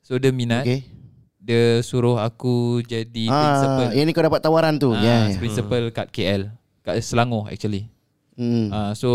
So 0.01 0.19
dia 0.19 0.27
minat 0.29 0.61
okay. 0.61 0.83
Dia 1.39 1.79
suruh 1.79 2.19
aku 2.19 2.83
Jadi 2.83 3.31
principal 3.31 3.85
Ah, 3.85 3.93
yang 3.93 4.03
ni 4.03 4.11
kau 4.11 4.19
dapat 4.21 4.39
tawaran 4.39 4.75
tu. 4.75 4.91
Ah, 4.91 4.99
Ya. 4.99 5.17
ya. 5.25 5.39
Principal 5.39 5.87
kat 5.89 6.11
KL 6.11 6.51
Kat 6.81 6.99
Selangor 6.99 7.47
actually 7.47 7.87
Hmm. 8.33 8.67
uh, 8.67 8.91
So 8.91 9.09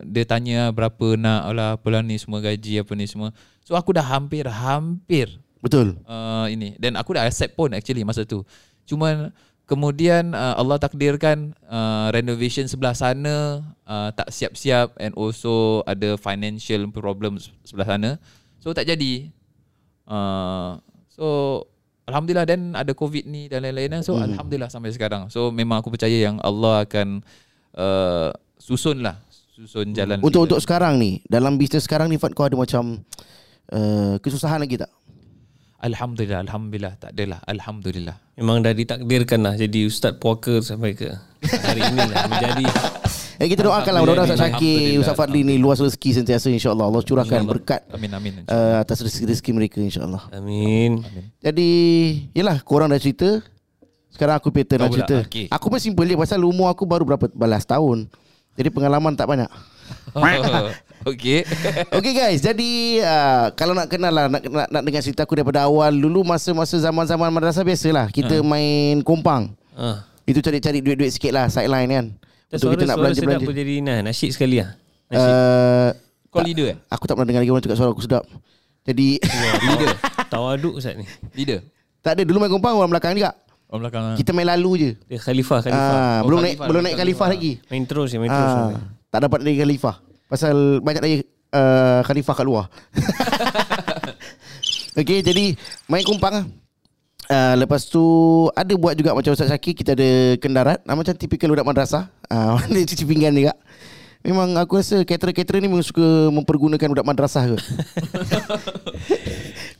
Dia 0.00 0.24
tanya 0.24 0.66
berapa 0.70 1.14
nak 1.14 1.42
lah 1.52 1.68
Apalah 1.76 2.00
ni 2.00 2.16
semua 2.16 2.40
gaji 2.40 2.80
Apa 2.80 2.92
ni 2.92 3.06
semua 3.06 3.30
So 3.62 3.78
aku 3.78 3.94
dah 3.94 4.02
hampir 4.02 4.42
Hampir 4.42 5.38
Betul. 5.60 6.02
uh, 6.02 6.48
Ini 6.48 6.74
Dan 6.76 6.96
aku 6.96 7.14
dah 7.14 7.22
accept 7.22 7.54
pun 7.54 7.70
actually 7.70 8.02
Masa 8.02 8.24
tu 8.24 8.42
Cuma 8.82 9.30
kemudian 9.66 10.32
uh, 10.32 10.54
Allah 10.56 10.78
takdirkan 10.78 11.52
uh, 11.66 12.08
renovation 12.14 12.70
sebelah 12.70 12.94
sana 12.94 13.66
uh, 13.84 14.10
tak 14.14 14.30
siap-siap 14.30 14.94
and 15.02 15.12
also 15.18 15.82
ada 15.84 16.14
financial 16.16 16.86
problem 16.94 17.36
sebelah 17.66 17.86
sana. 17.86 18.10
So 18.62 18.70
tak 18.72 18.86
jadi. 18.86 19.30
Uh, 20.06 20.78
so 21.10 21.26
alhamdulillah 22.06 22.46
dan 22.46 22.78
ada 22.78 22.94
covid 22.94 23.26
ni 23.26 23.50
dan 23.50 23.66
lain-lain 23.66 24.06
so 24.06 24.14
hmm. 24.14 24.34
alhamdulillah 24.34 24.70
sampai 24.70 24.94
sekarang. 24.94 25.26
So 25.28 25.50
memang 25.50 25.82
aku 25.82 25.90
percaya 25.90 26.14
yang 26.14 26.38
Allah 26.46 26.86
akan 26.86 27.26
uh, 27.74 28.30
susun 28.56 29.02
lah 29.02 29.26
susun 29.56 29.96
jalan 29.96 30.20
Untuk 30.20 30.44
untuk 30.44 30.60
sekarang 30.60 31.00
ni 31.00 31.24
Dalam 31.24 31.56
bisnes 31.56 31.88
sekarang 31.88 32.12
ni 32.12 32.20
Fat 32.20 32.36
kau 32.36 32.44
ada 32.44 32.52
macam 32.52 33.00
uh, 33.72 34.20
Kesusahan 34.20 34.60
lagi 34.60 34.76
tak? 34.76 34.92
Alhamdulillah 35.76 36.40
Alhamdulillah. 36.44 36.92
Tak 36.96 37.12
adalah 37.12 37.40
Alhamdulillah. 37.44 38.16
Memang 38.36 38.60
dah 38.60 38.76
ditakdirkan 38.76 39.40
lah 39.44 39.54
Jadi 39.56 39.88
Ustaz 39.88 40.12
Puaka 40.20 40.60
sampai 40.60 40.92
ke 40.92 41.08
Hari 41.40 41.80
ini 41.88 42.00
lah 42.04 42.28
Menjadi 42.28 42.64
Eh 43.40 43.48
kita 43.48 43.64
doakan 43.64 43.92
lah 43.96 44.00
Mudah-mudahan 44.04 44.28
Ustaz 44.32 44.40
Syakir. 44.56 45.00
Ustaz 45.00 45.16
Fadli 45.16 45.40
ni 45.44 45.56
Luas 45.56 45.80
rezeki 45.80 46.20
sentiasa 46.20 46.48
InsyaAllah. 46.52 46.88
Allah 46.88 47.00
curahkan 47.00 47.44
berkat 47.48 47.84
Amin 47.92 48.12
amin 48.12 48.44
uh, 48.48 48.80
Atas 48.80 49.00
rezeki-rezeki 49.04 49.50
mereka 49.56 49.76
InsyaAllah. 49.80 50.28
Amin. 50.36 51.00
Jadi 51.40 51.68
Yelah 52.32 52.60
korang 52.64 52.92
dah 52.92 53.00
cerita. 53.00 53.40
Sekarang 54.12 54.36
aku 54.40 54.48
pattern 54.52 54.80
Kau 54.80 54.88
nak 54.88 54.92
pula, 54.92 54.98
cerita. 55.04 55.16
Okey. 55.28 55.46
Aku 55.52 55.66
pun 55.68 55.80
simple 55.80 56.04
je 56.08 56.16
Pasal 56.16 56.40
umur 56.44 56.68
aku 56.72 56.84
baru 56.88 57.04
berapa 57.04 57.28
Balas 57.32 57.64
tahun. 57.64 58.08
Jadi 58.56 58.68
pengalaman 58.72 59.12
tak 59.12 59.28
banyak 59.28 59.48
Okay 61.10 61.46
Okay 61.94 62.12
guys. 62.20 62.42
Jadi 62.42 62.98
uh, 62.98 63.54
Kalau 63.54 63.72
nak 63.72 63.86
kenal 63.86 64.10
lah 64.10 64.26
nak, 64.26 64.42
nak, 64.42 64.68
nak 64.68 64.82
dengar 64.82 64.98
cerita 65.00 65.22
aku 65.22 65.38
Daripada 65.38 65.62
awal 65.62 65.94
Dulu 65.94 66.26
masa-masa 66.26 66.74
zaman-zaman 66.76 67.30
madrasah 67.30 67.62
Biasalah 67.62 68.10
Kita 68.10 68.42
main 68.42 69.06
kompang. 69.06 69.54
Ah. 69.78 70.02
Itu 70.26 70.42
cari-cari 70.42 70.82
duit-duit 70.82 71.14
sikit 71.14 71.30
lah 71.30 71.46
Sideline 71.46 71.86
kan. 71.88 72.06
Untuk 72.50 72.74
kita 72.74 72.84
nak 72.84 72.98
Suara-suara 72.98 73.14
sedap 73.14 73.26
belanja-belanja 73.38 73.46
pun 73.46 73.54
jadi 73.54 73.74
nah, 73.78 73.98
Nasyid 74.02 74.30
sekali 74.34 74.56
lah. 74.58 74.70
Nasyid 75.06 75.30
uh, 75.30 75.90
Kau 76.26 76.42
leader 76.42 76.66
eh? 76.74 76.76
Aku 76.90 77.04
tak 77.06 77.14
pernah 77.14 77.28
dengar 77.30 77.40
lagi 77.40 77.52
orang 77.54 77.62
cakap 77.62 77.78
suara 77.78 77.90
aku 77.94 78.02
sedap. 78.02 78.24
Jadi 78.86 79.08
Leader. 79.66 79.94
Tawaduk 80.26 80.78
Ustaz 80.78 80.94
ni. 80.94 81.06
Leader? 81.34 81.62
Tak 82.02 82.18
ada. 82.18 82.22
Dulu 82.22 82.38
main 82.38 82.50
kompang 82.50 82.74
Orang 82.74 82.90
belakang 82.90 83.14
juga. 83.14 83.34
Orang 83.66 83.86
belakang 83.86 84.14
Kita 84.14 84.30
main 84.30 84.46
lalu 84.46 84.70
je. 84.78 84.90
Dia 85.06 85.18
khalifah 85.18 85.58
Khalifah. 85.58 85.94
Ah, 85.94 86.18
Oh, 86.22 86.30
belum 86.30 86.38
khalifah, 86.38 86.54
naik 86.58 86.70
belum 86.70 86.82
naik 86.82 86.94
khalifah. 86.94 87.26
khalifah 87.26 87.28
lagi. 87.30 87.52
Main 87.66 87.84
terus 87.86 88.08
ya 88.10 88.18
Main 88.18 88.30
terus 88.30 88.50
Ah, 88.54 88.70
tak 89.10 89.20
dapat 89.26 89.38
dari 89.42 89.58
khalifah. 89.58 90.05
Pasal 90.26 90.82
banyak 90.82 91.02
lagi 91.02 91.16
uh, 91.54 92.02
khalifah 92.02 92.34
kat 92.34 92.46
luar. 92.46 92.66
Okey, 94.98 95.22
jadi 95.22 95.54
main 95.86 96.02
kumpang. 96.02 96.50
Uh, 97.26 97.54
lepas 97.58 97.82
tu 97.90 98.02
ada 98.54 98.70
buat 98.78 98.94
juga 98.94 99.10
macam 99.10 99.34
Ustaz 99.34 99.50
Syakir 99.50 99.74
kita 99.74 99.98
ada 99.98 100.38
kendarat 100.38 100.78
uh, 100.86 100.94
macam 100.94 101.14
tipikal 101.18 101.50
budak 101.50 101.66
madrasah. 101.66 102.06
Ah 102.30 102.54
uh, 102.54 102.58
dia 102.72 102.86
cuci 102.86 103.04
pinggan 103.06 103.34
juga. 103.34 103.54
Memang 104.26 104.58
aku 104.58 104.82
rasa 104.82 105.06
caterer-caterer 105.06 105.62
ni 105.62 105.70
memang 105.70 105.86
suka 105.86 106.02
mempergunakan 106.34 106.90
budak 106.90 107.06
madrasah 107.06 107.46
ke. 107.46 107.54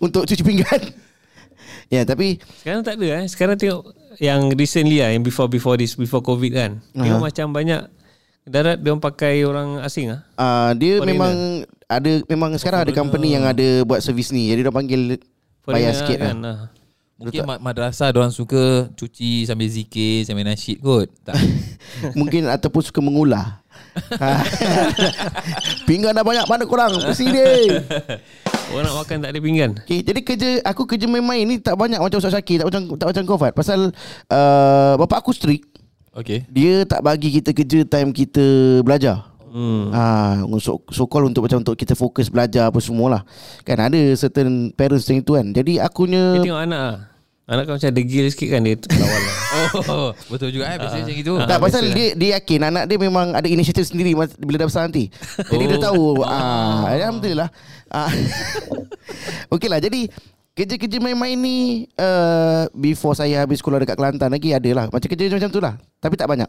Untuk 0.07 0.23
cuci 0.23 0.43
pinggan. 0.47 0.95
ya, 1.91 2.07
tapi 2.07 2.39
Sekarang 2.63 2.87
tak 2.87 2.95
ada 2.99 3.07
eh. 3.23 3.27
Sekarang 3.27 3.57
tengok 3.59 3.95
Yang 4.19 4.59
recently 4.59 4.99
lah 4.99 5.15
Yang 5.15 5.31
before-before 5.31 5.79
this 5.79 5.95
Before 5.95 6.19
COVID 6.19 6.51
kan 6.51 6.83
Tengok 6.95 7.23
Aha. 7.23 7.27
macam 7.31 7.47
banyak 7.55 7.83
Darat 8.47 8.79
dia 8.79 8.95
orang 8.95 9.03
pakai 9.03 9.43
orang 9.43 9.83
asing 9.83 10.15
ah. 10.15 10.23
uh, 10.39 10.71
dia 10.79 11.03
Foreigner. 11.03 11.11
memang 11.19 11.35
ada 11.91 12.13
memang 12.31 12.51
sekarang 12.55 12.87
ada 12.87 12.95
company 12.95 13.35
yang 13.35 13.43
ada 13.43 13.83
buat 13.83 13.99
servis 13.99 14.31
ni. 14.31 14.47
Jadi 14.55 14.63
dia 14.63 14.71
panggil 14.71 15.19
bayar 15.67 15.93
sikit 15.99 16.19
lah. 16.23 16.31
kan. 16.31 16.39
Ah. 16.47 16.61
Mungkin 17.17 17.49
ma- 17.49 17.57
madrasah 17.57 18.13
Diorang 18.13 18.29
suka 18.29 18.93
Cuci 18.93 19.49
sambil 19.49 19.73
zikir 19.73 20.29
Sambil 20.29 20.45
nasyid 20.45 20.85
kot 20.85 21.09
Tak 21.25 21.33
Mungkin 22.21 22.45
ataupun 22.45 22.85
suka 22.85 23.01
mengulah. 23.01 23.65
Pinggan 25.89 26.13
dah 26.13 26.21
banyak 26.21 26.45
mana 26.45 26.65
korang? 26.69 26.93
Bersih 27.01 27.33
dia. 27.33 27.81
Orang 28.73 28.85
nak 28.85 28.97
makan 28.99 29.17
tak 29.23 29.31
ada 29.31 29.39
pinggan. 29.39 29.71
Okay, 29.87 30.03
jadi 30.03 30.21
kerja 30.27 30.51
aku 30.67 30.91
kerja 30.91 31.07
main-main 31.07 31.47
ni 31.47 31.57
tak 31.63 31.79
banyak 31.79 32.03
macam 32.03 32.19
Ustaz 32.19 32.35
Syakir, 32.35 32.61
tak 32.61 32.67
macam 32.67 32.83
tak 32.99 33.07
macam 33.15 33.23
kau 33.23 33.39
Fat. 33.39 33.55
Pasal 33.55 33.95
uh, 34.27 34.93
bapak 34.99 35.23
aku 35.23 35.31
strict. 35.31 35.71
Okay 36.17 36.49
Dia 36.49 36.89
tak 36.89 37.05
bagi 37.05 37.29
kita 37.29 37.53
kerja 37.53 37.85
time 37.85 38.11
kita 38.11 38.81
belajar. 38.81 39.37
Hmm. 39.57 39.89
Ah, 39.89 40.45
so, 40.61 40.85
so 40.93 41.09
call 41.09 41.25
untuk 41.25 41.49
macam 41.49 41.65
untuk 41.65 41.81
kita 41.81 41.97
fokus 41.97 42.29
belajar 42.29 42.69
apa 42.69 42.77
semualah. 42.77 43.25
Kan 43.65 43.81
ada 43.81 43.97
certain 44.13 44.69
parents 44.77 45.09
macam 45.09 45.17
itu 45.17 45.33
kan. 45.33 45.47
Jadi 45.49 45.73
Dia 45.81 45.89
akunya 45.89 46.23
tengok 46.41 46.61
anak 46.61 46.81
ah. 46.81 46.97
Anak 47.47 47.63
kau 47.71 47.79
macam 47.79 47.95
degil 47.95 48.27
sikit 48.27 48.59
kan 48.59 48.61
dia 48.67 48.75
lawan 48.75 49.23
lah. 49.23 49.37
Oh 49.87 50.11
Betul 50.29 50.51
juga 50.51 50.67
eh 50.67 50.83
Biasanya 50.83 51.07
macam 51.07 51.17
itu 51.23 51.33
tak 51.47 51.59
pasal 51.63 51.83
dia 51.95 52.09
dia 52.19 52.31
yakin 52.37 52.61
anak 52.69 52.85
dia 52.91 52.99
memang 52.99 53.33
ada 53.39 53.47
inisiatif 53.47 53.87
sendiri 53.87 54.19
bila 54.19 54.57
dah 54.59 54.69
besar 54.69 54.83
nanti. 54.91 55.09
Jadi 55.41 55.65
dia 55.71 55.79
tahu 55.79 56.21
ah 56.27 56.91
alhamdulillah. 56.91 57.49
Ah. 57.87 58.11
Okeylah 59.55 59.79
jadi 59.79 60.11
kerja-kerja 60.57 60.97
main-main 61.05 61.37
ni 61.37 61.85
uh, 62.01 62.65
before 62.73 63.13
saya 63.13 63.45
habis 63.45 63.61
sekolah 63.61 63.77
dekat 63.85 64.01
Kelantan 64.01 64.33
lagi 64.33 64.57
ada 64.57 64.71
lah. 64.73 64.87
Macam 64.89 65.05
kerja 65.05 65.29
macam 65.29 65.51
tu 65.53 65.61
lah. 65.61 65.77
Tapi 66.01 66.17
tak 66.17 66.33
banyak. 66.33 66.49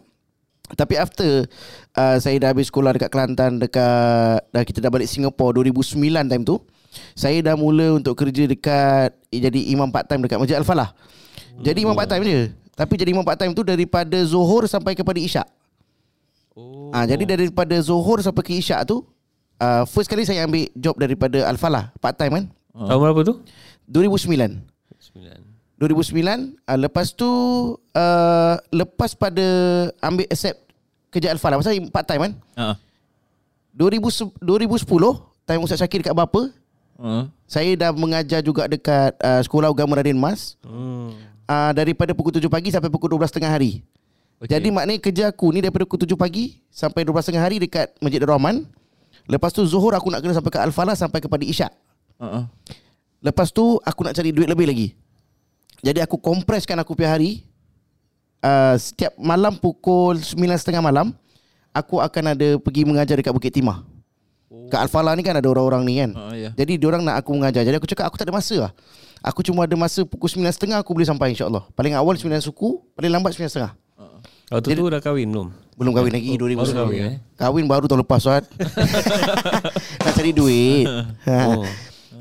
Tapi 0.68 0.94
after 0.96 1.48
uh, 1.96 2.18
saya 2.20 2.36
dah 2.40 2.56
habis 2.56 2.72
sekolah 2.72 2.96
dekat 2.96 3.12
Kelantan 3.12 3.60
dekat 3.60 4.40
dah 4.52 4.64
kita 4.64 4.80
dah 4.80 4.92
balik 4.92 5.12
Singapore 5.12 5.60
2009 5.60 6.00
time 6.28 6.44
tu 6.44 6.60
saya 7.16 7.40
dah 7.44 7.56
mula 7.60 8.00
untuk 8.00 8.16
kerja 8.16 8.48
dekat 8.48 9.12
eh, 9.32 9.40
jadi 9.44 9.60
imam 9.76 9.92
part 9.92 10.08
time 10.08 10.24
dekat 10.24 10.40
Masjid 10.40 10.56
Al-Falah. 10.60 10.96
Jadi 11.60 11.84
imam 11.84 11.96
part 11.96 12.08
time 12.08 12.24
je. 12.24 12.52
Tapi 12.80 12.94
jadi 12.96 13.12
imam 13.12 13.28
part 13.28 13.36
time 13.36 13.52
tu 13.52 13.64
daripada 13.64 14.18
Zuhur 14.24 14.64
sampai 14.72 14.96
kepada 14.96 15.20
Isyak. 15.20 15.48
Oh 16.56 16.90
Ah 16.96 17.04
jadi 17.04 17.28
daripada 17.28 17.76
Zuhur 17.84 18.24
sampai 18.24 18.44
ke 18.44 18.56
Isyak 18.56 18.88
tu 18.88 19.04
uh, 19.60 19.84
first 19.84 20.08
kali 20.08 20.24
saya 20.24 20.48
ambil 20.48 20.72
job 20.80 20.96
daripada 20.96 21.44
Al-Falah 21.48 21.92
part 22.00 22.16
time 22.16 22.34
kan. 22.44 22.46
Tahun 22.78 23.00
berapa 23.02 23.22
tu? 23.26 23.36
2009. 23.88 24.60
2009 25.78 26.58
uh, 26.66 26.78
lepas 26.78 27.14
tu 27.14 27.30
uh, 27.94 28.56
lepas 28.74 29.14
pada 29.14 29.46
ambil 30.02 30.26
accept 30.28 30.58
kerja 31.14 31.30
Al-Falah 31.30 31.62
pasal 31.62 31.78
part 31.90 32.06
time 32.06 32.22
kan. 32.26 32.34
uh, 32.58 32.76
2000, 33.78 34.34
2010 34.42 34.90
time 35.46 35.62
Ustaz 35.62 35.78
Syakir 35.78 36.02
dekat 36.02 36.18
Bapa 36.18 36.50
uh, 36.98 37.24
saya 37.46 37.78
dah 37.78 37.94
mengajar 37.94 38.42
juga 38.42 38.66
dekat 38.66 39.14
uh, 39.22 39.42
Sekolah 39.46 39.70
Agama 39.70 39.96
Radin 39.96 40.18
Mas 40.18 40.58
Hmm. 40.66 41.14
uh, 41.46 41.72
daripada 41.78 42.12
pukul 42.18 42.34
7 42.34 42.42
pagi 42.50 42.74
sampai 42.74 42.90
pukul 42.90 43.14
12 43.14 43.30
tengah 43.30 43.54
hari. 43.54 43.86
Okay. 44.38 44.58
Jadi 44.58 44.70
maknanya 44.70 45.02
kerja 45.02 45.24
aku 45.30 45.50
ni 45.50 45.62
daripada 45.62 45.86
pukul 45.86 46.06
7 46.06 46.14
pagi 46.14 46.58
sampai 46.70 47.06
12 47.06 47.22
tengah 47.22 47.42
hari 47.42 47.58
dekat 47.58 47.94
Masjid 48.02 48.18
Darul 48.22 48.38
Rahman. 48.38 48.66
Lepas 49.26 49.54
tu 49.54 49.62
Zuhur 49.66 49.94
aku 49.94 50.10
nak 50.10 50.22
kena 50.22 50.34
sampai 50.34 50.52
ke 50.54 50.60
Al-Falah 50.62 50.98
sampai 50.98 51.22
kepada 51.22 51.46
Isyak. 51.46 51.70
uh, 52.18 52.42
uh. 52.42 52.46
Lepas 53.22 53.50
tu 53.50 53.82
aku 53.82 54.06
nak 54.06 54.14
cari 54.14 54.30
duit 54.30 54.48
lebih 54.48 54.68
lagi. 54.70 54.88
Jadi 55.82 56.02
aku 56.02 56.18
kompreskan 56.18 56.78
aku 56.82 56.98
punya 56.98 57.14
hari. 57.14 57.46
Uh, 58.38 58.78
setiap 58.78 59.18
malam 59.18 59.58
pukul 59.58 60.22
9.30 60.22 60.78
malam 60.78 61.10
aku 61.74 61.98
akan 61.98 62.38
ada 62.38 62.48
pergi 62.62 62.86
mengajar 62.86 63.18
dekat 63.18 63.34
Bukit 63.34 63.50
Timah. 63.50 63.82
Oh. 64.48 64.70
Kat 64.70 64.86
Al-Falah 64.86 65.18
ni 65.18 65.26
kan 65.26 65.34
ada 65.38 65.48
orang-orang 65.50 65.82
ni 65.86 65.94
kan. 66.02 66.12
Uh, 66.14 66.34
ya. 66.38 66.50
Jadi 66.54 66.78
diorang 66.78 67.02
nak 67.02 67.22
aku 67.22 67.34
mengajar. 67.34 67.66
Jadi 67.66 67.76
aku 67.78 67.90
cakap 67.90 68.10
aku 68.10 68.18
tak 68.18 68.30
ada 68.30 68.34
masa 68.38 68.70
lah. 68.70 68.72
Aku 69.26 69.42
cuma 69.42 69.66
ada 69.66 69.74
masa 69.74 70.06
pukul 70.06 70.30
9.30 70.30 70.78
aku 70.78 70.94
boleh 70.94 71.08
sampai 71.10 71.34
insyaAllah. 71.34 71.66
Paling 71.74 71.98
awal 71.98 72.14
9 72.14 72.30
suku, 72.46 72.82
paling 72.94 73.10
lambat 73.10 73.34
9.30. 73.34 73.74
Waktu 74.48 74.80
tu 74.80 74.88
dah 74.88 75.04
kahwin 75.04 75.28
belum? 75.28 75.48
Belum 75.76 75.92
kahwin 75.92 76.14
lagi 76.16 76.40
2009. 76.40 76.56
baru 76.56 76.72
kahwin, 76.72 77.02
eh? 77.04 77.16
Kahwin 77.36 77.66
baru 77.68 77.86
tahun 77.92 78.02
lepas 78.08 78.20
Suat. 78.24 78.44
Nak 80.08 80.14
cari 80.16 80.32
duit. 80.32 80.88
Oh. 81.28 81.68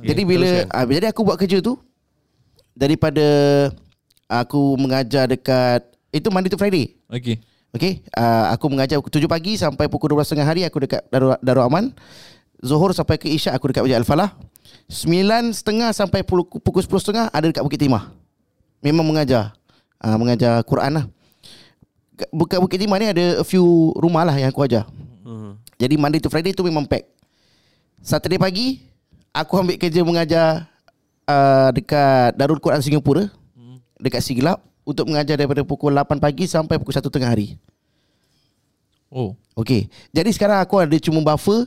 Jadi 0.07 0.23
bila 0.23 0.51
ah, 0.71 0.87
jadi 0.87 1.11
aku 1.11 1.21
buat 1.27 1.39
kerja 1.39 1.59
tu 1.59 1.77
daripada 2.77 3.27
aku 4.31 4.79
mengajar 4.79 5.27
dekat 5.27 5.83
itu 6.15 6.31
Monday 6.31 6.51
to 6.51 6.59
Friday. 6.59 6.95
Okay 7.11 7.43
Okey, 7.77 8.01
uh, 8.17 8.49
aku 8.57 8.73
mengajar 8.73 8.97
pukul 8.97 9.21
7 9.21 9.29
pagi 9.29 9.53
sampai 9.61 9.85
pukul 9.85 10.17
12.30 10.17 10.49
hari 10.49 10.61
aku 10.65 10.81
dekat 10.81 11.05
Darul, 11.13 11.37
Darul 11.45 11.69
Aman. 11.69 11.93
Zuhur 12.65 12.97
sampai 12.97 13.21
ke 13.21 13.29
Isyak 13.29 13.53
aku 13.53 13.69
dekat 13.69 13.85
Masjid 13.85 14.01
Al-Falah. 14.01 14.33
9.30 14.89 15.93
sampai 15.93 16.25
pukul, 16.25 16.57
pukul 16.65 16.81
10.30 16.81 17.29
ada 17.29 17.45
dekat 17.45 17.61
Bukit 17.61 17.77
Timah. 17.77 18.09
Memang 18.81 19.05
mengajar. 19.05 19.53
Uh, 20.01 20.17
mengajar 20.17 20.65
Quran 20.65 20.89
lah. 20.89 21.05
Bukat 22.33 22.65
Bukit 22.65 22.81
Timah 22.81 22.97
ni 22.97 23.13
ada 23.13 23.25
a 23.43 23.45
few 23.45 23.93
rumah 23.93 24.25
lah 24.25 24.33
yang 24.41 24.49
aku 24.49 24.65
ajar. 24.65 24.89
Hmm. 25.21 25.61
Jadi 25.77 26.01
Monday 26.01 26.17
to 26.17 26.33
Friday 26.33 26.57
tu 26.57 26.65
memang 26.65 26.89
pack. 26.89 27.05
Saturday 28.01 28.41
pagi 28.41 28.81
aku 29.37 29.53
ambil 29.61 29.77
kerja 29.77 30.01
mengajar 30.01 30.65
uh, 31.29 31.69
dekat 31.77 32.33
Darul 32.41 32.57
Quran 32.57 32.81
Singapura 32.81 33.29
dekat 34.01 34.25
Siglap 34.25 34.65
untuk 34.89 35.13
mengajar 35.13 35.37
daripada 35.37 35.61
pukul 35.61 35.93
8 35.93 36.17
pagi 36.17 36.49
sampai 36.49 36.81
pukul 36.81 36.97
1 36.97 37.05
tengah 37.13 37.29
hari. 37.29 37.61
Oh 39.13 39.37
Okey. 39.57 39.89
Jadi 40.13 40.31
sekarang 40.37 40.61
aku 40.61 40.77
ada 40.81 40.97
cuma 41.01 41.25
buffer 41.25 41.65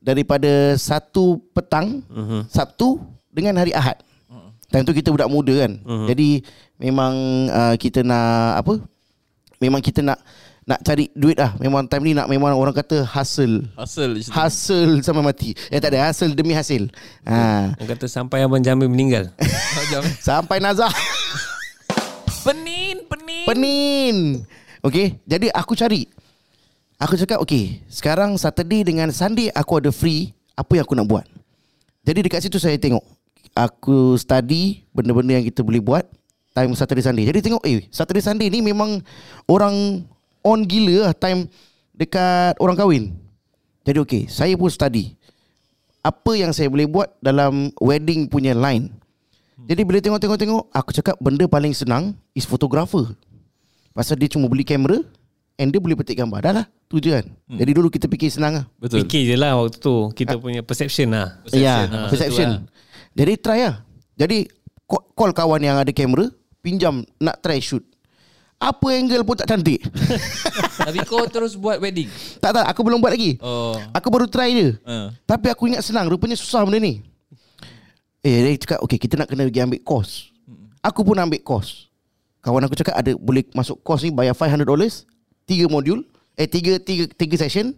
daripada 0.00 0.76
satu 0.76 1.40
petang 1.56 2.04
Mhm. 2.12 2.48
Sabtu 2.52 3.00
dengan 3.32 3.56
hari 3.56 3.72
Ahad. 3.72 3.96
Time 4.66 4.82
tu 4.82 4.92
kita 4.92 5.14
budak 5.14 5.30
muda 5.30 5.54
kan. 5.62 5.72
Uh-huh. 5.78 6.10
Jadi 6.10 6.42
memang 6.76 7.14
uh, 7.48 7.74
kita 7.78 8.02
nak 8.02 8.66
apa? 8.66 8.74
Memang 9.62 9.78
kita 9.78 10.02
nak 10.02 10.18
nak 10.66 10.82
cari 10.82 11.06
duit 11.14 11.38
lah. 11.38 11.54
Memang 11.62 11.86
time 11.86 12.10
ni 12.10 12.12
nak 12.12 12.26
memang 12.26 12.50
orang 12.58 12.74
kata 12.74 13.06
hustle. 13.06 13.62
Hasil 13.78 14.18
je. 14.18 14.34
Hustle 14.34 14.98
sampai 14.98 15.22
mati. 15.22 15.54
Eh 15.70 15.78
tak 15.78 15.94
ada 15.94 16.10
hustle 16.10 16.34
demi 16.34 16.58
hasil. 16.58 16.90
Ha. 17.22 17.70
Orang 17.78 17.90
kata 17.94 18.10
sampai 18.10 18.42
Abang 18.42 18.60
Jamil 18.60 18.90
meninggal. 18.90 19.30
Sampai 20.26 20.58
nazar. 20.58 20.90
Penin 22.42 23.06
Penin 23.06 23.46
Penin. 23.46 24.16
Okay. 24.82 25.22
Jadi 25.22 25.54
aku 25.54 25.78
cari. 25.78 26.10
Aku 26.98 27.14
cakap 27.14 27.38
okay. 27.38 27.78
Sekarang 27.86 28.34
Saturday 28.34 28.82
dengan 28.82 29.14
Sunday 29.14 29.54
aku 29.54 29.78
ada 29.78 29.94
free. 29.94 30.34
Apa 30.58 30.82
yang 30.82 30.84
aku 30.88 30.98
nak 30.98 31.06
buat? 31.06 31.26
Jadi 32.02 32.26
dekat 32.26 32.42
situ 32.42 32.58
saya 32.58 32.74
tengok. 32.74 33.06
Aku 33.54 34.18
study 34.18 34.82
benda-benda 34.90 35.38
yang 35.38 35.46
kita 35.46 35.62
boleh 35.62 35.78
buat. 35.78 36.04
Time 36.56 36.74
Saturday 36.74 37.04
Sunday. 37.06 37.24
Jadi 37.28 37.38
tengok 37.38 37.62
eh 37.68 37.86
Saturday 37.92 38.24
Sunday 38.24 38.48
ni 38.50 38.64
memang 38.64 38.98
orang 39.46 40.02
on 40.46 40.62
gila 40.62 41.10
lah 41.10 41.12
time 41.18 41.50
dekat 41.90 42.54
orang 42.62 42.78
kahwin. 42.78 43.04
Jadi 43.82 43.98
okay. 43.98 44.22
Saya 44.30 44.54
pun 44.54 44.70
study. 44.70 45.18
Apa 46.06 46.38
yang 46.38 46.54
saya 46.54 46.70
boleh 46.70 46.86
buat 46.86 47.10
dalam 47.18 47.74
wedding 47.82 48.30
punya 48.30 48.54
line. 48.54 48.94
Jadi 49.64 49.82
bila 49.88 49.98
tengok-tengok-tengok 50.04 50.68
Aku 50.68 50.90
cakap 50.92 51.16
benda 51.16 51.48
paling 51.48 51.72
senang 51.72 52.12
Is 52.36 52.44
photographer 52.44 53.08
Pasal 53.96 54.20
dia 54.20 54.28
cuma 54.28 54.52
beli 54.52 54.68
kamera 54.68 55.00
And 55.56 55.72
dia 55.72 55.80
boleh 55.80 55.96
petik 55.96 56.20
gambar 56.20 56.44
Dah 56.44 56.52
lah 56.60 56.66
Tu 56.92 57.00
je 57.00 57.16
kan 57.16 57.24
hmm. 57.24 57.56
Jadi 57.56 57.70
dulu 57.72 57.88
kita 57.88 58.04
fikir 58.04 58.28
senang 58.28 58.52
lah 58.60 58.64
Betul 58.76 59.08
Fikir 59.08 59.32
je 59.32 59.34
lah 59.40 59.56
waktu 59.56 59.80
tu. 59.80 60.12
Kita 60.12 60.36
punya 60.36 60.60
perception 60.60 61.16
lah. 61.16 61.40
Perception, 61.40 61.64
Ya 61.64 61.88
ha, 61.88 62.08
Perception 62.12 62.48
betul 62.52 63.16
Jadi 63.16 63.32
try 63.40 63.60
lah 63.64 63.74
Jadi 64.12 64.38
ca- 64.84 65.06
Call 65.16 65.32
kawan 65.32 65.62
yang 65.64 65.80
ada 65.80 65.92
kamera 65.96 66.28
Pinjam 66.60 67.00
Nak 67.16 67.40
try 67.40 67.56
shoot 67.56 67.80
Apa 68.56 68.86
angle 68.96 69.20
pun 69.20 69.36
tak 69.36 69.52
cantik. 69.52 69.84
Tapi 70.86 71.04
kau 71.04 71.28
terus 71.28 71.52
buat 71.56 71.76
wedding? 71.76 72.08
Tak 72.40 72.56
tak. 72.56 72.64
Aku 72.72 72.80
belum 72.80 73.04
buat 73.04 73.12
lagi. 73.12 73.36
Oh. 73.44 73.76
Aku 73.92 74.08
baru 74.08 74.24
try 74.24 74.56
je. 74.56 74.68
Uh. 74.80 75.12
Tapi 75.28 75.52
aku 75.52 75.68
ingat 75.68 75.84
senang. 75.84 76.08
Rupanya 76.08 76.40
susah 76.40 76.64
benda 76.64 76.80
ni. 76.80 77.04
Eh 78.26 78.42
dia 78.42 78.58
cakap 78.58 78.82
Okay 78.82 78.98
kita 78.98 79.14
nak 79.14 79.30
kena 79.30 79.46
pergi 79.46 79.62
ambil 79.62 79.80
course 79.86 80.34
Aku 80.82 81.06
pun 81.06 81.14
ambil 81.14 81.38
course 81.46 81.86
Kawan 82.42 82.66
aku 82.66 82.74
cakap 82.74 82.98
ada 82.98 83.14
Boleh 83.14 83.46
masuk 83.54 83.78
course 83.86 84.02
ni 84.02 84.10
Bayar 84.10 84.34
$500 84.34 84.66
Tiga 85.46 85.70
modul 85.70 86.02
Eh 86.34 86.50
tiga, 86.50 86.76
tiga, 86.82 87.06
tiga 87.06 87.36
session 87.38 87.70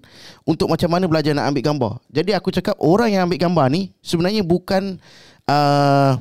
Untuk 0.48 0.72
macam 0.72 0.88
mana 0.90 1.06
belajar 1.06 1.30
nak 1.30 1.52
ambil 1.52 1.62
gambar. 1.62 1.92
Jadi 2.08 2.32
aku 2.32 2.48
cakap 2.48 2.74
Orang 2.80 3.12
yang 3.12 3.28
ambil 3.28 3.36
gambar 3.36 3.66
ni 3.68 3.92
Sebenarnya 4.00 4.40
bukan 4.40 4.96
uh, 5.44 6.16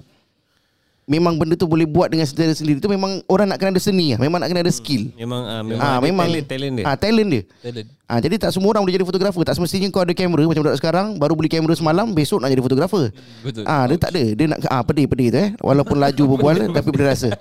Memang 1.07 1.39
benda 1.39 1.55
tu 1.55 1.71
boleh 1.71 1.87
buat 1.87 2.11
dengan 2.11 2.27
sendiri 2.27 2.51
sendiri 2.51 2.83
tu 2.83 2.91
memang 2.91 3.23
orang 3.31 3.47
nak 3.47 3.63
kena 3.63 3.71
ada 3.71 3.79
seni 3.79 4.11
lah. 4.11 4.19
Memang 4.19 4.43
nak 4.43 4.51
kena 4.51 4.59
ada 4.59 4.73
skill. 4.75 5.07
Memang 5.15 5.39
uh, 5.39 5.63
memang, 5.63 5.79
Ah 5.79 5.95
ada 5.95 6.03
memang 6.03 6.27
talent, 6.27 6.47
talent 6.51 6.73
dia. 6.75 6.83
Ah 6.83 6.95
talent 6.99 7.29
dia. 7.31 7.43
Talent 7.63 7.87
Ah 8.11 8.19
jadi 8.19 8.35
tak 8.35 8.51
semua 8.51 8.75
orang 8.75 8.83
boleh 8.83 8.99
jadi 8.99 9.07
fotografer. 9.07 9.39
Tak 9.47 9.55
semestinya 9.55 9.87
kau 9.87 10.03
ada 10.03 10.11
kamera 10.11 10.43
macam 10.43 10.67
budak 10.67 10.75
sekarang 10.75 11.15
baru 11.15 11.39
beli 11.39 11.47
kamera 11.47 11.79
semalam 11.79 12.11
besok 12.11 12.43
nak 12.43 12.51
jadi 12.51 12.59
fotografer. 12.59 13.15
Betul 13.39 13.63
Ah 13.63 13.87
dia 13.87 13.95
tak 13.95 14.11
ada. 14.11 14.23
Dia 14.35 14.45
nak 14.51 14.59
ah 14.67 14.83
pedih-pedih 14.83 15.27
tu 15.31 15.37
eh. 15.39 15.49
Walaupun 15.63 15.95
laju 15.95 16.23
berbual 16.35 16.55
tapi 16.75 16.87
benda 16.91 17.15
rasa. 17.15 17.31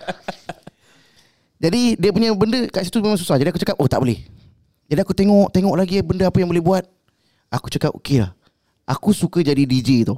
Jadi 1.59 1.99
dia 1.99 2.11
punya 2.15 2.31
benda 2.39 2.71
kat 2.71 2.87
situ 2.87 3.03
memang 3.03 3.19
susah. 3.19 3.35
Jadi 3.35 3.51
aku 3.51 3.59
cakap 3.59 3.75
oh 3.83 3.91
tak 3.91 3.99
boleh. 3.99 4.23
Jadi 4.87 5.03
aku 5.03 5.11
tengok 5.11 5.51
tengok 5.51 5.75
lagi 5.75 6.07
benda 6.07 6.31
apa 6.31 6.39
yang 6.39 6.47
boleh 6.55 6.63
buat. 6.63 6.87
Aku 7.51 7.67
cakap 7.67 7.91
okey 7.99 8.23
lah. 8.23 8.31
Aku 8.87 9.11
suka 9.11 9.43
jadi 9.43 9.67
DJ 9.67 10.07
tu. 10.07 10.15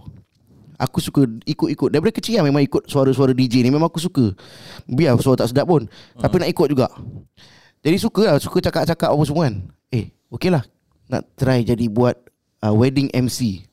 Aku 0.79 1.03
suka 1.03 1.27
ikut-ikut. 1.43 1.91
Daripada 1.91 2.15
kecil 2.15 2.39
lah 2.39 2.47
memang 2.47 2.63
ikut 2.63 2.87
suara-suara 2.87 3.35
DJ 3.35 3.67
ni. 3.67 3.75
Memang 3.75 3.91
aku 3.91 3.99
suka. 3.99 4.31
Biar 4.87 5.19
suara 5.19 5.43
tak 5.43 5.51
sedap 5.51 5.67
pun. 5.67 5.91
Uh. 5.91 6.23
Tapi 6.23 6.39
nak 6.39 6.49
ikut 6.55 6.67
juga. 6.71 6.87
Jadi 7.83 7.97
suka 7.99 8.23
lah. 8.31 8.37
Suka 8.39 8.63
cakap-cakap 8.63 9.11
apa 9.11 9.23
semua 9.27 9.51
kan. 9.51 9.55
Eh 9.91 10.15
okey 10.31 10.55
lah. 10.55 10.63
Nak 11.11 11.27
try 11.35 11.67
jadi 11.67 11.91
buat 11.91 12.15
uh, 12.63 12.75
Wedding 12.77 13.09
MC 13.11 13.65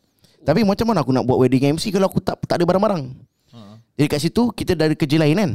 Tapi 0.48 0.64
macam 0.64 0.88
mana 0.88 1.04
aku 1.04 1.12
nak 1.12 1.28
buat 1.28 1.36
wedding 1.36 1.76
MC 1.76 1.92
Kalau 1.92 2.08
aku 2.08 2.24
tak 2.24 2.40
tak 2.48 2.64
ada 2.64 2.66
barang-barang? 2.66 3.12
Uh. 3.52 3.76
Jadi 4.00 4.08
kat 4.08 4.20
situ 4.24 4.56
Kita 4.56 4.72
dari 4.72 4.96
kerja 4.96 5.20
lain 5.20 5.36
kan. 5.36 5.52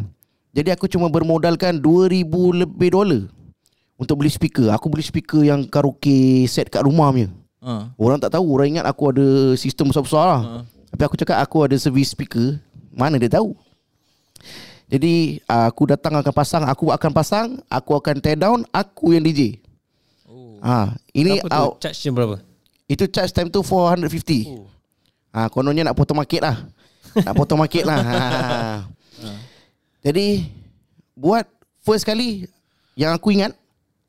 Jadi 0.53 0.69
aku 0.77 0.87
cuma 0.87 1.09
bermodalkan 1.09 1.81
2000 1.81 2.27
lebih 2.63 2.91
dolar 2.95 3.23
Untuk 3.99 4.23
beli 4.23 4.31
speaker. 4.31 4.71
Aku 4.71 4.87
beli 4.87 5.03
speaker 5.03 5.43
yang 5.43 5.67
karaoke 5.67 6.47
set 6.47 6.71
kat 6.71 6.87
rumah 6.87 7.11
punya. 7.11 7.29
Uh. 7.61 7.91
Orang 7.99 8.23
tak 8.23 8.33
tahu. 8.33 8.47
Orang 8.55 8.77
ingat 8.77 8.87
aku 8.89 9.13
ada 9.13 9.59
sistem 9.59 9.91
besar-besar 9.91 10.25
lah. 10.25 10.43
Uh. 10.43 10.63
Tapi 10.91 11.03
aku 11.03 11.17
cakap 11.17 11.39
aku 11.39 11.65
ada 11.65 11.77
service 11.77 12.11
speaker 12.11 12.59
Mana 12.91 13.17
dia 13.17 13.31
tahu 13.31 13.55
Jadi 14.87 15.39
aku 15.45 15.87
datang 15.87 16.19
akan 16.19 16.33
pasang 16.33 16.63
Aku 16.67 16.91
akan 16.91 17.11
pasang 17.11 17.47
Aku 17.67 17.95
akan 17.95 18.19
tear 18.19 18.35
down 18.35 18.67
Aku 18.69 19.15
yang 19.15 19.23
DJ 19.23 19.59
Oh. 20.27 20.59
ha, 20.61 20.95
Ini 21.11 21.41
Berapa 21.41 21.51
tu? 21.51 21.83
Charge 21.83 21.99
dia 21.99 22.11
berapa? 22.11 22.37
Itu 22.87 23.05
charge 23.07 23.31
time 23.31 23.49
tu 23.49 23.63
450 23.63 24.07
Oh. 24.47 24.67
ha, 25.31 25.47
Kononnya 25.47 25.83
nak 25.85 25.95
potong 25.95 26.19
market 26.19 26.39
lah 26.39 26.67
Nak 27.17 27.35
potong 27.35 27.59
market 27.59 27.83
lah 27.83 27.99
ha. 27.99 28.19
Jadi 30.07 30.47
Buat 31.15 31.47
First 31.81 32.03
kali 32.03 32.47
Yang 32.95 33.13
aku 33.15 33.29
ingat 33.33 33.53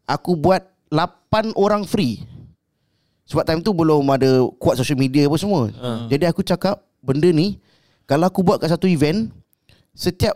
Aku 0.06 0.34
buat 0.34 0.66
8 0.90 1.56
orang 1.56 1.86
free 1.86 2.20
sebab 3.32 3.48
time 3.48 3.64
tu 3.64 3.72
belum 3.72 4.04
ada 4.12 4.44
kuat 4.60 4.76
social 4.76 5.00
media 5.00 5.24
apa 5.24 5.40
semua. 5.40 5.72
Uh. 5.80 6.04
Jadi 6.12 6.28
aku 6.28 6.44
cakap 6.44 6.84
benda 7.00 7.32
ni 7.32 7.56
kalau 8.04 8.28
aku 8.28 8.44
buat 8.44 8.60
kat 8.60 8.76
satu 8.76 8.92
event 8.92 9.32
setiap 9.96 10.36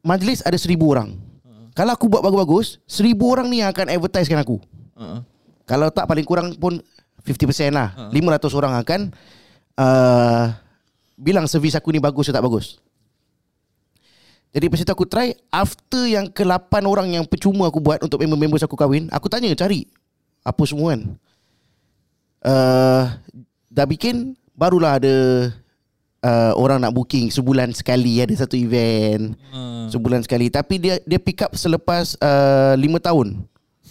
majlis 0.00 0.40
ada 0.40 0.56
seribu 0.56 0.96
orang. 0.96 1.12
Uh. 1.44 1.68
Kalau 1.76 1.92
aku 1.92 2.08
buat 2.08 2.24
bagus-bagus, 2.24 2.80
seribu 2.88 3.28
orang 3.28 3.52
ni 3.52 3.60
yang 3.60 3.68
akan 3.68 3.92
advertisekan 3.92 4.40
aku. 4.40 4.56
Uh. 4.96 5.20
Kalau 5.68 5.92
tak 5.92 6.08
paling 6.08 6.24
kurang 6.24 6.56
pun 6.56 6.80
50% 7.20 7.68
lah. 7.68 7.92
Uh. 8.08 8.16
500 8.16 8.48
orang 8.56 8.72
akan 8.80 9.00
uh, 9.76 10.56
bilang 11.20 11.44
servis 11.44 11.76
aku 11.76 11.92
ni 11.92 12.00
bagus 12.00 12.32
atau 12.32 12.40
tak 12.40 12.48
bagus. 12.48 12.80
Jadi 14.52 14.68
itu 14.68 14.92
aku 14.92 15.08
try 15.08 15.32
After 15.48 16.04
yang 16.04 16.28
ke-8 16.28 16.84
orang 16.84 17.08
yang 17.08 17.24
percuma 17.24 17.72
aku 17.72 17.80
buat 17.80 18.04
Untuk 18.04 18.20
member-member 18.20 18.60
aku 18.60 18.76
kahwin 18.76 19.08
Aku 19.08 19.32
tanya 19.32 19.48
cari 19.56 19.88
Apa 20.44 20.68
semua 20.68 20.92
kan 20.92 21.16
uh, 22.42 23.02
dah 23.66 23.86
bikin 23.86 24.34
barulah 24.52 24.98
ada 24.98 25.14
uh, 26.20 26.52
orang 26.54 26.78
nak 26.78 26.92
booking 26.92 27.28
sebulan 27.28 27.72
sekali. 27.72 28.18
Ada 28.18 28.44
satu 28.44 28.54
event 28.54 29.34
Uh. 29.50 29.88
sebulan 29.88 30.22
sekali. 30.22 30.48
Tapi 30.48 30.74
dia 30.76 30.94
dia 31.02 31.18
pick 31.18 31.42
up 31.42 31.52
selepas 31.54 32.14
uh, 32.18 32.74
lima 32.74 32.98
tahun. 32.98 33.42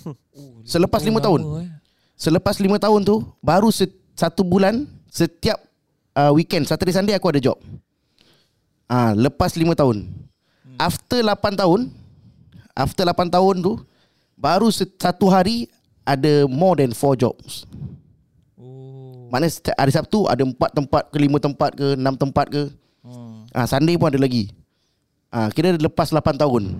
Selepas 0.63 1.01
lima 1.01 1.19
tahun. 1.19 1.41
Eh. 1.59 1.69
selepas 2.15 2.53
lima 2.57 2.77
tahun 2.77 3.01
tu 3.01 3.25
baru 3.41 3.69
se- 3.69 3.89
satu 4.13 4.45
bulan 4.45 4.85
setiap 5.09 5.57
uh, 6.13 6.29
weekend 6.29 6.63
Saturday 6.63 6.93
Sunday 6.93 7.13
aku 7.13 7.27
ada 7.27 7.41
job. 7.41 7.57
Ah 8.85 9.11
lepas 9.11 9.57
lima 9.57 9.73
tahun. 9.73 10.05
After 10.77 11.21
lapan 11.21 11.53
tahun 11.53 11.81
after 12.71 13.03
lapan 13.03 13.27
tahun 13.27 13.55
tu 13.59 13.73
baru 14.37 14.69
se- 14.69 14.85
satu 14.97 15.27
hari 15.27 15.65
ada 16.01 16.45
more 16.45 16.77
than 16.77 16.93
four 16.93 17.13
jobs. 17.13 17.65
Maknanya 19.31 19.51
setiap 19.55 19.77
hari 19.79 19.95
Sabtu 19.95 20.27
ada 20.27 20.43
empat 20.43 20.75
tempat 20.75 21.07
ke 21.07 21.17
lima 21.17 21.39
tempat 21.39 21.71
ke 21.71 21.95
enam 21.95 22.19
tempat 22.19 22.51
ke. 22.51 22.67
Hmm. 22.99 23.47
Ah 23.55 23.63
Sunday 23.63 23.95
pun 23.95 24.11
ada 24.11 24.19
lagi. 24.19 24.51
Ah 25.31 25.47
kira 25.47 25.71
lepas 25.79 26.11
8 26.11 26.35
tahun. 26.35 26.75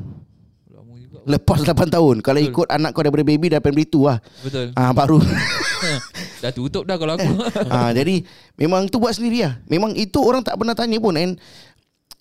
Lepas 1.24 1.64
8 1.64 1.88
tahun. 1.88 2.20
Kalau 2.20 2.40
Betul. 2.44 2.52
ikut 2.52 2.68
anak 2.68 2.92
kau 2.92 3.08
daripada 3.08 3.24
baby 3.24 3.48
dah 3.48 3.64
2 3.64 3.88
lah. 4.04 4.20
Betul. 4.44 4.68
Ah 4.76 4.92
baru. 4.92 5.24
dah 6.44 6.52
tutup 6.52 6.84
dah 6.84 7.00
kalau 7.00 7.16
aku. 7.16 7.32
ah 7.74 7.96
jadi 7.96 8.28
memang 8.60 8.92
tu 8.92 9.00
buat 9.00 9.16
sendiri 9.16 9.48
lah. 9.48 9.54
Memang 9.72 9.96
itu 9.96 10.20
orang 10.20 10.44
tak 10.44 10.60
pernah 10.60 10.76
tanya 10.76 11.00
pun 11.00 11.16
and 11.16 11.40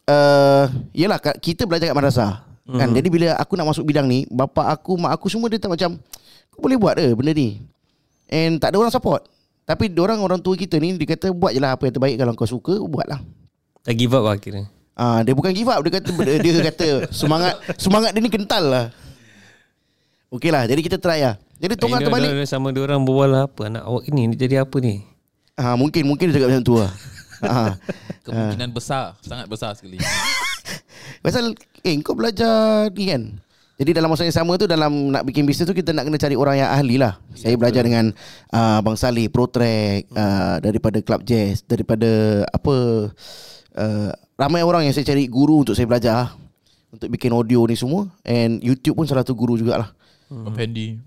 uh, 0.06 0.70
yalah 0.94 1.18
ka- 1.18 1.36
kita 1.42 1.66
belajar 1.66 1.90
kat 1.90 1.96
madrasah. 1.98 2.46
Kan 2.70 2.94
jadi 2.94 3.08
bila 3.10 3.34
aku 3.34 3.58
nak 3.58 3.74
masuk 3.74 3.82
bidang 3.82 4.06
ni, 4.06 4.30
bapa 4.30 4.70
aku, 4.70 4.94
mak 4.94 5.18
aku 5.18 5.26
semua 5.26 5.50
dia 5.50 5.58
tak 5.58 5.74
macam 5.74 5.98
kau 6.54 6.62
boleh 6.62 6.78
buat 6.78 6.94
ke 6.94 7.18
benda 7.18 7.34
ni. 7.34 7.66
And 8.30 8.62
tak 8.62 8.70
ada 8.70 8.78
orang 8.78 8.94
support. 8.94 9.26
Tapi 9.62 9.84
orang 9.94 10.18
orang 10.18 10.38
tua 10.38 10.54
kita 10.54 10.76
ni 10.76 10.94
dia 10.94 11.06
kata 11.08 11.30
buat 11.30 11.50
je 11.50 11.58
lah 11.58 11.72
apa 11.72 11.84
yang 11.84 11.94
terbaik 11.94 12.16
kalau 12.16 12.32
kau 12.34 12.44
suka 12.44 12.74
buatlah. 12.76 13.20
Dah 13.80 13.94
give 13.94 14.10
up 14.10 14.24
lah 14.24 14.36
kira. 14.36 14.66
Ah 14.92 15.22
dia 15.22 15.32
bukan 15.32 15.50
give 15.50 15.66
up 15.66 15.80
dia 15.80 15.92
kata 15.94 16.10
dia 16.38 16.62
kata 16.66 16.86
semangat 17.08 17.54
semangat 17.76 18.10
dia 18.10 18.20
ni 18.20 18.28
kental 18.28 18.60
lah. 18.62 18.86
Okey 20.28 20.50
lah 20.50 20.66
jadi 20.66 20.80
kita 20.80 20.96
try 20.96 21.22
lah. 21.22 21.34
Jadi 21.56 21.76
tongkat 21.76 22.00
Ini 22.00 22.06
terbalik. 22.06 22.28
ada- 22.28 22.38
ada 22.38 22.46
Sama 22.46 22.70
dia 22.70 22.80
orang 22.80 23.00
berbual 23.00 23.28
lah, 23.28 23.42
apa 23.44 23.68
anak 23.68 23.84
awak 23.84 24.02
ni 24.08 24.24
ni 24.24 24.34
jadi 24.34 24.64
apa 24.64 24.76
ni? 24.78 25.04
Ah 25.54 25.76
mungkin 25.76 26.02
mungkin 26.04 26.28
dia 26.28 26.40
cakap 26.40 26.48
macam 26.50 26.64
tu 26.64 26.74
lah. 26.74 26.90
ah. 27.42 27.72
Kemungkinan 28.20 28.70
besar, 28.70 29.16
sangat 29.20 29.46
besar 29.46 29.72
sekali. 29.72 30.00
Pasal 31.24 31.52
eh 31.80 31.94
kau 32.00 32.12
belajar 32.12 32.88
ni 32.90 33.04
kan. 33.06 33.22
Jadi 33.80 33.96
dalam 33.96 34.12
masa 34.12 34.28
yang 34.28 34.36
sama 34.36 34.60
tu 34.60 34.68
dalam 34.68 35.08
nak 35.08 35.24
bikin 35.24 35.48
bisnes 35.48 35.64
tu 35.64 35.72
kita 35.72 35.96
nak 35.96 36.04
kena 36.04 36.20
cari 36.20 36.36
orang 36.36 36.60
yang 36.60 36.68
ahli 36.68 37.00
lah. 37.00 37.16
Saya 37.32 37.56
belajar 37.56 37.80
dengan 37.80 38.12
uh, 38.52 38.84
Bang 38.84 39.00
Saleh 39.00 39.32
Pro 39.32 39.48
Track 39.48 40.04
uh, 40.12 40.60
daripada 40.60 41.00
Club 41.00 41.24
Jazz, 41.24 41.64
daripada 41.64 42.44
apa 42.52 43.08
uh, 43.80 44.10
ramai 44.36 44.60
orang 44.60 44.84
yang 44.84 44.92
saya 44.92 45.08
cari 45.08 45.24
guru 45.32 45.64
untuk 45.64 45.72
saya 45.72 45.88
belajar 45.88 46.36
untuk 46.92 47.08
bikin 47.08 47.32
audio 47.32 47.64
ni 47.64 47.72
semua 47.72 48.04
and 48.20 48.60
YouTube 48.60 49.00
pun 49.00 49.08
salah 49.08 49.24
satu 49.24 49.32
guru 49.32 49.56
jugalah. 49.56 49.96
Hmm. 50.28 50.52
Fendi. 50.52 51.00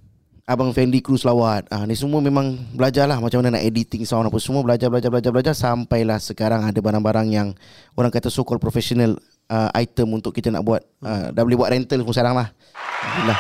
Abang 0.49 0.73
Fendi 0.73 0.97
Cruz 1.05 1.21
Lawat. 1.29 1.69
Ah 1.69 1.85
ni 1.85 1.93
semua 1.93 2.25
memang 2.25 2.57
belajar 2.73 3.05
lah 3.05 3.21
macam 3.21 3.45
mana 3.45 3.61
nak 3.61 3.69
editing 3.69 4.01
sound 4.01 4.33
apa 4.33 4.41
semua 4.41 4.65
belajar 4.65 4.89
belajar 4.89 5.13
belajar 5.13 5.29
belajar 5.29 5.53
sampailah 5.53 6.17
sekarang 6.17 6.65
ada 6.65 6.81
barang-barang 6.81 7.27
yang 7.29 7.53
orang 7.93 8.09
kata 8.09 8.33
so 8.33 8.41
called 8.41 8.59
professional 8.59 9.13
uh, 9.53 9.69
item 9.75 10.09
untuk 10.11 10.33
kita 10.33 10.49
nak 10.49 10.65
buat 10.65 10.81
uh, 10.99 11.29
dah 11.29 11.41
boleh 11.41 11.53
buat 11.55 11.69
rental 11.69 12.01
pun 12.01 12.09
sekarang 12.09 12.33
lah. 12.33 12.49
Alhamdulillah. 12.73 13.39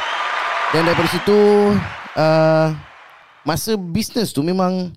Dan 0.69 0.81
daripada 0.83 1.09
situ 1.09 1.37
uh, 2.15 2.67
masa 3.43 3.73
bisnes 3.75 4.29
tu 4.29 4.41
memang 4.41 4.93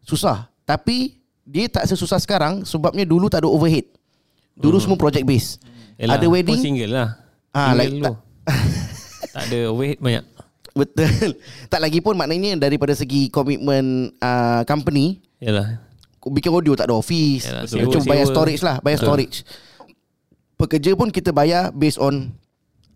susah 0.00 0.46
tapi 0.62 1.18
dia 1.42 1.66
tak 1.68 1.86
sesusah 1.86 2.18
sekarang 2.18 2.62
sebabnya 2.62 3.02
dulu 3.02 3.26
tak 3.26 3.42
ada 3.42 3.48
overhead. 3.48 3.86
Dulu 4.54 4.78
semua 4.78 4.96
project 4.96 5.22
base. 5.22 5.58
Yelah, 5.96 6.16
ada 6.16 6.26
wedding 6.26 6.56
single 6.56 6.90
lah. 6.90 7.08
Ah, 7.50 7.70
Single 7.70 7.78
like 7.78 7.90
dulu. 7.92 8.04
tak- 8.04 8.20
tak 9.34 9.42
ada 9.44 9.58
overhead 9.68 9.98
banyak. 9.98 10.24
Betul. 10.72 11.30
tak 11.72 11.80
lagi 11.80 11.98
pun 12.00 12.14
maknanya 12.14 12.56
daripada 12.58 12.92
segi 12.92 13.28
komitmen 13.28 14.12
uh, 14.16 14.60
company 14.64 15.24
Yalah. 15.38 15.80
bikin 16.26 16.50
audio 16.50 16.74
tak 16.74 16.88
ada 16.88 16.96
office. 16.96 17.46
Yalah, 17.46 17.64
sewa- 17.64 17.88
Cuma 17.90 18.04
bayar 18.06 18.26
sewa. 18.26 18.34
storage 18.34 18.60
lah, 18.60 18.76
bayar 18.80 18.98
Betul. 18.98 19.08
Pekerja 20.56 20.96
pun 20.96 21.12
kita 21.12 21.30
bayar 21.36 21.68
based 21.72 22.00
on 22.00 22.32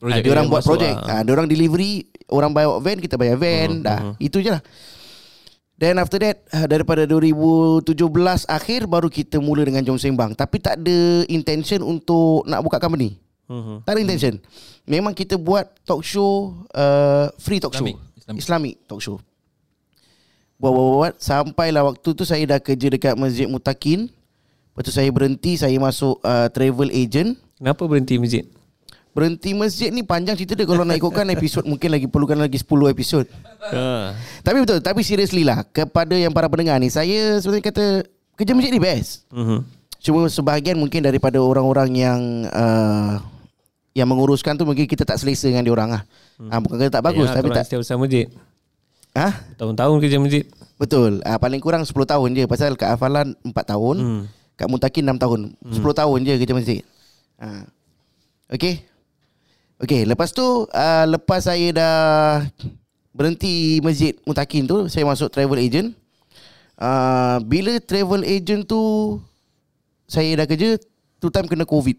Project 0.01 0.25
project 0.25 0.25
dia 0.25 0.33
orang 0.33 0.49
buat 0.49 0.65
lah. 0.65 0.97
Ha, 1.05 1.15
dia 1.21 1.33
orang 1.37 1.45
delivery, 1.45 2.09
orang 2.33 2.57
bayar 2.57 2.81
van, 2.81 2.99
kita 3.05 3.21
bayar 3.21 3.37
van, 3.37 3.85
dah. 3.85 4.17
Itu 4.17 4.41
je 4.41 4.49
lah. 4.49 4.65
Then 5.81 6.01
after 6.01 6.21
that 6.21 6.45
ah, 6.53 6.65
daripada 6.65 7.05
2017 7.09 7.89
akhir 8.49 8.81
baru 8.85 9.09
kita 9.09 9.41
mula 9.41 9.65
dengan 9.65 9.85
Jom 9.85 9.97
Sembang. 9.97 10.33
Tapi 10.37 10.57
tak 10.61 10.81
ada 10.81 11.25
intention 11.29 11.81
untuk 11.85 12.49
nak 12.49 12.61
buka 12.61 12.81
company. 12.81 13.17
Mhm. 13.49 13.85
Tak 13.85 13.93
ada 13.97 14.01
intention. 14.01 14.35
Memang 14.89 15.17
kita 15.17 15.41
buat 15.41 15.69
talk 15.89 16.05
show 16.05 16.53
uh, 16.77 17.33
free 17.41 17.61
talk 17.61 17.73
Islamic. 17.73 17.97
show. 17.97 18.21
Islamic. 18.21 18.41
Islamic 18.41 18.75
talk 18.85 19.01
show. 19.01 19.17
Buat 20.61 20.73
buat, 20.77 20.89
buat 20.97 21.15
sampailah 21.17 21.83
waktu 21.89 22.09
tu 22.13 22.25
saya 22.25 22.45
dah 22.45 22.61
kerja 22.61 22.89
dekat 22.93 23.17
Masjid 23.17 23.49
Mutakin. 23.49 24.09
Lepas 24.09 24.83
tu 24.85 24.93
saya 24.93 25.09
berhenti, 25.09 25.57
saya 25.57 25.77
masuk 25.81 26.21
uh, 26.21 26.49
travel 26.53 26.93
agent. 26.93 27.41
Kenapa 27.61 27.85
berhenti 27.85 28.17
masjid? 28.17 28.49
Berhenti 29.11 29.53
masjid 29.53 29.93
ni 29.93 30.01
panjang 30.01 30.33
cerita 30.33 30.57
dia 30.57 30.65
kalau 30.65 30.81
nak 30.81 30.97
ikutkan 30.97 31.29
episod 31.37 31.61
mungkin 31.63 31.93
lagi 31.93 32.09
perlukan 32.09 32.41
lagi 32.41 32.57
10 32.57 32.65
episod. 32.89 33.29
Ha. 33.69 34.17
Tapi 34.41 34.57
betul, 34.59 34.81
tapi 34.81 35.05
seriously 35.05 35.45
lah 35.45 35.61
kepada 35.67 36.17
yang 36.17 36.33
para 36.33 36.49
pendengar 36.49 36.81
ni 36.81 36.89
saya 36.89 37.37
sebenarnya 37.37 37.69
kata 37.69 37.85
kerja 38.35 38.53
masjid 38.57 38.73
ni 38.73 38.81
best. 38.81 39.29
Mhm. 39.29 39.61
Cuma 40.01 40.25
sebahagian 40.25 40.81
mungkin 40.81 41.05
daripada 41.05 41.37
orang-orang 41.37 41.93
yang 41.93 42.21
uh, 42.49 43.21
yang 43.93 44.09
menguruskan 44.09 44.57
tu 44.57 44.65
mungkin 44.65 44.89
kita 44.89 45.05
tak 45.05 45.21
selesa 45.21 45.53
dengan 45.53 45.61
dia 45.61 45.75
orang 45.75 45.91
lah. 45.93 46.03
Hmm. 46.41 46.49
Ha, 46.49 46.55
bukan 46.57 46.77
kata 46.81 46.89
tak 46.91 47.05
bagus 47.05 47.29
Yalah, 47.29 47.37
tapi 47.37 47.49
tak 47.53 47.65
setiap 47.69 47.81
besar 47.85 48.01
masjid. 48.01 48.27
ha? 49.13 49.29
Tahun-tahun 49.61 49.97
kerja 50.01 50.17
masjid. 50.17 50.45
Betul. 50.81 51.21
Ah 51.21 51.37
paling 51.37 51.61
kurang 51.61 51.85
10 51.85 51.93
tahun 51.93 52.29
je 52.33 52.49
pasal 52.49 52.73
kat 52.73 52.89
Hafalan 52.89 53.37
4 53.45 53.53
tahun, 53.53 53.97
Hmm. 54.01 54.23
kat 54.57 54.73
Mutakin 54.73 55.05
6 55.05 55.21
tahun. 55.21 55.41
10 55.69 55.83
tahun 55.93 56.19
je 56.25 56.33
kerja 56.41 56.55
masjid. 56.57 56.81
Ha. 57.41 57.65
Okey. 58.53 58.85
Okey, 59.81 60.05
lepas 60.05 60.29
tu 60.29 60.45
uh, 60.69 61.05
lepas 61.09 61.41
saya 61.41 61.73
dah 61.73 61.97
berhenti 63.17 63.81
masjid 63.81 64.13
Mutakin 64.29 64.69
tu, 64.69 64.93
saya 64.93 65.09
masuk 65.09 65.33
travel 65.33 65.57
agent. 65.57 65.97
Uh, 66.77 67.41
bila 67.49 67.81
travel 67.81 68.29
agent 68.29 68.69
tu 68.69 69.17
saya 70.05 70.37
dah 70.37 70.47
kerja, 70.47 70.77
tu 71.17 71.33
time 71.33 71.49
kena 71.49 71.65
COVID. 71.65 71.97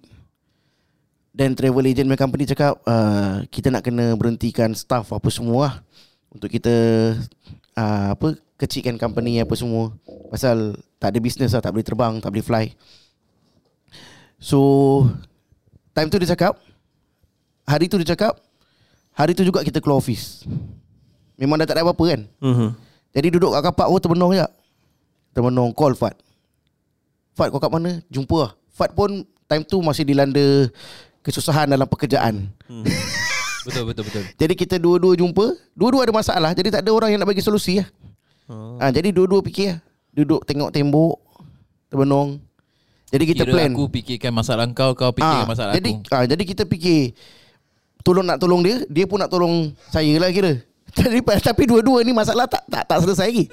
Dan 1.33 1.57
travel 1.57 1.89
agent 1.89 2.05
punya 2.05 2.21
company 2.21 2.43
cakap 2.45 2.77
uh, 2.85 3.41
kita 3.49 3.73
nak 3.73 3.81
kena 3.87 4.13
berhentikan 4.13 4.77
staff 4.77 5.09
apa 5.09 5.29
semua 5.33 5.57
lah. 5.65 5.73
Untuk 6.29 6.53
kita 6.53 6.75
uh, 7.79 8.07
apa 8.13 8.37
kecilkan 8.61 8.99
company 9.01 9.41
apa 9.41 9.57
semua. 9.57 9.89
Pasal 10.29 10.77
tak 11.01 11.17
ada 11.17 11.19
business 11.23 11.57
lah, 11.57 11.65
tak 11.65 11.73
boleh 11.73 11.87
terbang, 11.87 12.13
tak 12.21 12.29
boleh 12.29 12.45
fly. 12.45 12.65
So 14.37 14.59
time 15.91 16.09
tu 16.11 16.17
dia 16.19 16.29
cakap 16.35 16.57
hari 17.67 17.85
tu 17.87 17.97
dia 17.99 18.15
cakap 18.15 18.39
hari 19.15 19.35
tu 19.35 19.43
juga 19.43 19.63
kita 19.63 19.83
keluar 19.83 19.99
office. 19.99 20.43
Memang 21.35 21.57
dah 21.57 21.67
tak 21.67 21.79
ada 21.79 21.87
apa-apa 21.87 22.03
kan. 22.15 22.21
Mhm. 22.39 22.69
Jadi 23.11 23.27
duduk 23.33 23.51
kat 23.51 23.61
kapak 23.71 23.87
oh 23.91 23.99
termenung 23.99 24.31
je. 24.31 24.45
Termenung 25.35 25.71
call 25.75 25.95
Fat. 25.95 26.15
Fat 27.35 27.51
kau 27.51 27.59
kat 27.59 27.71
mana? 27.71 28.03
Jumpa 28.11 28.37
lah. 28.39 28.51
Fat 28.71 28.91
pun 28.91 29.23
time 29.47 29.63
tu 29.67 29.79
masih 29.83 30.07
dilanda 30.07 30.67
kesusahan 31.23 31.67
dalam 31.67 31.87
pekerjaan. 31.87 32.51
Betul 33.61 33.93
betul 33.93 34.03
betul. 34.09 34.25
Jadi 34.41 34.53
kita 34.57 34.75
dua-dua 34.81 35.13
jumpa, 35.13 35.53
dua-dua 35.77 36.09
ada 36.09 36.13
masalah. 36.13 36.49
Jadi 36.57 36.73
tak 36.73 36.81
ada 36.81 36.91
orang 36.97 37.13
yang 37.13 37.21
nak 37.21 37.29
bagi 37.29 37.45
solusi 37.45 37.77
lah. 37.77 37.87
Oh. 38.49 38.81
Ha, 38.81 38.89
jadi 38.89 39.13
dua-dua 39.13 39.45
fikir 39.45 39.77
lah. 39.77 39.79
Duduk 40.11 40.41
tengok 40.49 40.73
tembok, 40.73 41.21
termenung. 41.87 42.41
Jadi 43.11 43.23
kita 43.27 43.43
Kira 43.43 43.51
plan. 43.53 43.71
aku 43.71 43.91
fikirkan 43.91 44.31
masalah 44.31 44.63
kau, 44.71 44.95
kau 44.95 45.11
fikirkan 45.11 45.43
Ah, 45.43 45.47
masalah 45.47 45.73
jadi, 45.75 45.91
aku. 45.99 46.07
ah, 46.09 46.23
jadi 46.23 46.43
kita 46.47 46.63
fikir 46.63 47.11
tolong 48.01 48.23
nak 48.23 48.39
tolong 48.39 48.63
dia, 48.63 48.81
dia 48.87 49.03
pun 49.03 49.19
nak 49.19 49.27
tolong 49.27 49.75
saya 49.87 50.15
lah 50.15 50.31
kira. 50.31 50.63
Jadi 50.91 51.23
tapi 51.39 51.63
dua-dua 51.63 52.03
ni 52.03 52.11
masalah 52.11 52.51
tak 52.51 52.67
tak 52.67 52.83
tak 52.83 52.99
selesai 52.99 53.31
lagi. 53.31 53.45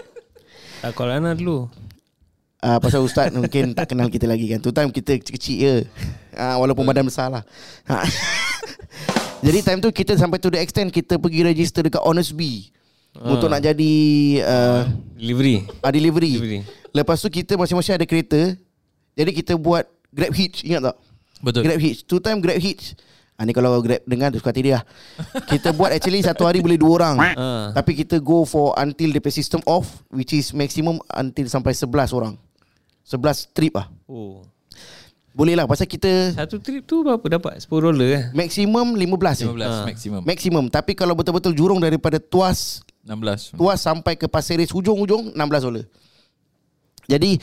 Tak 0.78 0.90
call 0.90 1.10
Ana 1.12 1.34
dulu. 1.34 1.70
Ah 2.58 2.82
pasal 2.82 2.98
ustaz 3.00 3.30
mungkin 3.30 3.70
tak 3.70 3.94
kenal 3.94 4.10
kita 4.10 4.26
lagi 4.26 4.50
kan. 4.50 4.58
Tu 4.58 4.70
time 4.70 4.90
kita 4.90 5.14
kecil-kecil 5.14 5.56
je. 5.56 5.74
Ah 6.34 6.58
walaupun 6.58 6.82
badan 6.82 7.06
besar 7.06 7.30
lah. 7.30 7.46
Ha. 7.86 8.02
jadi 9.46 9.58
time 9.62 9.78
tu 9.78 9.90
kita 9.90 10.18
sampai 10.18 10.38
to 10.38 10.50
the 10.50 10.58
extent 10.58 10.90
kita 10.90 11.14
pergi 11.14 11.46
register 11.46 11.78
dekat 11.78 12.02
Honest 12.02 12.34
Bee 12.34 12.74
untuk 13.14 13.46
nak 13.46 13.62
jadi 13.62 13.94
uh, 14.42 14.82
Delivery. 15.14 15.62
ah, 15.78 15.90
delivery. 15.90 16.32
Delivery. 16.34 16.60
Lepas 16.90 17.18
tu 17.18 17.28
kita 17.28 17.54
masing-masing 17.54 17.94
ada 17.94 18.02
kereta. 18.02 18.58
Jadi 19.18 19.30
kita 19.34 19.58
buat 19.58 19.82
Grab 20.08 20.30
Hitch, 20.30 20.62
ingat 20.62 20.88
tak? 20.88 20.96
Betul. 21.42 21.62
Grab 21.66 21.80
Hitch. 21.82 22.06
Two 22.06 22.22
time 22.22 22.38
Grab 22.38 22.56
Hitch. 22.56 22.94
Ah, 23.34 23.42
ni 23.42 23.50
kalau 23.50 23.74
Grab 23.78 24.02
dengar 24.02 24.30
tu 24.30 24.38
suka 24.38 24.50
hati 24.50 24.62
dia 24.62 24.78
lah. 24.78 24.82
Kita 25.44 25.70
buat 25.70 25.90
actually 25.90 26.22
satu 26.22 26.46
hari 26.46 26.62
boleh 26.62 26.78
dua 26.78 26.92
orang. 27.02 27.16
Ah. 27.38 27.70
Tapi 27.70 27.94
kita 27.94 28.18
go 28.18 28.42
for 28.42 28.74
until 28.74 29.10
the 29.10 29.22
system 29.28 29.58
off 29.62 30.02
which 30.10 30.30
is 30.30 30.50
maximum 30.50 30.98
until 31.12 31.46
sampai 31.46 31.74
11 31.74 31.90
orang. 32.14 32.34
11 33.04 33.50
trip 33.50 33.74
lah. 33.74 33.86
Oh. 34.06 34.42
Boleh 35.30 35.54
lah 35.54 35.70
pasal 35.70 35.86
kita 35.86 36.34
Satu 36.34 36.58
trip 36.58 36.82
tu 36.82 37.06
berapa 37.06 37.22
dapat? 37.22 37.62
10 37.62 37.70
dolar 37.70 38.08
eh? 38.10 38.24
maximum 38.34 38.98
15 38.98 39.38
je. 39.38 39.46
15 39.46 39.62
Ah. 39.62 39.84
maksimum. 39.86 40.22
Maximum. 40.26 40.64
Tapi 40.66 40.92
kalau 40.98 41.14
betul-betul 41.14 41.54
jurung 41.54 41.78
daripada 41.78 42.18
Tuas 42.18 42.82
16. 43.06 43.54
Tuas 43.54 43.78
sampai 43.78 44.18
ke 44.18 44.26
Pasir 44.26 44.58
Ris 44.58 44.74
hujung-hujung 44.74 45.30
16 45.38 45.62
dolar. 45.62 45.86
Jadi 47.08 47.38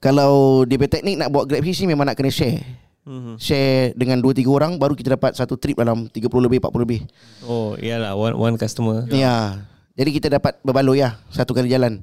kalau 0.00 0.62
DB 0.68 0.86
Teknik 0.86 1.16
nak 1.16 1.32
buat 1.32 1.48
Grab 1.48 1.64
Hitch 1.64 1.80
ni 1.82 1.88
memang 1.88 2.04
nak 2.04 2.16
kena 2.16 2.28
share. 2.32 2.60
Mhm. 3.06 3.38
Share 3.38 3.94
dengan 3.94 4.18
2 4.18 4.34
3 4.34 4.50
orang 4.50 4.72
baru 4.76 4.98
kita 4.98 5.14
dapat 5.14 5.38
satu 5.38 5.54
trip 5.54 5.78
dalam 5.78 6.10
30 6.10 6.26
lebih 6.42 6.58
40 6.58 6.82
lebih. 6.82 7.00
Oh, 7.46 7.78
iyalah 7.78 8.18
one 8.18 8.34
one 8.34 8.56
customer. 8.58 9.06
Ya. 9.08 9.62
Jadi 9.96 10.10
kita 10.20 10.28
dapat 10.28 10.60
berbaloi 10.60 11.06
lah 11.06 11.16
satu 11.32 11.56
kali 11.56 11.70
jalan. 11.70 12.02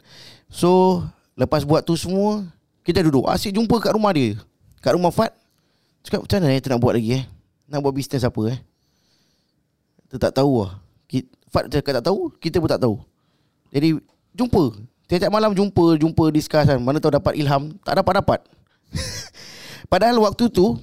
So 0.49 1.03
lepas 1.37 1.67
buat 1.67 1.85
tu 1.85 1.93
semua 1.99 2.47
kita 2.81 3.03
duduk 3.03 3.27
asyik 3.29 3.53
jumpa 3.53 3.75
kat 3.83 3.93
rumah 3.93 4.11
dia. 4.15 4.39
Kat 4.81 4.95
rumah 4.97 5.11
Fat. 5.13 5.31
Cakap 6.03 6.27
macam 6.27 6.37
mana 6.43 6.51
eh 6.51 6.59
tu 6.59 6.67
nak 6.67 6.79
buat 6.83 6.93
lagi 6.99 7.21
eh? 7.21 7.23
Nak 7.71 7.79
buat 7.79 7.95
bisnes 7.95 8.23
apa 8.27 8.41
eh? 8.51 8.59
Kita 10.07 10.29
tak 10.29 10.43
tahu 10.43 10.67
lah. 10.67 10.83
Fat 11.53 11.69
cakap 11.69 12.01
tak 12.01 12.05
tahu, 12.09 12.33
kita 12.41 12.57
pun 12.57 12.67
tak 12.67 12.81
tahu. 12.81 12.97
Jadi 13.69 14.01
jumpa. 14.33 14.63
Tiap-tiap 15.07 15.31
malam 15.31 15.51
jumpa, 15.51 15.99
jumpa 15.99 16.23
discuss 16.31 16.65
kan. 16.65 16.79
Mana 16.79 16.97
tahu 16.99 17.13
dapat 17.13 17.35
ilham, 17.35 17.75
tak 17.83 17.99
dapat-dapat. 17.99 18.39
Padahal 19.91 20.17
waktu 20.23 20.47
tu 20.49 20.79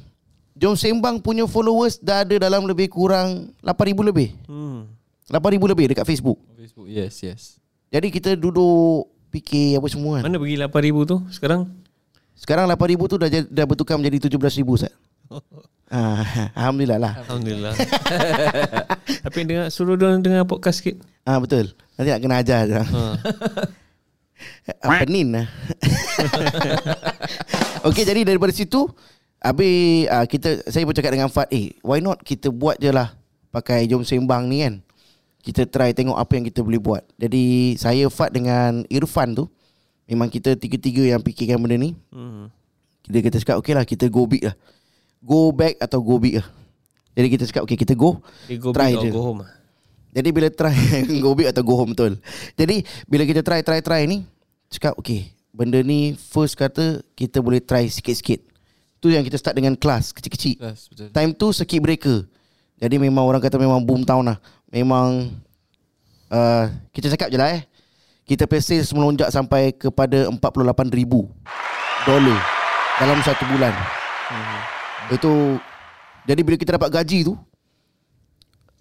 Jom 0.60 0.76
Sembang 0.76 1.24
punya 1.24 1.48
followers 1.48 1.96
dah 1.96 2.20
ada 2.20 2.36
dalam 2.36 2.68
lebih 2.68 2.92
kurang 2.92 3.48
8,000 3.64 4.10
lebih. 4.12 4.36
Hmm. 4.44 4.92
8,000 5.32 5.56
lebih 5.72 5.84
dekat 5.94 6.04
Facebook. 6.04 6.36
Facebook. 6.52 6.84
Yes, 6.84 7.16
yes. 7.24 7.42
Jadi 7.88 8.12
kita 8.12 8.36
duduk 8.36 9.08
fikir 9.32 9.80
apa 9.80 9.88
semua 9.88 10.20
kan. 10.20 10.28
Mana 10.28 10.36
pergi 10.36 10.60
8000 10.60 11.06
tu 11.08 11.16
sekarang? 11.32 11.60
Sekarang 12.36 12.68
8,000 12.68 13.08
tu 13.08 13.16
dah 13.16 13.28
dah 13.30 13.64
bertukar 13.64 13.96
menjadi 13.96 14.28
17,000 14.28 14.68
Ustaz. 14.68 14.92
Ah, 15.90 16.22
Alhamdulillah 16.54 17.02
lah. 17.02 17.18
Alhamdulillah. 17.26 17.74
Tapi 19.26 19.38
dengar 19.42 19.74
suruh 19.74 19.98
dia 19.98 20.14
dengar 20.22 20.46
podcast 20.46 20.78
sikit. 20.78 21.02
Ah 21.26 21.42
betul. 21.42 21.74
Nanti 21.98 22.14
nak 22.14 22.20
kena 22.22 22.36
ajar 22.38 22.60
je. 22.62 22.78
Ha. 22.78 23.02
Apa 24.80 25.04
nin 25.06 25.28
lah. 25.32 25.46
Okey 27.88 28.04
jadi 28.04 28.24
daripada 28.24 28.52
situ 28.52 28.88
Habis 29.40 30.04
ah, 30.12 30.26
kita 30.28 30.68
saya 30.68 30.84
bercakap 30.84 31.16
dengan 31.16 31.32
Fat 31.32 31.48
Eh 31.48 31.72
why 31.80 31.98
not 31.98 32.20
kita 32.20 32.52
buat 32.52 32.76
je 32.76 32.92
lah 32.92 33.16
Pakai 33.48 33.88
jom 33.88 34.04
sembang 34.04 34.46
ni 34.46 34.60
kan 34.60 34.84
Kita 35.40 35.64
try 35.64 35.96
tengok 35.96 36.14
apa 36.14 36.36
yang 36.36 36.44
kita 36.44 36.60
boleh 36.60 36.76
buat 36.76 37.02
Jadi 37.16 37.74
saya 37.80 38.06
Fat 38.12 38.30
dengan 38.30 38.84
Irfan 38.92 39.32
tu 39.32 39.48
Memang 40.04 40.28
kita 40.28 40.54
tiga-tiga 40.54 41.06
yang 41.06 41.22
fikirkan 41.22 41.56
benda 41.56 41.78
ni 41.78 41.96
Hmm. 42.12 42.52
Kita 43.00 43.16
kita 43.24 43.36
cakap 43.40 43.56
okey 43.64 43.72
lah 43.72 43.84
kita 43.88 44.12
go 44.12 44.28
big 44.28 44.44
lah 44.44 44.54
Go 45.24 45.48
back 45.50 45.80
atau 45.80 46.04
go 46.04 46.20
big 46.20 46.36
lah 46.36 46.46
Jadi 47.16 47.26
kita 47.32 47.44
cakap 47.48 47.62
Okay 47.64 47.80
kita 47.80 47.96
go 47.96 48.20
They 48.44 48.60
go 48.60 48.76
Try 48.76 48.92
big 48.92 49.00
or 49.00 49.02
je 49.02 49.10
go 49.10 49.24
home 49.24 49.40
ah. 49.44 49.50
Jadi 50.10 50.28
bila 50.34 50.48
try 50.50 50.74
Go 51.22 51.38
big 51.38 51.50
atau 51.50 51.62
go 51.62 51.78
home 51.78 51.94
betul? 51.94 52.18
Jadi 52.58 52.82
bila 53.06 53.22
kita 53.22 53.40
try 53.46 53.62
try 53.62 53.78
try 53.78 54.02
ni 54.10 54.26
Cakap 54.70 54.98
okay 54.98 55.30
Benda 55.54 55.78
ni 55.82 56.14
first 56.18 56.58
kata 56.58 57.02
Kita 57.14 57.42
boleh 57.42 57.62
try 57.62 57.86
sikit-sikit. 57.86 58.42
Tu 59.00 59.14
yang 59.14 59.22
kita 59.22 59.38
start 59.38 59.54
dengan 59.56 59.74
kelas 59.78 60.10
Kecil-kecil. 60.14 60.58
Yes, 60.58 60.90
betul. 60.90 61.08
Time 61.14 61.30
tu 61.34 61.54
circuit 61.54 61.82
breaker. 61.82 62.26
Jadi 62.80 62.96
memang 62.98 63.26
orang 63.26 63.42
kata 63.42 63.60
memang 63.60 63.82
boom 63.82 64.02
town 64.02 64.26
lah. 64.26 64.38
Memang 64.70 65.30
uh, 66.30 66.64
Kita 66.90 67.10
cakap 67.14 67.30
je 67.30 67.38
lah 67.38 67.54
eh. 67.54 67.62
Kita 68.26 68.46
pay 68.46 68.62
sales 68.62 68.90
melonjak 68.94 69.26
sampai 69.34 69.74
kepada 69.74 70.30
48,000 70.30 70.38
Dolar 72.06 72.40
Dalam 72.98 73.18
satu 73.26 73.42
bulan. 73.50 73.74
Itu 75.10 75.58
Jadi 76.26 76.40
bila 76.46 76.56
kita 76.58 76.78
dapat 76.78 76.94
gaji 76.94 77.26
tu 77.26 77.34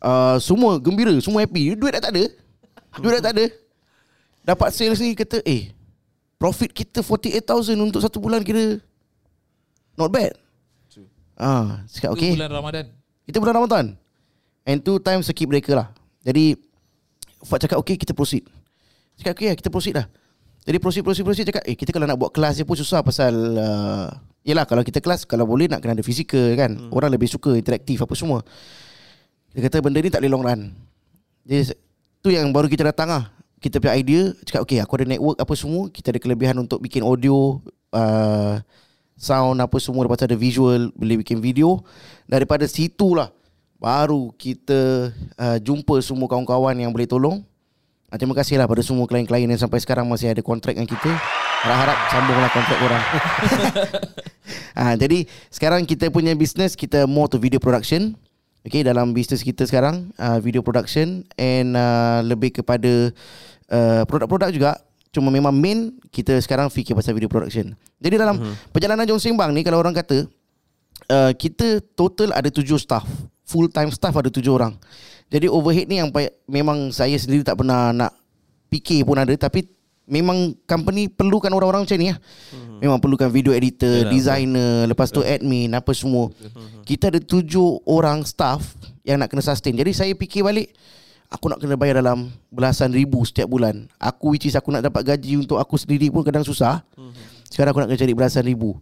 uh, 0.03 0.37
Semua 0.39 0.79
gembira 0.79 1.15
Semua 1.23 1.43
happy. 1.43 1.75
Duit 1.75 1.91
dah 1.95 2.03
tak 2.03 2.13
ada. 2.15 2.23
Duit 2.99 3.13
dah 3.19 3.23
tak 3.29 3.33
ada. 3.37 3.45
Dapat 4.43 4.69
sales 4.73 4.99
ni 4.99 5.13
kata 5.13 5.43
Eh 5.45 5.71
Profit 6.39 6.71
kita 6.71 7.03
48,000 7.03 7.75
untuk 7.75 7.99
satu 7.99 8.23
bulan 8.23 8.39
kira. 8.47 8.79
Not 9.99 10.07
bad. 10.07 10.39
Ah, 11.39 11.83
cakap 11.87 12.15
Okay. 12.15 12.35
Bulan 12.35 12.51
Ramadan. 12.51 12.85
Kita 13.27 13.37
bulan 13.43 13.55
Ramadan. 13.59 13.85
And 14.63 14.79
two 14.79 15.03
time 15.03 15.19
circuit 15.19 15.47
breaker 15.47 15.75
lah. 15.75 15.91
Jadi 16.23 16.55
Fat 17.39 17.63
cakap 17.63 17.79
okay 17.79 17.95
kita 17.95 18.11
proceed. 18.11 18.43
Cakap 19.19 19.35
okay 19.35 19.55
kita 19.55 19.71
proceed 19.71 19.95
lah. 19.95 20.07
Jadi 20.67 20.75
proceed 20.79 21.03
proceed 21.07 21.23
proceed 21.23 21.47
Cakap 21.47 21.63
eh 21.63 21.75
kita 21.75 21.95
kalau 21.95 22.03
nak 22.03 22.19
buat 22.19 22.35
kelas 22.35 22.59
je 22.59 22.67
pun 22.67 22.75
susah 22.75 22.99
Pasal 22.99 23.31
uh, 23.55 24.11
Yelah 24.43 24.67
kalau 24.67 24.83
kita 24.83 24.99
kelas 24.99 25.23
Kalau 25.23 25.47
boleh 25.47 25.71
nak 25.71 25.79
kena 25.79 25.95
ada 25.95 26.03
fizikal 26.03 26.51
kan. 26.59 26.75
Hmm. 26.75 26.91
Orang 26.91 27.15
lebih 27.15 27.31
suka 27.31 27.55
interaktif 27.55 28.03
apa 28.03 28.11
semua 28.11 28.43
Dia 29.53 29.65
kata 29.65 29.81
benda 29.81 29.97
ni 29.97 30.13
tak 30.13 30.21
boleh 30.21 30.31
long 30.31 30.45
run. 30.45 30.61
Jadi 31.45 31.73
Tu 32.19 32.35
yang 32.35 32.51
baru 32.51 32.67
kita 32.67 32.83
datang 32.83 33.07
lah. 33.07 33.23
Kita 33.59 33.79
punya 33.79 33.95
idea 33.95 34.31
Cakap 34.47 34.63
okay 34.63 34.79
aku 34.79 34.99
ada 34.99 35.07
network 35.07 35.39
apa 35.39 35.53
semua. 35.55 35.87
Kita 35.87 36.11
ada 36.11 36.19
kelebihan 36.19 36.55
untuk 36.59 36.83
bikin 36.83 36.99
audio 37.03 37.63
uh, 37.95 38.59
Sound 39.15 39.59
apa 39.63 39.77
semua. 39.79 40.03
Lepas 40.03 40.27
ada 40.27 40.35
visual 40.35 40.91
Boleh 40.95 41.23
bikin 41.23 41.39
video. 41.39 41.79
Daripada 42.27 42.67
situlah 42.67 43.31
Baru 43.79 44.35
kita 44.35 45.11
uh, 45.39 45.57
Jumpa 45.63 46.03
semua 46.03 46.27
kawan-kawan 46.27 46.75
yang 46.75 46.91
boleh 46.91 47.07
tolong. 47.07 47.39
Uh, 48.11 48.17
Terima 48.19 48.35
kasih 48.35 48.59
lah 48.59 48.67
pada 48.67 48.83
semua 48.83 49.07
klien-klien 49.07 49.47
Yang 49.47 49.63
sampai 49.63 49.79
sekarang 49.79 50.05
masih 50.11 50.35
ada 50.35 50.43
kontrak 50.43 50.75
dengan 50.75 50.91
kita. 50.91 51.11
Harap-harap 51.63 51.97
sambunglah 52.11 52.51
kontrak 52.51 52.77
korang. 52.83 53.03
Uh, 54.75 54.95
Jadi 55.07 55.23
sekarang 55.47 55.87
kita 55.87 56.11
punya 56.11 56.35
business 56.35 56.75
Kita 56.75 57.07
more 57.07 57.31
to 57.31 57.39
video 57.39 57.63
production 57.63 58.19
Okay 58.59 58.83
dalam 58.83 59.15
business 59.15 59.39
kita 59.39 59.63
sekarang 59.63 60.11
uh, 60.19 60.37
Video 60.43 60.59
production 60.59 61.23
And 61.39 61.79
uh, 61.79 62.19
lebih 62.27 62.59
kepada 62.59 63.11
uh, 63.71 64.03
Produk-produk 64.03 64.51
juga. 64.51 64.71
Cuma 65.15 65.31
memang 65.31 65.55
main 65.55 65.95
Kita 66.11 66.35
sekarang 66.43 66.67
fikir 66.67 66.93
pasal 66.93 67.15
video 67.15 67.31
production. 67.31 67.73
Jadi 68.03 68.15
dalam 68.19 68.35
mm-hmm. 68.35 68.75
perjalanan 68.75 69.07
Jom 69.07 69.19
Sembang 69.19 69.55
ni 69.55 69.63
Kalau 69.63 69.79
orang 69.79 69.95
kata 69.95 70.27
uh, 71.07 71.31
Kita 71.31 71.79
total 71.95 72.35
ada 72.35 72.51
tujuh 72.51 72.75
staff. 72.75 73.07
Full 73.47 73.71
time 73.71 73.89
staff 73.89 74.13
ada 74.13 74.29
tujuh 74.29 74.51
orang. 74.53 74.75
Jadi 75.31 75.47
overhead 75.47 75.87
ni 75.87 76.03
yang 76.03 76.11
Memang 76.45 76.91
saya 76.91 77.15
sendiri 77.15 77.47
tak 77.47 77.57
pernah 77.57 77.95
nak 77.95 78.11
Fikir 78.69 79.01
pun 79.07 79.17
ada. 79.17 79.33
Tapi 79.33 79.78
Memang 80.09 80.57
company 80.65 81.05
perlukan 81.05 81.53
orang-orang 81.53 81.85
macam 81.85 81.97
ni 82.01 82.09
lah. 82.09 82.17
Hmm. 82.49 82.81
Memang 82.81 82.97
perlukan 82.97 83.29
video 83.29 83.53
editor, 83.53 84.09
Yalah, 84.09 84.11
designer, 84.11 84.73
lepas 84.89 85.13
tu 85.13 85.21
admin, 85.21 85.69
apa 85.77 85.93
semua. 85.93 86.33
Kita 86.81 87.13
ada 87.13 87.21
tujuh 87.21 87.85
orang 87.85 88.25
staff 88.25 88.73
yang 89.05 89.21
nak 89.21 89.29
kena 89.29 89.45
sustain. 89.45 89.77
Jadi 89.77 89.93
saya 89.93 90.11
fikir 90.17 90.41
balik, 90.41 90.73
aku 91.29 91.45
nak 91.45 91.61
kena 91.61 91.77
bayar 91.77 92.01
dalam 92.01 92.33
belasan 92.49 92.89
ribu 92.89 93.21
setiap 93.21 93.45
bulan. 93.45 93.85
Aku 94.01 94.33
which 94.33 94.49
is 94.49 94.57
aku 94.57 94.73
nak 94.73 94.81
dapat 94.81 95.05
gaji 95.05 95.37
untuk 95.37 95.61
aku 95.61 95.77
sendiri 95.77 96.09
pun 96.09 96.25
kadang 96.25 96.41
susah. 96.41 96.81
Sekarang 97.45 97.77
aku 97.77 97.85
nak 97.85 97.93
kena 97.93 98.01
cari 98.01 98.13
belasan 98.17 98.43
ribu. 98.49 98.81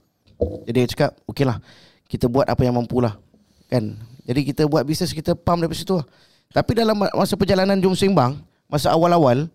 Jadi 0.63 0.77
dia 0.79 0.87
cakap, 0.87 1.11
okey 1.27 1.43
lah, 1.43 1.59
kita 2.07 2.31
buat 2.31 2.47
apa 2.47 2.63
yang 2.63 2.79
mampu 2.79 3.03
lah. 3.03 3.19
Kan? 3.67 3.99
Jadi 4.23 4.47
kita 4.47 4.63
buat 4.63 4.87
bisnes, 4.87 5.11
kita 5.11 5.35
pump 5.35 5.59
dari 5.59 5.75
situ 5.75 5.99
lah. 5.99 6.07
Tapi 6.51 6.71
dalam 6.71 6.95
masa 6.95 7.35
perjalanan 7.35 7.75
Jom 7.83 7.91
Sembang, 7.91 8.39
masa 8.71 8.95
awal-awal, 8.95 9.51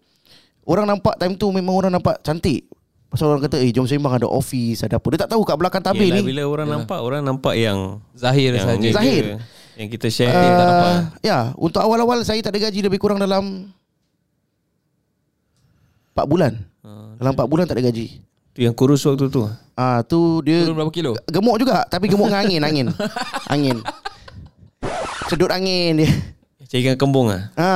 orang 0.65 0.87
nampak 0.87 1.15
time 1.17 1.35
tu 1.35 1.49
memang 1.49 1.75
orang 1.75 1.91
nampak 1.91 2.21
cantik. 2.21 2.67
Pasal 3.07 3.29
orang 3.29 3.45
kata, 3.45 3.61
eh 3.61 3.69
Jom 3.69 3.85
Sembang 3.85 4.17
ada 4.17 4.25
office, 4.25 4.81
ada 4.81 4.97
apa. 4.97 5.05
Dia 5.07 5.21
tak 5.21 5.31
tahu 5.31 5.45
kat 5.45 5.53
belakang 5.55 5.81
tabir 5.81 6.09
Yelah, 6.09 6.19
ni. 6.19 6.27
bila 6.27 6.43
orang 6.45 6.65
nampak 6.67 6.97
orang 6.97 7.21
nampak 7.21 7.55
yang 7.55 8.01
Zahir 8.13 8.57
yang 8.57 8.65
saja. 8.67 8.89
Zahir. 8.91 9.23
je. 9.23 9.37
Yang 9.75 9.89
kita 9.91 10.07
share 10.09 10.29
uh, 10.29 10.41
tak 10.41 10.65
nampak. 10.65 10.89
Uh, 10.89 11.01
ya, 11.21 11.39
untuk 11.55 11.81
awal-awal 11.81 12.21
saya 12.23 12.41
tak 12.41 12.53
ada 12.53 12.67
gaji 12.67 12.81
lebih 12.81 12.97
kurang 12.97 13.17
dalam 13.17 13.69
4 16.13 16.25
bulan. 16.27 16.53
Uh, 16.81 17.17
Dalam 17.17 17.33
4 17.33 17.45
bulan 17.47 17.65
tak 17.65 17.77
ada 17.77 17.85
gaji. 17.87 18.21
tu 18.53 18.61
yang 18.61 18.73
kurus 18.73 19.01
waktu 19.03 19.29
tu. 19.29 19.49
Ah 19.73 20.01
tu 20.03 20.41
dia 20.41 20.61
Turun 20.63 20.77
berapa 20.77 20.93
kilo? 20.93 21.17
gemuk 21.25 21.57
juga 21.57 21.85
tapi 21.87 22.05
gemuk 22.05 22.29
dengan 22.29 22.45
angin, 22.45 22.61
angin. 22.61 22.87
Angin. 23.53 23.77
Sedut 25.27 25.49
angin 25.49 25.97
dia. 25.99 26.11
Macam 26.59 26.77
ikan 26.79 26.97
kembung 26.99 27.27
ah. 27.29 27.49
Ha, 27.55 27.69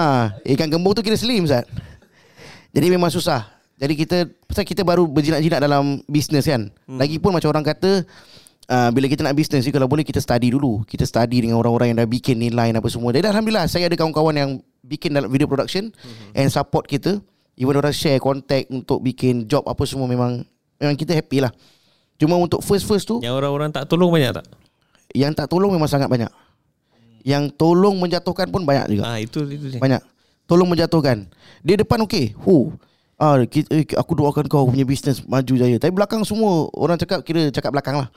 ikan 0.47 0.68
gembung 0.68 0.93
tu 0.93 1.01
kira 1.01 1.16
slim 1.16 1.45
Zat. 1.45 1.64
Jadi 2.77 2.87
memang 2.93 3.09
susah. 3.09 3.49
Jadi 3.81 3.97
kita 3.97 4.29
pasal 4.45 4.68
kita 4.68 4.85
baru 4.85 5.09
berjinak-jinak 5.09 5.61
dalam 5.61 6.05
bisnes 6.05 6.45
kan. 6.45 6.68
Hmm. 6.85 7.01
Lagipun 7.01 7.33
macam 7.33 7.49
orang 7.49 7.64
kata 7.64 8.05
uh, 8.68 8.89
bila 8.93 9.09
kita 9.09 9.24
nak 9.24 9.33
bisnes 9.33 9.64
ni 9.64 9.72
kalau 9.72 9.89
boleh 9.89 10.05
kita 10.05 10.20
study 10.20 10.53
dulu. 10.53 10.85
Kita 10.85 11.09
study 11.09 11.49
dengan 11.49 11.57
orang-orang 11.57 11.93
yang 11.93 11.99
dah 12.05 12.09
bikin 12.09 12.37
ni 12.37 12.53
line 12.53 12.77
apa 12.77 12.89
semua. 12.93 13.16
Jadi 13.16 13.33
alhamdulillah 13.33 13.64
saya 13.64 13.89
ada 13.89 13.97
kawan-kawan 13.97 14.37
yang 14.37 14.51
bikin 14.85 15.16
dalam 15.16 15.33
video 15.33 15.49
production 15.49 15.89
hmm. 15.89 16.37
and 16.37 16.53
support 16.53 16.85
kita. 16.85 17.16
Even 17.57 17.72
orang 17.81 17.97
share 17.97 18.20
contact 18.20 18.68
untuk 18.68 19.01
bikin 19.01 19.49
job 19.49 19.64
apa 19.64 19.81
semua 19.89 20.05
memang 20.05 20.45
memang 20.77 20.97
kita 20.97 21.16
happy 21.16 21.41
lah. 21.41 21.53
Cuma 22.20 22.37
untuk 22.37 22.64
first-first 22.64 23.09
tu 23.09 23.20
Yang 23.20 23.41
orang-orang 23.41 23.72
tak 23.72 23.89
tolong 23.89 24.09
banyak 24.09 24.37
tak? 24.37 24.45
yang 25.16 25.33
tak 25.33 25.49
tolong 25.49 25.72
memang 25.72 25.89
sangat 25.89 26.12
banyak. 26.12 26.29
Yang 27.24 27.57
tolong 27.57 27.97
menjatuhkan 27.97 28.53
pun 28.53 28.68
banyak 28.68 28.93
juga. 28.93 29.03
Ah 29.09 29.18
itu 29.18 29.43
itu 29.49 29.77
dia. 29.77 29.81
Banyak. 29.81 30.03
Tolong 30.47 30.71
menjatuhkan. 30.71 31.27
Dia 31.67 31.77
depan 31.79 32.03
okey. 32.07 32.35
Hu. 32.39 32.75
Ah, 33.17 33.41
eh, 33.41 33.85
aku 33.97 34.13
doakan 34.13 34.45
kau 34.47 34.69
punya 34.69 34.85
bisnes 34.85 35.25
maju 35.25 35.55
jaya. 35.57 35.77
Tapi 35.81 35.91
belakang 35.91 36.23
semua 36.23 36.69
orang 36.77 37.01
cakap 37.01 37.25
kira 37.25 37.49
cakap 37.51 37.73
belakang 37.73 37.97
lah. 37.99 38.09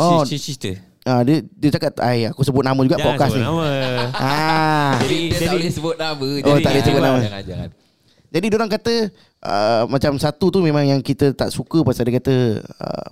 Oh. 0.00 0.22
Cici 0.26 0.56
cerita. 0.56 0.72
Ah, 1.04 1.24
dia 1.24 1.40
dia 1.56 1.72
cakap, 1.72 1.96
"Ai, 2.04 2.28
aku 2.28 2.44
sebut 2.44 2.60
nama 2.60 2.76
juga 2.84 3.00
Jangan 3.00 3.08
podcast 3.16 3.32
sebut 3.32 3.40
ni." 3.40 3.48
nama. 3.48 3.68
Ah. 4.20 4.92
Jadi 5.00 5.16
Dia 5.16 5.32
tak 5.32 5.40
jadi 5.40 5.56
boleh 5.56 5.72
sebut 5.72 5.94
nama. 5.96 6.28
Oh, 6.44 6.58
tak 6.60 6.70
boleh 6.72 6.84
sebut 6.84 7.02
nama. 7.02 7.18
Jangan, 7.20 7.42
jangan. 7.44 7.68
Jadi 8.30 8.46
dia 8.46 8.56
orang 8.62 8.70
kata 8.70 8.94
uh, 9.42 9.82
macam 9.90 10.12
satu 10.20 10.46
tu 10.54 10.58
memang 10.62 10.86
yang 10.86 11.00
kita 11.02 11.34
tak 11.34 11.50
suka 11.50 11.82
pasal 11.82 12.06
dia 12.06 12.22
kata 12.22 12.62
uh, 12.62 13.08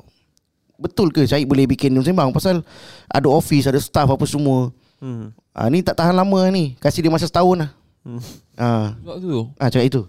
betul 0.79 1.11
ke 1.11 1.27
Syahid 1.27 1.51
boleh 1.51 1.67
bikin 1.67 1.91
Jom 1.91 2.07
Sembang 2.07 2.31
pasal 2.31 2.63
ada 3.11 3.27
office, 3.27 3.67
ada 3.67 3.83
staff 3.83 4.07
apa 4.07 4.25
semua. 4.31 4.71
hmm. 5.03 5.35
Ah 5.59 5.67
ni 5.67 5.83
tak 5.83 5.99
tahan 5.99 6.15
lama 6.15 6.39
ni. 6.55 6.79
Kasih 6.79 7.03
dia 7.03 7.11
masa 7.11 7.27
setahun 7.27 7.67
lah. 7.67 7.71
Hmm. 8.09 8.21
Ah, 8.57 8.97
Sebab 9.05 9.17
tu. 9.21 9.53
ah 9.61 9.69
cakap 9.69 9.85
itu. 9.85 10.03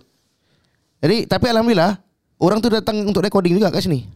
Jadi 1.03 1.27
tapi 1.27 1.51
alhamdulillah 1.51 1.99
orang 2.39 2.63
tu 2.63 2.71
datang 2.71 2.95
untuk 3.03 3.19
recording 3.19 3.59
juga 3.59 3.67
kat 3.75 3.83
sini. 3.83 4.07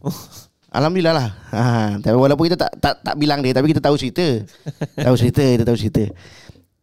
Alhamdulillah 0.74 1.14
lah. 1.14 1.28
Ha, 1.54 1.62
tapi 2.02 2.18
walaupun 2.18 2.50
kita 2.50 2.58
tak 2.58 2.72
tak 2.82 2.94
tak 2.98 3.14
bilang 3.14 3.38
dia 3.38 3.54
tapi 3.54 3.70
kita 3.70 3.78
tahu 3.78 3.94
cerita. 3.94 4.42
tahu 4.98 5.14
cerita, 5.14 5.44
kita 5.46 5.62
tahu 5.62 5.78
cerita. 5.78 6.02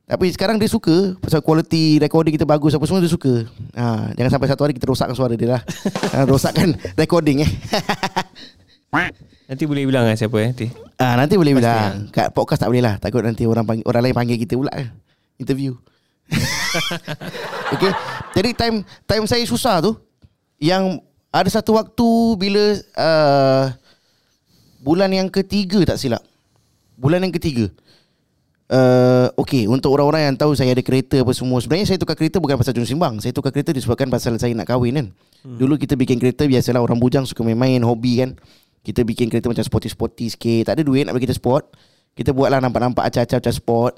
Tapi 0.07 0.31
sekarang 0.31 0.55
dia 0.63 0.71
suka 0.71 1.19
pasal 1.19 1.43
quality 1.43 1.99
recording 1.99 2.39
kita 2.39 2.47
bagus 2.47 2.71
apa 2.71 2.87
semua 2.87 3.03
dia 3.03 3.11
suka. 3.11 3.43
Ha, 3.75 4.15
jangan 4.15 4.31
sampai 4.31 4.47
satu 4.47 4.63
hari 4.63 4.79
kita 4.79 4.87
rosakkan 4.87 5.11
suara 5.11 5.35
dia 5.35 5.59
lah. 5.59 5.61
ha, 6.15 6.23
rosakkan 6.31 6.71
recording 6.95 7.43
eh. 7.43 7.51
Nanti 9.51 9.67
boleh 9.67 9.83
bilang 9.83 10.07
kan 10.07 10.15
siapa 10.15 10.39
eh 10.39 10.47
nanti. 10.55 10.67
Ah 10.95 11.19
nanti 11.19 11.35
boleh 11.35 11.51
bilang. 11.51 12.07
Kat 12.15 12.31
podcast 12.31 12.63
tak 12.63 12.71
boleh 12.71 12.79
lah. 12.79 12.95
Takut 12.95 13.19
nanti 13.19 13.43
orang 13.43 13.67
panggil, 13.67 13.83
orang 13.83 14.01
lain 14.07 14.15
panggil 14.15 14.37
kita 14.39 14.55
pula. 14.55 14.71
kan. 14.71 14.87
Interview. 15.35 15.75
Okay. 17.75 17.91
Jadi 18.37 18.49
time 18.55 18.75
time 19.05 19.25
saya 19.27 19.43
susah 19.43 19.83
tu 19.83 19.97
yang 20.61 20.99
ada 21.31 21.47
satu 21.47 21.75
waktu 21.75 22.09
bila 22.39 22.63
uh, 22.99 23.65
bulan 24.83 25.11
yang 25.11 25.27
ketiga 25.31 25.83
tak 25.83 25.99
silap. 25.99 26.23
Bulan 26.95 27.23
yang 27.23 27.33
ketiga. 27.33 27.71
Uh, 28.71 29.27
okay, 29.35 29.67
untuk 29.67 29.91
orang-orang 29.91 30.31
yang 30.31 30.35
tahu 30.39 30.55
saya 30.55 30.71
ada 30.71 30.79
kereta 30.79 31.19
apa 31.19 31.35
semua. 31.35 31.59
Sebenarnya 31.59 31.91
saya 31.91 31.99
tukar 31.99 32.15
kereta 32.15 32.39
bukan 32.39 32.55
pasal 32.55 32.71
Jom 32.71 32.87
Simbang. 32.87 33.19
Saya 33.19 33.35
tukar 33.35 33.51
kereta 33.51 33.75
disebabkan 33.75 34.07
pasal 34.07 34.39
saya 34.39 34.55
nak 34.55 34.63
kahwin 34.71 34.95
kan. 34.95 35.07
Hmm. 35.43 35.59
Dulu 35.59 35.75
kita 35.75 35.99
bikin 35.99 36.15
kereta 36.23 36.47
biasalah 36.47 36.79
orang 36.79 36.95
bujang 36.95 37.27
suka 37.27 37.43
main-main, 37.43 37.83
hobi 37.83 38.23
kan. 38.23 38.31
Kita 38.79 39.03
bikin 39.03 39.27
kereta 39.27 39.51
macam 39.51 39.59
sporty-sporty 39.67 40.31
sikit. 40.31 40.71
Tak 40.71 40.79
ada 40.79 40.83
duit 40.87 41.03
nak 41.03 41.19
bagi 41.19 41.27
kita 41.27 41.35
sport. 41.35 41.67
Kita 42.15 42.31
buatlah 42.31 42.63
nampak-nampak 42.63 43.11
acah-acah 43.11 43.43
macam 43.43 43.53
sport. 43.53 43.93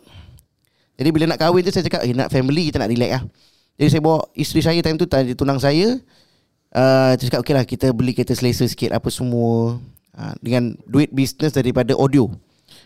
Jadi 0.94 1.10
bila 1.10 1.26
nak 1.30 1.40
kahwin 1.42 1.66
tu 1.66 1.74
saya 1.74 1.86
cakap, 1.86 2.06
eh, 2.06 2.14
nak 2.14 2.30
family 2.30 2.70
kita 2.70 2.78
nak 2.78 2.90
relax 2.94 3.12
lah. 3.18 3.24
Jadi 3.82 3.90
saya 3.90 4.02
bawa 4.06 4.30
isteri 4.38 4.62
saya 4.62 4.80
time 4.86 4.98
tu, 5.02 5.10
tadi 5.10 5.34
tunang 5.34 5.58
saya. 5.58 5.98
Uh, 6.74 7.14
saya 7.18 7.26
cakap, 7.30 7.42
okay 7.42 7.54
lah 7.54 7.66
kita 7.66 7.90
beli 7.94 8.14
kereta 8.14 8.34
selesa 8.38 8.66
sikit 8.70 8.94
apa 8.94 9.10
semua. 9.10 9.82
Uh, 10.14 10.34
dengan 10.46 10.78
duit 10.86 11.10
bisnes 11.10 11.50
daripada 11.54 11.98
audio. 11.98 12.30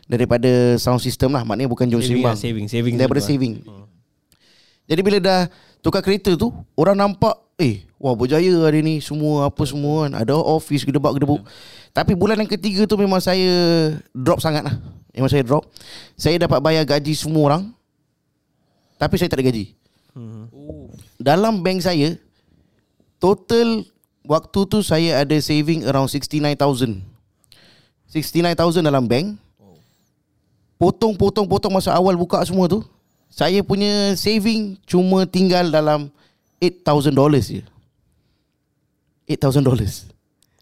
daripada 0.08 0.80
sound 0.80 1.04
system 1.04 1.36
lah. 1.36 1.44
Maknanya 1.44 1.70
bukan 1.70 1.86
jom 1.92 2.00
Saving 2.00 2.24
lah, 2.24 2.36
saving, 2.40 2.68
saving 2.72 2.94
Daripada 2.96 3.22
saving. 3.22 3.60
Jadi 4.88 5.02
bila 5.04 5.18
dah 5.20 5.42
tukar 5.84 6.00
kereta 6.00 6.32
tu, 6.40 6.48
orang 6.80 6.96
nampak, 6.96 7.36
eh, 7.60 7.84
wah 8.00 8.16
berjaya 8.16 8.64
hari 8.64 8.80
ni 8.80 9.04
semua 9.04 9.52
apa 9.52 9.64
semua 9.68 10.08
kan. 10.08 10.24
Ada 10.24 10.34
office 10.40 10.88
gedebak-gedebuk. 10.88 11.44
Tapi 11.92 12.16
bulan 12.16 12.40
yang 12.40 12.48
ketiga 12.48 12.88
tu 12.88 12.96
memang 12.96 13.20
saya 13.20 13.92
drop 14.16 14.40
sangat 14.40 14.64
lah. 14.64 14.76
Memang 15.12 15.28
saya 15.28 15.44
drop. 15.44 15.68
Saya 16.16 16.40
dapat 16.40 16.64
bayar 16.64 16.88
gaji 16.88 17.12
semua 17.12 17.44
orang. 17.52 17.64
Tapi 18.98 19.16
saya 19.16 19.30
tak 19.30 19.40
ada 19.40 19.54
gaji. 19.54 19.78
Dalam 21.22 21.62
bank 21.62 21.86
saya, 21.86 22.18
total 23.22 23.86
waktu 24.26 24.60
tu 24.66 24.82
saya 24.82 25.22
ada 25.22 25.38
saving 25.38 25.86
around 25.86 26.10
69,000. 26.10 27.06
69,000 28.10 28.82
dalam 28.82 29.06
bank. 29.06 29.38
Potong-potong-potong 30.78 31.74
masa 31.74 31.94
awal 31.94 32.14
buka 32.18 32.42
semua 32.46 32.70
tu. 32.70 32.82
Saya 33.30 33.62
punya 33.62 34.14
saving 34.18 34.78
cuma 34.86 35.26
tinggal 35.26 35.70
dalam 35.70 36.10
8,000 36.62 37.14
dollars 37.14 37.50
je. 37.50 37.62
8,000 39.30 39.62
dollars. 39.62 40.10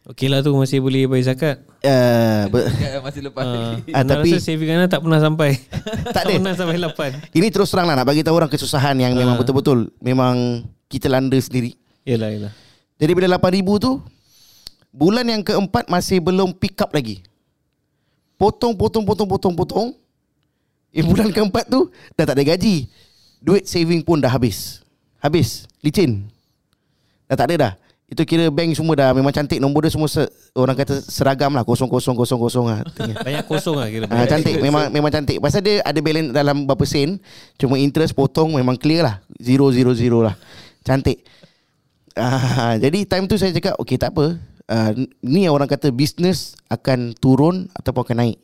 Okey 0.06 0.30
lah 0.30 0.38
tu 0.38 0.54
masih 0.54 0.78
boleh 0.78 1.10
bayar 1.10 1.34
zakat. 1.34 1.56
Uh, 1.82 2.46
ber- 2.46 2.70
Masih 3.02 3.22
lepas 3.26 3.42
Uh, 3.42 3.74
Ah, 3.90 4.06
tapi- 4.06 4.30
rasa 4.30 4.38
saving 4.40 4.70
Ana 4.70 4.86
tak 4.86 5.02
pernah 5.02 5.18
sampai. 5.18 5.58
Tak 6.14 6.22
ada. 6.22 6.32
pernah 6.32 6.54
sampai 6.54 6.78
8. 6.78 7.34
ini 7.34 7.50
terus 7.50 7.68
terang 7.68 7.90
lah 7.90 7.98
nak 7.98 8.06
bagi 8.06 8.22
tahu 8.22 8.38
orang 8.38 8.46
kesusahan 8.46 8.94
yang 8.94 9.12
memang 9.12 9.34
betul-betul 9.34 9.90
memang 9.98 10.62
kita 10.86 11.10
landa 11.10 11.34
sendiri. 11.36 11.74
Yalah, 12.06 12.30
yalah. 12.30 12.52
Jadi 12.96 13.12
bila 13.12 13.26
8,000 13.34 13.60
tu 13.76 13.92
Bulan 14.88 15.26
yang 15.26 15.42
keempat 15.42 15.84
masih 15.86 16.16
belum 16.16 16.54
pick 16.54 16.78
up 16.78 16.88
lagi 16.88 17.20
Potong, 18.36 18.72
potong, 18.72 19.04
potong, 19.04 19.28
potong, 19.28 19.52
potong 19.52 19.88
Eh 20.88 21.04
bulan 21.04 21.28
keempat 21.28 21.66
tu 21.66 21.92
Dah 22.14 22.24
tak 22.24 22.40
ada 22.40 22.44
gaji 22.46 22.88
Duit 23.36 23.66
saving 23.66 24.00
pun 24.00 24.16
dah 24.16 24.30
habis 24.30 24.80
Habis 25.18 25.68
Licin 25.80 26.24
Dah 27.26 27.34
tak 27.34 27.52
ada 27.52 27.54
dah 27.58 27.72
Itu 28.06 28.22
kira 28.22 28.46
bank 28.54 28.70
semua 28.78 28.94
dah 28.94 29.10
Memang 29.10 29.34
cantik 29.34 29.58
Nombor 29.58 29.82
dia 29.82 29.90
semua 29.90 30.06
se, 30.06 30.22
Orang 30.54 30.78
kata 30.78 31.02
seragam 31.02 31.50
lah 31.50 31.66
Kosong, 31.66 31.90
kosong, 31.90 32.14
kosong, 32.14 32.38
kosong 32.38 32.66
lah. 32.70 32.80
Banyak 33.26 33.44
kosong 33.50 33.76
lah 33.82 33.90
kira. 33.90 34.06
Ah, 34.08 34.24
cantik 34.30 34.62
memang 34.62 34.88
memang 34.94 35.10
cantik. 35.10 35.42
Pasal 35.42 35.60
dia 35.60 35.82
ada 35.82 35.98
balance 35.98 36.30
dalam 36.32 36.64
berapa 36.64 36.86
sen, 36.86 37.18
cuma 37.60 37.76
interest 37.76 38.14
potong 38.14 38.56
memang 38.56 38.78
clear 38.78 39.04
lah. 39.04 39.16
Zero 39.36 39.68
zero 39.74 39.92
zero 39.92 40.22
lah. 40.24 40.38
Cantik. 40.86 41.26
Ah, 42.16 42.78
jadi 42.82 43.04
time 43.04 43.26
tu 43.28 43.36
saya 43.36 43.52
cakap 43.52 43.76
okey 43.82 43.98
tak 43.98 44.14
apa. 44.16 44.38
Uh, 44.66 45.06
ni 45.22 45.46
yang 45.46 45.54
orang 45.54 45.68
kata 45.68 45.92
bisnes 45.94 46.56
akan 46.72 47.12
turun 47.18 47.68
ataupun 47.76 48.02
akan 48.06 48.16
naik. 48.22 48.38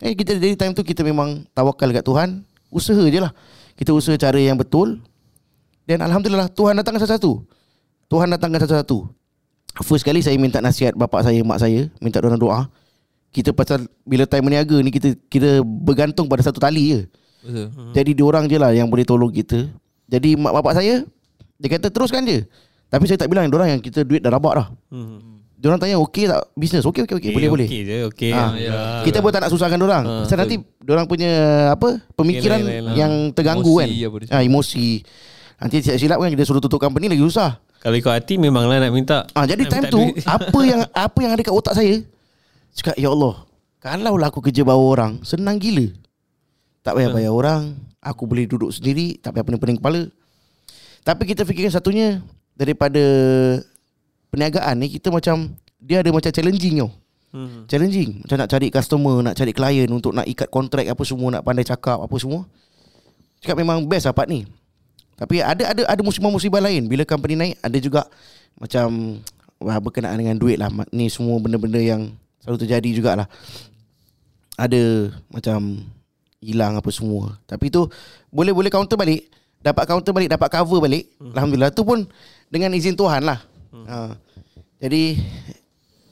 Eh 0.00 0.16
kita 0.16 0.38
jadi 0.38 0.56
time 0.56 0.72
tu 0.72 0.80
kita 0.80 1.04
memang 1.04 1.44
tawakal 1.52 1.92
dekat 1.92 2.08
Tuhan, 2.08 2.28
usaha 2.72 3.04
je 3.04 3.20
lah. 3.20 3.36
Kita 3.76 3.92
usaha 3.92 4.16
cara 4.16 4.40
yang 4.40 4.56
betul. 4.56 5.02
Dan 5.84 6.00
alhamdulillah 6.00 6.48
Tuhan 6.54 6.78
datangkan 6.78 7.04
satu-satu. 7.04 7.59
Tuhan 8.10 8.26
datangkan 8.28 8.58
satu-satu. 8.60 9.06
First 9.80 10.02
kali 10.02 10.18
saya 10.18 10.34
minta 10.34 10.58
nasihat 10.58 10.92
bapak 10.92 11.22
saya, 11.22 11.40
mak 11.40 11.62
saya, 11.62 11.86
minta 12.02 12.18
orang 12.18 12.34
doa. 12.36 12.66
Kita 13.30 13.54
pasal 13.54 13.86
bila 14.02 14.26
time 14.26 14.50
berniaga 14.50 14.74
ni 14.82 14.90
kita 14.90 15.14
kita 15.30 15.62
bergantung 15.62 16.26
pada 16.26 16.42
satu 16.42 16.58
tali 16.58 16.90
je. 16.90 17.00
Betul. 17.40 17.66
Hmm. 17.70 17.92
Jadi 17.94 18.10
diorang 18.12 18.44
je 18.44 18.58
lah 18.58 18.74
yang 18.74 18.90
boleh 18.90 19.06
tolong 19.06 19.30
kita. 19.30 19.70
Jadi 20.10 20.34
mak 20.34 20.50
bapak 20.52 20.74
saya 20.74 21.06
dia 21.54 21.68
kata 21.70 21.86
teruskan 21.86 22.26
je. 22.26 22.42
Tapi 22.90 23.06
saya 23.06 23.14
tak 23.14 23.30
bilang 23.30 23.46
diorang 23.46 23.70
yang 23.70 23.80
kita 23.80 24.02
duit 24.02 24.18
dah 24.18 24.34
rabak 24.34 24.58
dah. 24.58 24.66
Hmm. 24.90 25.38
Diorang 25.54 25.78
tanya 25.78 26.02
okey 26.02 26.26
tak 26.26 26.50
bisnes? 26.58 26.82
Okey 26.82 27.06
okey 27.06 27.14
okey 27.14 27.30
boleh 27.30 27.48
boleh. 27.48 27.66
Okey 27.70 27.80
je, 27.84 27.96
okey. 28.10 28.32
Ah, 28.34 28.50
Ah, 28.50 29.02
Kita 29.06 29.22
pun 29.22 29.30
tak 29.30 29.46
nak 29.46 29.52
susahkan 29.54 29.78
diorang. 29.78 30.02
Ah, 30.02 30.26
Pasal 30.26 30.42
nanti 30.42 30.58
diorang 30.82 31.06
punya 31.06 31.30
apa 31.70 32.02
pemikiran 32.18 32.58
Yelah, 32.58 32.74
yelah, 32.74 32.82
yelah. 32.82 32.94
yang 32.98 33.12
terganggu 33.30 33.70
Emosi 33.70 33.78
kan. 33.78 33.88
dia 34.18 34.34
Ah 34.34 34.42
emosi. 34.42 34.86
Nanti 35.60 35.76
silap-silap 35.78 36.16
kan 36.18 36.30
kita 36.34 36.42
suruh 36.42 36.58
tutup 36.58 36.80
company 36.82 37.06
lagi 37.06 37.22
susah. 37.22 37.60
Kalau 37.80 37.96
ikut 37.96 38.12
hati 38.12 38.36
memanglah 38.36 38.76
nak 38.76 38.92
minta. 38.92 39.24
Ah 39.32 39.48
jadi 39.48 39.64
time 39.64 39.88
tu 39.88 40.12
duit. 40.12 40.20
apa 40.36 40.60
yang 40.68 40.80
apa 40.92 41.18
yang 41.24 41.32
ada 41.32 41.40
kat 41.40 41.54
otak 41.56 41.74
saya? 41.80 42.04
Cakap 42.76 42.94
ya 43.00 43.08
Allah, 43.08 43.48
kalau 43.80 44.20
lah 44.20 44.28
aku 44.28 44.44
kerja 44.44 44.62
bawa 44.62 44.84
orang, 44.84 45.12
senang 45.24 45.56
gila. 45.56 45.88
Tak 46.84 46.92
payah 46.96 47.10
bayar 47.10 47.32
orang, 47.32 47.74
aku 48.04 48.28
boleh 48.28 48.44
duduk 48.44 48.68
sendiri, 48.70 49.16
tak 49.18 49.32
payah 49.32 49.44
pening-pening 49.48 49.80
kepala. 49.80 50.06
Tapi 51.00 51.24
kita 51.24 51.48
fikirkan 51.48 51.72
satunya 51.72 52.20
daripada 52.52 53.00
perniagaan 54.28 54.84
ni 54.84 54.92
kita 55.00 55.08
macam 55.08 55.56
dia 55.80 56.04
ada 56.04 56.12
macam 56.12 56.28
challenging 56.28 56.84
tau. 56.84 56.92
Hmm. 57.30 57.62
Challenging 57.70 58.26
Macam 58.26 58.42
nak 58.42 58.50
cari 58.50 58.74
customer 58.74 59.22
Nak 59.22 59.38
cari 59.38 59.54
klien 59.54 59.86
Untuk 59.86 60.10
nak 60.10 60.26
ikat 60.26 60.50
kontrak 60.50 60.82
Apa 60.82 61.06
semua 61.06 61.38
Nak 61.38 61.46
pandai 61.46 61.62
cakap 61.62 62.02
Apa 62.02 62.18
semua 62.18 62.42
Cakap 63.38 63.54
memang 63.54 63.86
best 63.86 64.10
lah 64.10 64.14
part 64.18 64.26
ni 64.26 64.42
Tapi 65.20 65.44
ada 65.44 65.76
ada 65.76 65.82
ada 65.84 66.00
musibah-musibah 66.00 66.64
lain. 66.64 66.88
Bila 66.88 67.04
company 67.04 67.36
naik 67.36 67.54
Ada 67.60 67.76
juga 67.76 68.02
Macam 68.56 69.20
wah, 69.60 69.76
Berkenaan 69.76 70.16
dengan 70.16 70.40
duit 70.40 70.56
lah. 70.56 70.72
Ni 70.96 71.12
semua 71.12 71.36
benda-benda 71.36 71.76
yang 71.76 72.08
Selalu 72.40 72.64
terjadi 72.64 72.88
jugalah. 72.96 73.28
Ada 74.56 75.12
Macam 75.28 75.84
Hilang 76.40 76.80
apa 76.80 76.88
semua. 76.88 77.36
Tapi 77.44 77.68
tu 77.68 77.84
Boleh-boleh 78.32 78.72
counter 78.72 78.96
balik. 78.96 79.28
Dapat 79.60 79.84
counter 79.84 80.16
balik 80.16 80.32
Dapat 80.32 80.48
cover 80.48 80.80
balik. 80.80 81.04
Alhamdulillah. 81.20 81.68
Tu 81.68 81.84
pun 81.84 82.00
Dengan 82.48 82.72
izin 82.72 82.96
Tuhan 82.96 83.20
lah. 83.20 83.44
Ha. 83.76 84.16
Jadi 84.80 85.20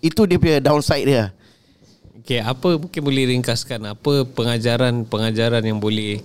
Itu 0.05 0.29
dia 0.29 0.37
punya 0.37 0.61
downside 0.61 1.09
dia. 1.09 1.33
Okey, 2.29 2.45
apa 2.45 2.77
mungkin 2.77 3.01
boleh 3.01 3.25
ringkaskan? 3.33 3.89
Apa 3.89 4.29
pengajaran-pengajaran 4.37 5.65
yang 5.65 5.81
boleh 5.81 6.21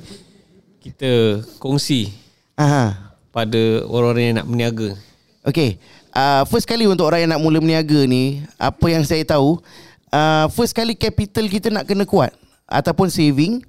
kita 0.84 1.40
kongsi 1.64 2.12
Aha. 2.54 3.14
pada 3.34 3.62
orang-orang 3.90 4.24
yang 4.30 4.38
nak 4.42 4.48
berniaga. 4.48 4.90
Okay 5.44 5.76
uh, 6.16 6.48
First 6.48 6.64
kali 6.64 6.88
untuk 6.88 7.04
orang 7.10 7.28
yang 7.28 7.32
nak 7.36 7.42
mula 7.44 7.60
berniaga 7.60 8.08
ni 8.08 8.42
Apa 8.56 8.88
yang 8.88 9.04
saya 9.04 9.22
tahu 9.28 9.60
uh, 10.10 10.46
First 10.56 10.72
kali 10.72 10.96
capital 10.96 11.52
kita 11.52 11.68
nak 11.68 11.84
kena 11.84 12.08
kuat 12.08 12.32
Ataupun 12.64 13.12
saving 13.12 13.60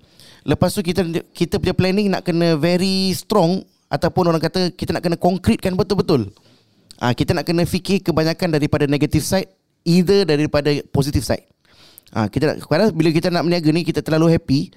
Lepas 0.46 0.76
tu 0.76 0.84
kita 0.86 1.02
kita 1.34 1.58
punya 1.58 1.74
planning 1.74 2.12
nak 2.14 2.22
kena 2.22 2.54
very 2.54 3.10
strong 3.16 3.66
Ataupun 3.90 4.30
orang 4.30 4.42
kata 4.42 4.70
kita 4.70 4.94
nak 4.94 5.02
kena 5.02 5.18
concretekan 5.18 5.74
betul-betul 5.74 6.30
uh, 7.02 7.12
Kita 7.16 7.34
nak 7.34 7.42
kena 7.42 7.66
fikir 7.66 8.06
kebanyakan 8.06 8.54
daripada 8.54 8.86
negative 8.86 9.26
side 9.26 9.50
Either 9.82 10.24
daripada 10.24 10.70
positive 10.94 11.26
side 11.26 11.44
uh, 12.14 12.30
kita 12.30 12.54
nak, 12.54 12.56
Kadang 12.62 12.94
bila 12.94 13.10
kita 13.10 13.34
nak 13.34 13.42
berniaga 13.42 13.68
ni 13.74 13.82
Kita 13.82 13.98
terlalu 13.98 14.30
happy 14.30 14.70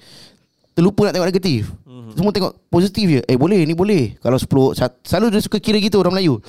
Terlupa 0.74 1.08
nak 1.08 1.12
tengok 1.14 1.28
negatif 1.30 1.62
mm-hmm. 2.08 2.16
Semua 2.16 2.32
tengok 2.32 2.52
positif 2.72 3.06
je. 3.06 3.20
Eh 3.28 3.36
boleh 3.36 3.60
ni 3.68 3.76
boleh. 3.76 4.16
Kalau 4.24 4.40
10 4.40 4.72
sat- 4.72 4.98
Selalu 5.04 5.36
dia 5.36 5.40
suka 5.44 5.60
kira 5.60 5.76
gitu 5.76 6.00
orang 6.00 6.16
Melayu. 6.16 6.40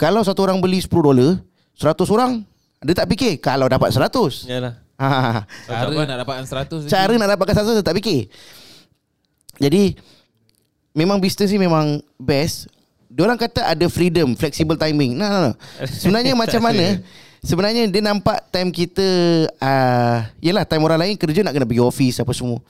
Kalau 0.00 0.24
satu 0.24 0.44
orang 0.48 0.60
beli 0.60 0.80
10 0.80 0.88
dolar 0.92 1.40
100 1.76 2.08
orang 2.12 2.44
Dia 2.84 2.92
tak 2.92 3.08
fikir 3.08 3.40
Kalau 3.40 3.64
dapat 3.64 3.88
100 3.92 4.44
Yalah. 4.48 4.74
ha, 5.00 5.44
Cara 5.68 5.92
nak 5.92 6.18
dapatkan 6.24 6.44
100 6.44 6.88
Cara 6.88 7.12
nak 7.16 7.28
dapatkan 7.36 7.54
100 7.64 7.80
dia 7.80 7.84
tak 7.84 7.96
fikir. 8.00 8.28
Jadi 9.56 9.96
Memang 10.96 11.20
bisnes 11.20 11.52
ni 11.52 11.60
memang 11.60 12.00
best. 12.16 12.72
Diorang 13.12 13.36
kata 13.36 13.68
ada 13.68 13.84
freedom 13.92 14.32
Flexible 14.32 14.80
timing. 14.80 15.12
Nah, 15.12 15.28
nah, 15.28 15.40
nah. 15.52 15.54
Sebenarnya 16.00 16.32
macam 16.32 16.56
mana? 16.64 17.04
Sebenarnya 17.44 17.84
dia 17.84 18.00
nampak 18.00 18.48
time 18.48 18.72
kita 18.72 19.04
uh, 19.60 20.18
Yelah 20.40 20.64
time 20.64 20.82
orang 20.88 21.04
lain 21.04 21.14
kerja 21.20 21.44
nak 21.44 21.52
kena 21.52 21.68
pergi 21.68 21.84
office 21.84 22.16
apa 22.24 22.32
semua. 22.32 22.64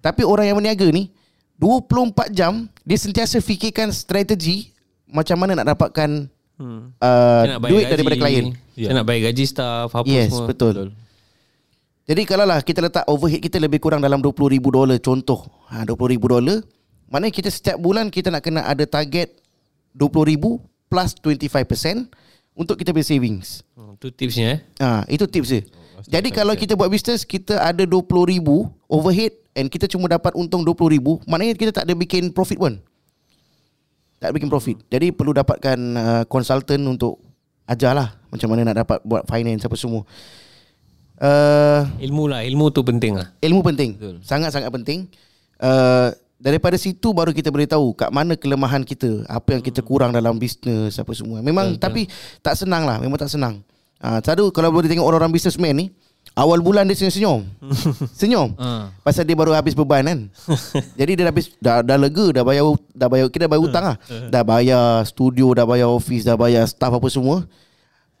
Tapi 0.00 0.24
orang 0.24 0.48
yang 0.48 0.56
berniaga 0.56 0.88
ni 0.88 1.12
24 1.58 2.30
jam 2.30 2.52
Dia 2.80 2.96
sentiasa 2.96 3.38
fikirkan 3.38 3.90
strategi 3.90 4.70
Macam 5.04 5.36
mana 5.36 5.54
nak 5.54 5.74
dapatkan 5.74 6.30
Hmm. 6.58 6.90
uh, 6.98 7.42
nak 7.54 7.70
Duit 7.70 7.86
gaji. 7.86 7.92
daripada 7.92 8.16
klien 8.18 8.46
Dia 8.74 8.90
nak 8.90 9.06
bayar 9.06 9.30
gaji 9.30 9.44
staff 9.46 9.94
apa 9.94 10.02
Yes 10.04 10.34
semua. 10.34 10.50
betul. 10.50 10.90
Jadi 12.02 12.22
kalau 12.24 12.42
lah 12.42 12.58
kita 12.58 12.80
letak 12.80 13.06
overhead 13.06 13.38
kita 13.38 13.60
lebih 13.60 13.78
kurang 13.78 14.00
dalam 14.00 14.18
20 14.18 14.34
ribu 14.50 14.72
dolar 14.72 14.98
contoh. 14.98 15.46
Ha, 15.68 15.84
20 15.84 15.94
ribu 16.08 16.26
dolar. 16.26 16.58
Maknanya 17.06 17.30
kita 17.30 17.46
setiap 17.46 17.76
bulan 17.76 18.08
kita 18.08 18.28
nak 18.28 18.40
kena 18.40 18.64
ada 18.64 18.82
target 18.84 19.38
20 19.94 20.10
ribu 20.26 20.58
plus 20.88 21.14
25% 21.14 22.10
untuk 22.52 22.74
kita 22.74 22.90
punya 22.90 23.06
savings. 23.06 23.62
Hmm, 23.72 23.94
tu 23.94 24.10
tipsnya 24.10 24.46
eh. 24.48 24.58
Ha, 24.80 25.06
itu 25.06 25.24
tips 25.24 25.48
dia. 25.48 25.62
Jadi 26.06 26.28
kalau 26.30 26.54
kita 26.54 26.78
buat 26.78 26.86
bisnes 26.86 27.26
kita 27.26 27.58
ada 27.58 27.82
20 27.82 28.06
ribu 28.30 28.70
overhead 28.86 29.34
and 29.58 29.66
kita 29.66 29.90
cuma 29.90 30.06
dapat 30.06 30.30
untung 30.38 30.62
20 30.62 30.94
ribu. 30.94 31.18
Maknanya 31.26 31.58
kita 31.58 31.72
tak 31.74 31.90
ada 31.90 31.98
bikin 31.98 32.30
profit 32.30 32.58
pun. 32.62 32.78
Tak 34.22 34.30
bikin 34.30 34.46
profit. 34.46 34.78
Jadi 34.86 35.10
perlu 35.10 35.34
dapatkan 35.34 35.78
uh, 35.98 36.22
consultant 36.30 36.82
untuk 36.86 37.18
ajarlah 37.66 38.14
macam 38.30 38.48
mana 38.50 38.70
nak 38.70 38.86
dapat 38.86 38.98
buat 39.02 39.22
finance 39.26 39.66
apa 39.66 39.74
semua. 39.74 40.02
Uh, 41.18 41.82
Ilmu 41.98 42.30
lah, 42.30 42.46
ilmu 42.46 42.70
tu 42.70 42.86
penting 42.86 43.18
lah. 43.18 43.34
ilmu 43.42 43.58
penting. 43.66 43.98
Sangat-sangat 44.22 44.70
penting. 44.70 45.10
Uh, 45.58 46.14
daripada 46.38 46.78
situ 46.78 47.10
baru 47.10 47.34
kita 47.34 47.50
boleh 47.50 47.66
tahu 47.66 47.90
kat 47.98 48.14
mana 48.14 48.38
kelemahan 48.38 48.86
kita, 48.86 49.26
apa 49.26 49.58
yang 49.58 49.62
kita 49.62 49.82
kurang 49.82 50.14
dalam 50.14 50.38
bisnes 50.38 50.94
apa 50.94 51.10
semua. 51.18 51.42
Memang 51.42 51.74
tapi 51.74 52.06
tak 52.38 52.54
senang 52.54 52.86
lah, 52.86 53.02
memang 53.02 53.18
tak 53.18 53.30
senang. 53.30 53.58
Ah 53.98 54.18
uh, 54.18 54.20
satu 54.22 54.54
kalau 54.54 54.70
boleh 54.70 54.86
tengok 54.86 55.02
orang-orang 55.02 55.34
businessman 55.34 55.74
ni, 55.74 55.86
Awal 56.38 56.62
bulan 56.62 56.86
dia 56.86 56.94
senyum-senyum. 56.94 57.40
Senyum. 58.20 58.54
Ah. 58.60 58.94
Pasal 59.02 59.26
dia 59.26 59.34
baru 59.34 59.56
habis 59.56 59.74
beban 59.74 60.06
kan? 60.06 60.18
Jadi 60.98 61.18
dia 61.18 61.24
dah 61.26 61.32
habis 61.34 61.46
Dah, 61.58 61.80
dah 61.82 61.98
lega 61.98 62.30
Dah 62.30 62.44
bayar 62.46 62.64
dah 62.94 63.08
bayar 63.10 63.26
Kita 63.32 63.46
dah 63.46 63.50
bayar 63.50 63.62
hutang 63.64 63.84
lah. 63.90 63.96
Dah 64.30 64.42
bayar 64.46 65.02
studio 65.08 65.50
Dah 65.56 65.66
bayar 65.66 65.88
office 65.90 66.22
Dah 66.22 66.38
bayar 66.38 66.62
staff 66.70 66.94
apa 66.94 67.08
semua. 67.10 67.42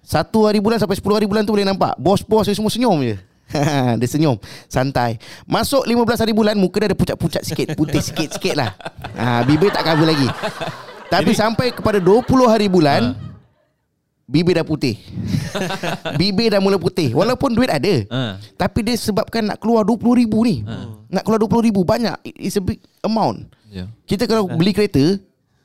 Satu 0.02 0.48
hari 0.48 0.58
bulan 0.58 0.80
Sampai 0.80 0.98
10 0.98 1.06
hari 1.14 1.26
bulan 1.30 1.46
tu 1.46 1.52
boleh 1.54 1.68
nampak 1.68 1.94
Bos-bos 2.00 2.48
dia 2.48 2.56
semua 2.56 2.72
senyum 2.72 2.98
je. 3.04 3.16
Dia 4.02 4.08
senyum. 4.08 4.36
Santai. 4.68 5.16
Masuk 5.48 5.86
15 5.86 6.20
hari 6.20 6.32
bulan 6.36 6.58
Muka 6.58 6.84
dia 6.84 6.92
ada 6.92 6.98
pucat-pucat 6.98 7.46
sikit 7.46 7.78
Putih 7.78 8.02
sikit-sikit 8.02 8.54
lah. 8.58 8.74
Ha, 9.14 9.40
Bibir 9.46 9.72
tak 9.72 9.86
cover 9.86 10.04
lagi. 10.10 10.28
Tapi 11.08 11.32
sampai 11.32 11.72
kepada 11.72 11.96
20 11.96 12.28
hari 12.44 12.68
bulan 12.68 13.27
Bibir 14.28 14.52
dah 14.52 14.62
putih. 14.62 15.00
Bibir 16.20 16.52
dah 16.52 16.60
mula 16.60 16.76
putih. 16.76 17.10
Walaupun 17.10 17.50
duit 17.50 17.66
ada 17.66 18.04
Ah. 18.06 18.36
Tapi 18.54 18.84
dia 18.84 18.92
sebabkan 18.94 19.40
nak 19.42 19.56
keluar 19.56 19.82
20 19.82 19.96
ribu 20.14 20.44
ni. 20.44 20.60
Nak 21.08 21.24
keluar 21.24 21.40
20 21.40 21.64
ribu 21.64 21.80
Banyak. 21.82 22.20
It's 22.36 22.54
a 22.54 22.62
big 22.62 22.76
amount. 23.00 23.48
Ya. 23.66 23.88
Kita 24.04 24.24
kalau 24.24 24.44
beli 24.46 24.70
kereta 24.70 25.16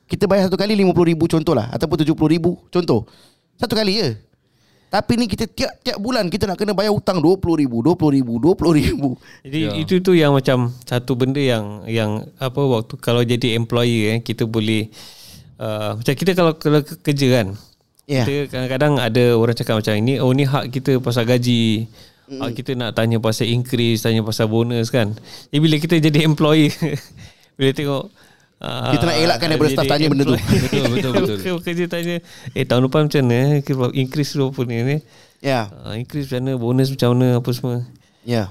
Kita 0.04 0.24
bayar 0.24 0.48
satu 0.48 0.56
kali 0.56 0.72
50 0.74 0.92
ribu 1.06 1.24
contoh 1.26 1.52
lah 1.52 1.68
Ataupun 1.68 1.96
70 1.98 2.16
ribu 2.30 2.56
contoh. 2.68 3.04
Satu 3.54 3.72
kali 3.72 3.96
je. 3.98 4.08
Tapi 4.88 5.12
ni 5.14 5.26
kita 5.26 5.44
tiap-tiap 5.44 5.96
bulan 5.98 6.24
Kita 6.26 6.44
nak 6.44 6.56
kena 6.56 6.72
bayar 6.72 6.88
hutang 6.90 7.18
20 7.18 7.36
ribu 7.58 7.80
20 7.82 8.16
ribu 8.16 8.32
20 8.38 8.56
ribu. 8.80 9.10
Jadi 9.42 9.58
Ya. 9.60 9.70
itu 9.74 10.00
tu 10.00 10.12
yang 10.12 10.32
macam 10.32 10.72
satu 10.82 11.12
benda 11.14 11.38
yang 11.38 11.84
yang 11.84 12.10
apa 12.38 12.60
waktu 12.60 12.96
kalau 12.96 13.20
jadi 13.20 13.54
employer 13.54 14.08
eh 14.10 14.20
kita 14.20 14.44
boleh 14.44 14.88
uh, 15.56 15.96
macam 15.96 16.12
kita 16.14 16.32
kalau 16.32 16.52
kalau 16.54 16.80
ke- 16.80 16.96
kerja 17.02 17.28
kan. 17.34 17.46
Ya. 18.04 18.24
Kita 18.28 18.52
kadang-kadang 18.52 19.00
ada 19.00 19.24
orang 19.32 19.56
cakap 19.56 19.80
macam 19.80 19.94
ini 19.96 20.20
oh 20.20 20.30
ni 20.36 20.44
hak 20.44 20.68
kita 20.68 21.00
pasal 21.00 21.24
gaji. 21.24 21.88
Hak 22.24 22.56
kita 22.56 22.72
nak 22.72 22.96
tanya 22.96 23.20
pasal 23.20 23.48
increase, 23.52 24.04
tanya 24.04 24.24
pasal 24.24 24.48
bonus 24.48 24.88
kan. 24.88 25.12
Jadi 25.52 25.58
bila 25.60 25.76
kita 25.76 26.00
jadi 26.00 26.24
employer 26.24 26.72
bila 27.60 27.70
tengok 27.70 28.04
uh, 28.64 28.92
Kita 28.96 29.04
nak 29.06 29.16
elakkan 29.20 29.46
daripada 29.52 29.70
staff 29.72 29.86
tanya 29.88 30.06
benda 30.10 30.24
tu. 30.26 30.36
Betul, 30.64 30.84
betul, 30.90 31.10
betul. 31.14 31.58
Kerja 31.62 31.84
tanya 31.86 32.16
Eh 32.50 32.66
tahun 32.66 32.90
depan 32.90 33.06
macam 33.06 33.22
mana 33.30 33.62
eh? 33.62 33.94
Increase 33.94 34.34
berapa 34.34 34.60
ni 34.66 34.76
ni 34.82 34.96
Ya 35.38 35.70
uh, 35.70 35.94
Increase 35.94 36.26
macam 36.34 36.40
mana 36.42 36.52
Bonus 36.58 36.88
macam 36.90 37.08
mana 37.14 37.38
Apa 37.38 37.50
semua 37.54 37.86
Ya 38.26 38.50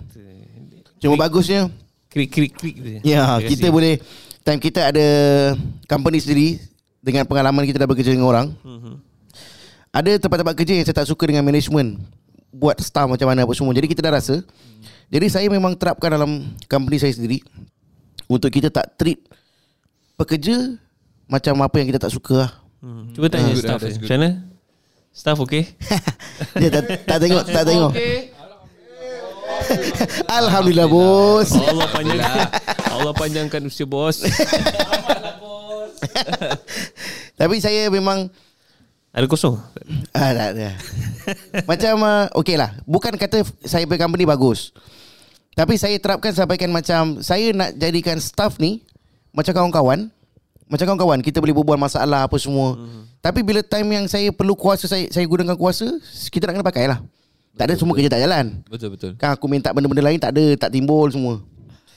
Cuma 1.03 1.19
bagusnya 1.19 1.67
Krik 2.13 2.29
krik 2.29 2.53
krik 2.53 2.75
je. 2.77 3.01
Ya, 3.01 3.41
kita 3.41 3.73
boleh 3.73 3.97
time 4.45 4.61
kita 4.61 4.93
ada 4.93 5.07
company 5.89 6.21
sendiri 6.21 6.61
dengan 7.01 7.25
pengalaman 7.25 7.65
kita 7.65 7.81
dah 7.81 7.89
bekerja 7.89 8.13
dengan 8.13 8.29
orang. 8.29 8.47
Mhm. 8.61 8.93
Ada 9.93 10.17
tempat-tempat 10.17 10.57
kerja 10.57 10.73
yang 10.73 10.89
saya 10.89 11.05
tak 11.05 11.05
suka 11.05 11.29
dengan 11.29 11.45
management 11.45 12.01
buat 12.49 12.81
staff 12.81 13.05
macam 13.05 13.29
mana 13.29 13.45
apa 13.45 13.53
semua. 13.53 13.77
Jadi 13.77 13.93
kita 13.93 14.01
dah 14.01 14.17
rasa. 14.17 14.41
Jadi 15.13 15.29
saya 15.29 15.45
memang 15.53 15.77
terapkan 15.77 16.09
dalam 16.09 16.49
company 16.65 16.97
saya 16.97 17.13
sendiri 17.13 17.45
untuk 18.25 18.49
kita 18.49 18.73
tak 18.73 18.97
treat 18.97 19.21
pekerja 20.17 20.81
macam 21.29 21.61
apa 21.61 21.77
yang 21.77 21.93
kita 21.93 22.01
tak 22.01 22.09
suka 22.09 22.41
lah. 22.41 22.51
Hmm. 22.81 23.13
Cuba 23.13 23.29
tanya 23.29 23.53
good, 23.53 23.61
staff 23.61 23.85
eh. 23.85 23.93
good. 23.93 24.01
Macam 24.01 24.17
mana? 24.17 24.29
Staff 25.13 25.37
okay? 25.45 25.63
Dia 26.61 26.69
tak, 26.73 26.83
tak 27.05 27.17
tengok, 27.21 27.45
tak 27.45 27.63
tengok. 27.69 27.93
Alhamdulillah 30.41 30.89
bos. 30.89 31.53
Allah 31.53 31.87
panjangkan 31.93 32.49
Allah 32.89 33.13
panjangkan 33.13 33.61
usia 33.69 33.85
bos. 33.85 34.25
Tapi 37.39 37.61
saya 37.61 37.93
memang 37.93 38.33
Ada 39.13 39.29
kosong? 39.29 39.61
Ah, 40.09 40.33
tak 40.33 40.57
ada. 40.57 40.73
macam 41.69 41.93
uh, 42.01 42.25
okey 42.41 42.57
lah. 42.57 42.73
Bukan 42.89 43.13
kata 43.13 43.45
saya 43.61 43.85
punya 43.85 44.09
company 44.09 44.25
bagus. 44.25 44.73
Tapi 45.53 45.77
saya 45.77 45.93
terapkan 46.01 46.33
sampaikan 46.33 46.73
macam 46.73 47.21
saya 47.21 47.53
nak 47.53 47.77
jadikan 47.77 48.17
staff 48.17 48.57
ni 48.57 48.81
macam 49.29 49.53
kawan-kawan. 49.53 50.09
Macam 50.65 50.85
kawan-kawan 50.89 51.21
kita 51.21 51.37
boleh 51.37 51.53
berbual 51.53 51.77
masalah 51.77 52.25
apa 52.25 52.41
semua. 52.41 52.73
Mm. 52.73 53.01
Tapi 53.21 53.39
bila 53.45 53.61
time 53.61 54.01
yang 54.01 54.05
saya 54.09 54.33
perlu 54.33 54.57
kuasa 54.57 54.89
saya 54.89 55.05
saya 55.13 55.29
gunakan 55.29 55.53
kuasa, 55.53 55.93
kita 56.33 56.49
nak 56.49 56.53
kena 56.57 56.65
pakai 56.65 56.89
lah. 56.89 56.99
Tak 57.53 57.69
ada 57.69 57.73
semua 57.77 57.93
kerja 57.93 58.09
tak 58.09 58.25
jalan. 58.25 58.65
Betul, 58.65 58.97
betul. 58.97 59.13
Kan 59.21 59.37
aku 59.37 59.45
minta 59.45 59.69
benda-benda 59.69 60.09
lain 60.09 60.17
tak 60.17 60.33
ada, 60.33 60.57
tak 60.57 60.73
timbul 60.73 61.05
semua. 61.13 61.37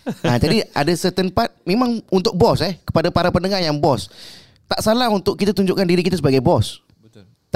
ha, 0.04 0.36
jadi 0.42 0.68
ada 0.76 0.92
certain 0.92 1.32
part 1.32 1.48
memang 1.64 2.04
untuk 2.12 2.36
bos 2.36 2.60
eh 2.60 2.76
kepada 2.84 3.08
para 3.08 3.32
pendengar 3.32 3.64
yang 3.64 3.80
bos. 3.80 4.12
Tak 4.68 4.84
salah 4.84 5.08
untuk 5.08 5.40
kita 5.40 5.56
tunjukkan 5.56 5.88
diri 5.88 6.04
kita 6.04 6.20
sebagai 6.20 6.44
bos. 6.44 6.85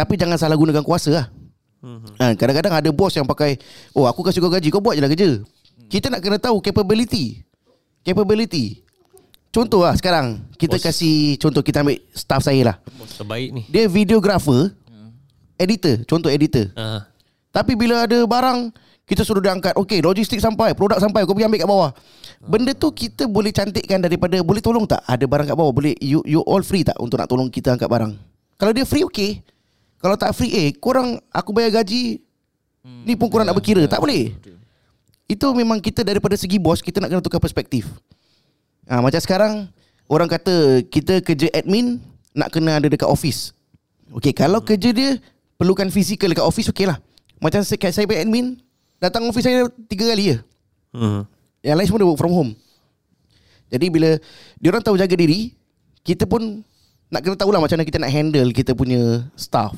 Tapi 0.01 0.17
jangan 0.17 0.41
salah 0.41 0.57
gunakan 0.57 0.81
kuasa 0.81 1.13
lah. 1.13 1.27
Ha, 2.21 2.33
kadang-kadang 2.33 2.73
ada 2.73 2.89
bos 2.93 3.13
yang 3.13 3.25
pakai 3.25 3.57
Oh 3.97 4.05
aku 4.05 4.21
kasih 4.21 4.45
kau 4.45 4.53
gaji 4.53 4.69
Kau 4.69 4.85
buat 4.85 4.97
je 4.97 5.01
lah 5.01 5.09
kerja. 5.09 5.41
Kita 5.89 6.13
nak 6.13 6.21
kena 6.21 6.37
tahu 6.37 6.61
Capability. 6.61 7.41
Capability. 8.05 8.85
Contoh 9.49 9.85
lah 9.85 9.97
sekarang 9.97 10.45
Kita 10.61 10.77
Bos. 10.77 10.85
kasih 10.85 11.41
Contoh 11.41 11.61
kita 11.65 11.85
ambil 11.85 12.01
Staff 12.13 12.45
saya 12.49 12.61
lah. 12.73 12.77
Bos 12.97 13.13
terbaik 13.17 13.49
ni. 13.53 13.63
Dia 13.69 13.89
videographer 13.89 14.73
Editor 15.57 16.05
Contoh 16.09 16.29
editor. 16.33 16.69
Ah. 16.77 17.05
Tapi 17.49 17.77
bila 17.77 18.05
ada 18.05 18.25
barang 18.29 18.73
Kita 19.05 19.25
suruh 19.25 19.41
dia 19.41 19.53
angkat 19.53 19.73
Okay 19.77 20.05
logistik 20.05 20.41
sampai 20.41 20.77
Produk 20.77 21.01
sampai 21.01 21.25
Kau 21.25 21.33
pergi 21.33 21.49
ambil 21.49 21.61
kat 21.65 21.69
bawah. 21.69 21.91
Benda 22.45 22.73
tu 22.77 22.93
kita 22.93 23.25
boleh 23.25 23.53
cantikkan 23.57 24.05
daripada 24.05 24.37
Boleh 24.45 24.61
tolong 24.65 24.85
tak? 24.85 25.01
Ada 25.05 25.25
barang 25.25 25.49
kat 25.49 25.57
bawah 25.57 25.73
Boleh 25.73 25.97
you, 26.01 26.21
you 26.29 26.45
all 26.45 26.61
free 26.61 26.85
tak 26.85 26.97
Untuk 27.01 27.21
nak 27.21 27.29
tolong 27.29 27.49
kita 27.49 27.73
angkat 27.73 27.89
barang? 27.89 28.13
Kalau 28.61 28.73
dia 28.77 28.85
free 28.85 29.05
okay 29.05 29.41
Kalau 30.01 30.17
tak 30.17 30.33
free 30.33 30.51
Eh 30.51 30.69
korang 30.75 31.21
Aku 31.29 31.53
bayar 31.53 31.85
gaji. 31.85 32.19
Ni 33.05 33.13
pun 33.13 33.29
korang 33.29 33.45
nak 33.45 33.57
berkira 33.57 33.85
Tak 33.85 34.01
boleh? 34.01 34.33
Itu 35.29 35.53
memang 35.53 35.79
kita 35.79 36.01
daripada 36.01 36.35
segi 36.35 36.57
bos 36.57 36.81
Kita 36.81 36.99
nak 36.99 37.13
kena 37.13 37.23
tukar 37.23 37.39
perspektif. 37.39 37.87
Ha, 38.89 39.05
Macam 39.05 39.21
sekarang 39.21 39.53
Orang 40.09 40.27
kata 40.27 40.81
Kita 40.89 41.21
kerja 41.21 41.53
admin 41.53 42.01
Nak 42.33 42.49
kena 42.51 42.81
ada 42.81 42.89
dekat 42.89 43.07
office. 43.07 43.53
Okay 44.17 44.33
kalau 44.33 44.65
kerja 44.65 44.91
dia 44.91 45.21
Perlukan 45.61 45.93
fizikal 45.93 46.33
dekat 46.33 46.49
office 46.49 46.73
Okay 46.73 46.89
lah 46.89 46.97
Macam 47.37 47.61
saya, 47.61 47.93
saya 47.93 48.09
admin 48.09 48.57
Datang 48.97 49.29
office 49.29 49.45
saya 49.45 49.69
Tiga 49.87 50.09
kali 50.09 50.35
je. 50.35 50.37
Hmm. 50.97 51.23
Yang 51.61 51.77
lain 51.77 51.87
semua 51.87 52.01
dia 52.01 52.09
work 52.09 52.19
from 52.19 52.33
home. 52.33 52.53
Jadi 53.69 53.87
bila 53.93 54.17
Diorang 54.57 54.81
tahu 54.81 54.97
jaga 54.97 55.13
diri 55.13 55.53
Kita 56.01 56.25
pun 56.25 56.65
Nak 57.11 57.21
kena 57.27 57.37
tahulah 57.37 57.59
Macam 57.59 57.77
mana 57.77 57.87
kita 57.87 57.99
nak 57.99 58.15
handle 58.15 58.51
Kita 58.55 58.73
punya 58.73 59.27
staff 59.35 59.75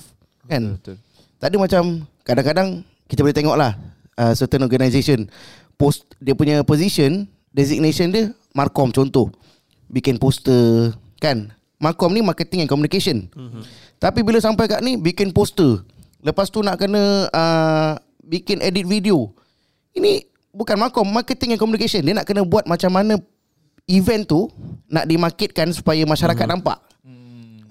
Kan? 0.47 0.76
Betul. 0.78 0.99
tak 1.39 1.49
ada 1.55 1.57
macam 1.59 1.83
kadang-kadang 2.22 2.68
kita 3.07 3.20
boleh 3.22 3.37
tengok 3.37 3.57
lah 3.59 3.78
uh, 4.18 4.33
certain 4.35 4.62
organisation 4.62 5.30
post 5.78 6.07
dia 6.18 6.35
punya 6.35 6.62
position 6.66 7.26
designation 7.55 8.11
dia 8.11 8.30
markom 8.57 8.91
contoh. 8.91 9.28
Bikin 9.93 10.16
poster 10.16 10.97
kan? 11.20 11.53
Markom 11.83 12.14
ni 12.14 12.22
marketing 12.22 12.64
and 12.64 12.70
communication. 12.70 13.26
Mm-hmm. 13.35 13.62
tapi 13.99 14.22
bila 14.22 14.39
sampai 14.39 14.70
kat 14.70 14.80
ni 14.83 14.99
bikin 14.99 15.35
poster. 15.35 15.83
Lepas 16.22 16.51
tu 16.51 16.62
nak 16.62 16.78
kena 16.78 17.26
uh, 17.35 17.99
bikin 18.22 18.62
edit 18.62 18.87
video. 18.87 19.35
Ini 19.93 20.22
bukan 20.55 20.78
markom 20.78 21.07
marketing 21.07 21.59
and 21.59 21.61
communication. 21.61 22.07
Dia 22.07 22.14
nak 22.14 22.26
kena 22.26 22.47
buat 22.47 22.66
macam 22.70 22.95
mana 22.95 23.18
event 23.91 24.22
tu 24.22 24.47
nak 24.87 25.11
dimarketkan 25.11 25.74
supaya 25.74 26.07
masyarakat 26.07 26.47
mm-hmm. 26.47 26.62
nampak 26.62 26.78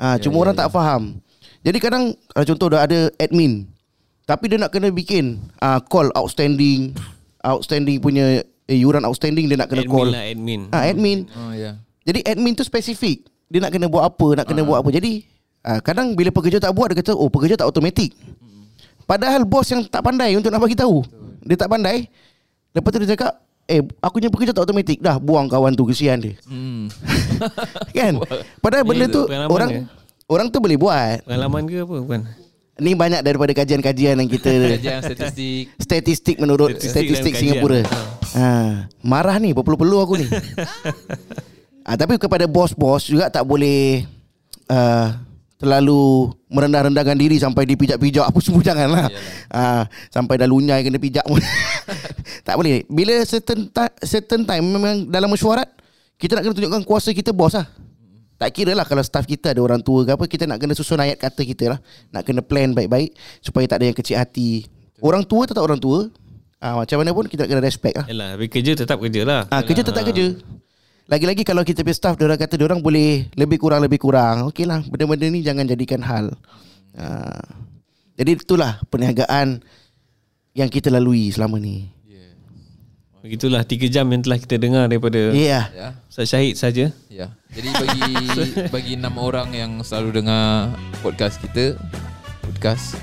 Ah, 0.02 0.18
Ya, 0.18 0.26
cuma 0.26 0.42
orang 0.42 0.58
tak 0.58 0.74
faham. 0.74 1.22
Jadi 1.62 1.78
kadang 1.78 2.18
uh, 2.34 2.42
contoh 2.42 2.74
dah 2.74 2.90
ada 2.90 3.14
admin 3.22 3.70
tapi 4.26 4.48
dia 4.48 4.58
nak 4.58 4.72
kena 4.72 4.90
bikin 4.90 5.44
uh, 5.60 5.84
call 5.84 6.08
outstanding 6.16 6.94
outstanding 7.44 8.00
punya 8.00 8.40
eh, 8.70 8.78
yuran 8.80 9.04
outstanding 9.04 9.50
dia 9.52 9.60
nak 9.60 9.68
kena 9.68 9.84
Admin 9.84 9.92
call. 9.92 10.10
lah 10.10 10.24
admin. 10.24 10.62
Ah 10.72 10.88
admin. 10.88 11.20
Oh, 11.36 11.52
ya. 11.52 11.76
Jadi 12.08 12.24
admin 12.24 12.56
tu 12.56 12.64
spesifik. 12.64 13.28
Dia 13.52 13.60
nak 13.60 13.76
kena 13.76 13.92
buat 13.92 14.08
apa, 14.08 14.42
nak 14.42 14.46
kena 14.48 14.64
buat 14.64 14.80
apa. 14.82 14.90
Jadi 14.96 15.28
uh, 15.68 15.84
kadang 15.84 16.16
bila 16.16 16.32
pekerja 16.32 16.64
tak 16.64 16.72
buat 16.72 16.90
dia 16.90 17.04
kata 17.04 17.12
oh 17.12 17.28
pekerja 17.28 17.60
tak 17.60 17.68
automatik. 17.68 18.16
Padahal 19.04 19.44
bos 19.44 19.68
yang 19.68 19.84
tak 19.84 20.00
pandai 20.00 20.32
untuk 20.40 20.48
nak 20.48 20.64
bagi 20.64 20.80
tahu. 20.80 21.04
Dia 21.44 21.60
tak 21.60 21.68
pandai. 21.68 22.08
Lepas 22.72 22.90
tu 22.96 22.98
dia 23.04 23.12
cakap 23.12 23.36
Eh 23.72 23.80
aku 24.04 24.20
punya 24.20 24.28
pekerja 24.28 24.52
tak 24.52 24.68
automatik 24.68 25.00
Dah 25.00 25.16
buang 25.16 25.48
kawan 25.48 25.72
tu 25.72 25.88
Kesian 25.88 26.20
dia 26.20 26.36
Hmm. 26.44 26.92
Kan 27.96 28.20
Padahal 28.60 28.84
benda 28.84 29.08
tu 29.08 29.24
pengalaman 29.24 29.48
Orang 29.48 29.70
ke? 29.72 29.80
Orang 30.28 30.48
tu 30.52 30.60
boleh 30.60 30.76
buat 30.76 31.24
Pengalaman 31.24 31.64
ke 31.64 31.80
apa 31.80 31.96
bukan? 32.04 32.22
Ni 32.82 32.98
banyak 32.98 33.22
daripada 33.22 33.54
kajian-kajian 33.54 34.18
yang 34.18 34.28
kita 34.28 34.52
Kajian 34.76 35.00
statistik. 35.00 35.64
Statistik 35.78 36.36
menurut 36.42 36.76
Statistik 36.76 37.14
statistik, 37.14 37.34
Singapura. 37.38 37.86
kajian. 37.86 38.20
Ha, 38.32 38.48
marah 39.04 39.38
ni 39.38 39.52
berpeluh-peluh 39.52 40.02
aku 40.02 40.16
ni. 40.18 40.26
ha, 41.86 41.94
tapi 41.94 42.16
kepada 42.16 42.48
bos-bos 42.48 43.06
juga 43.06 43.28
tak 43.28 43.44
boleh 43.44 44.08
uh, 44.66 45.14
terlalu 45.62 46.34
merendah-rendahkan 46.50 47.14
diri 47.14 47.38
sampai 47.38 47.70
dipijak-pijak 47.70 48.26
apa 48.26 48.40
semua 48.42 48.66
janganlah. 48.74 49.06
Ha, 49.54 49.86
sampai 50.10 50.42
dah 50.42 50.50
lunyai 50.50 50.82
kena 50.82 50.98
pijak 50.98 51.22
pun. 51.30 51.38
tak 52.48 52.58
boleh. 52.58 52.82
Bila 52.90 53.22
certain 53.24 53.70
ta- 53.70 53.94
certain 54.02 54.42
time 54.42 54.66
memang 54.66 55.06
dalam 55.06 55.30
mesyuarat 55.30 55.70
kita 56.18 56.38
nak 56.38 56.50
kena 56.50 56.54
tunjukkan 56.58 56.84
kuasa 56.84 57.14
kita 57.14 57.30
bos 57.30 57.54
lah. 57.54 57.70
Tak 58.42 58.58
kira 58.58 58.74
lah 58.74 58.90
kalau 58.90 59.06
staff 59.06 59.30
kita 59.30 59.54
ada 59.54 59.62
orang 59.62 59.86
tua 59.86 60.02
ke 60.02 60.18
apa 60.18 60.26
Kita 60.26 60.50
nak 60.50 60.58
kena 60.58 60.74
susun 60.74 60.98
ayat 60.98 61.22
kata 61.22 61.46
kita 61.46 61.78
lah 61.78 61.80
Nak 62.10 62.26
kena 62.26 62.42
plan 62.42 62.74
baik-baik 62.74 63.14
Supaya 63.38 63.70
tak 63.70 63.78
ada 63.78 63.94
yang 63.94 63.98
kecil 64.02 64.18
hati 64.18 64.66
Orang 64.98 65.30
tua 65.30 65.46
tetap 65.46 65.62
orang 65.62 65.78
tua 65.78 66.10
Ah 66.62 66.78
macam 66.78 67.02
mana 67.02 67.10
pun 67.10 67.26
kita 67.26 67.42
nak 67.44 67.50
kena 67.58 67.62
respect 67.66 67.96
lah. 67.98 68.06
Yalah, 68.06 68.38
tapi 68.38 68.46
kerja 68.46 68.72
tetap 68.78 69.02
kerja 69.02 69.22
lah. 69.26 69.50
Ah 69.50 69.66
kerja 69.66 69.82
tetap 69.82 70.06
kerja. 70.06 70.38
Lagi-lagi 71.12 71.44
kalau 71.44 71.68
kita 71.68 71.84
punya 71.84 71.98
staff 72.00 72.16
orang 72.24 72.40
kata 72.40 72.56
orang 72.64 72.80
boleh 72.80 73.28
lebih 73.36 73.60
kurang 73.60 73.84
lebih 73.84 74.00
kurang. 74.00 74.48
Okey 74.48 74.64
lah 74.64 74.80
benda-benda 74.88 75.28
ni 75.28 75.44
jangan 75.44 75.68
jadikan 75.68 76.00
hal. 76.00 76.32
Ah. 76.96 77.44
Jadi 78.16 78.40
itulah 78.40 78.80
perniagaan 78.88 79.60
yang 80.56 80.72
kita 80.72 80.88
lalui 80.88 81.28
selama 81.36 81.60
ni. 81.60 81.92
Begitulah 83.22 83.62
tiga 83.62 83.86
jam 83.86 84.10
yang 84.10 84.26
telah 84.26 84.42
kita 84.42 84.58
dengar 84.58 84.90
daripada 84.90 85.30
Ya. 85.30 85.70
Yeah. 85.70 85.94
Ustaz 86.10 86.34
Syahid 86.34 86.58
saja. 86.58 86.90
Ya. 87.06 87.38
Jadi 87.54 87.70
bagi 87.70 88.12
bagi 88.74 88.94
enam 88.98 89.14
orang 89.22 89.54
yang 89.54 89.78
selalu 89.86 90.24
dengar 90.24 90.74
podcast 91.06 91.38
kita, 91.38 91.76
podcast 92.40 92.96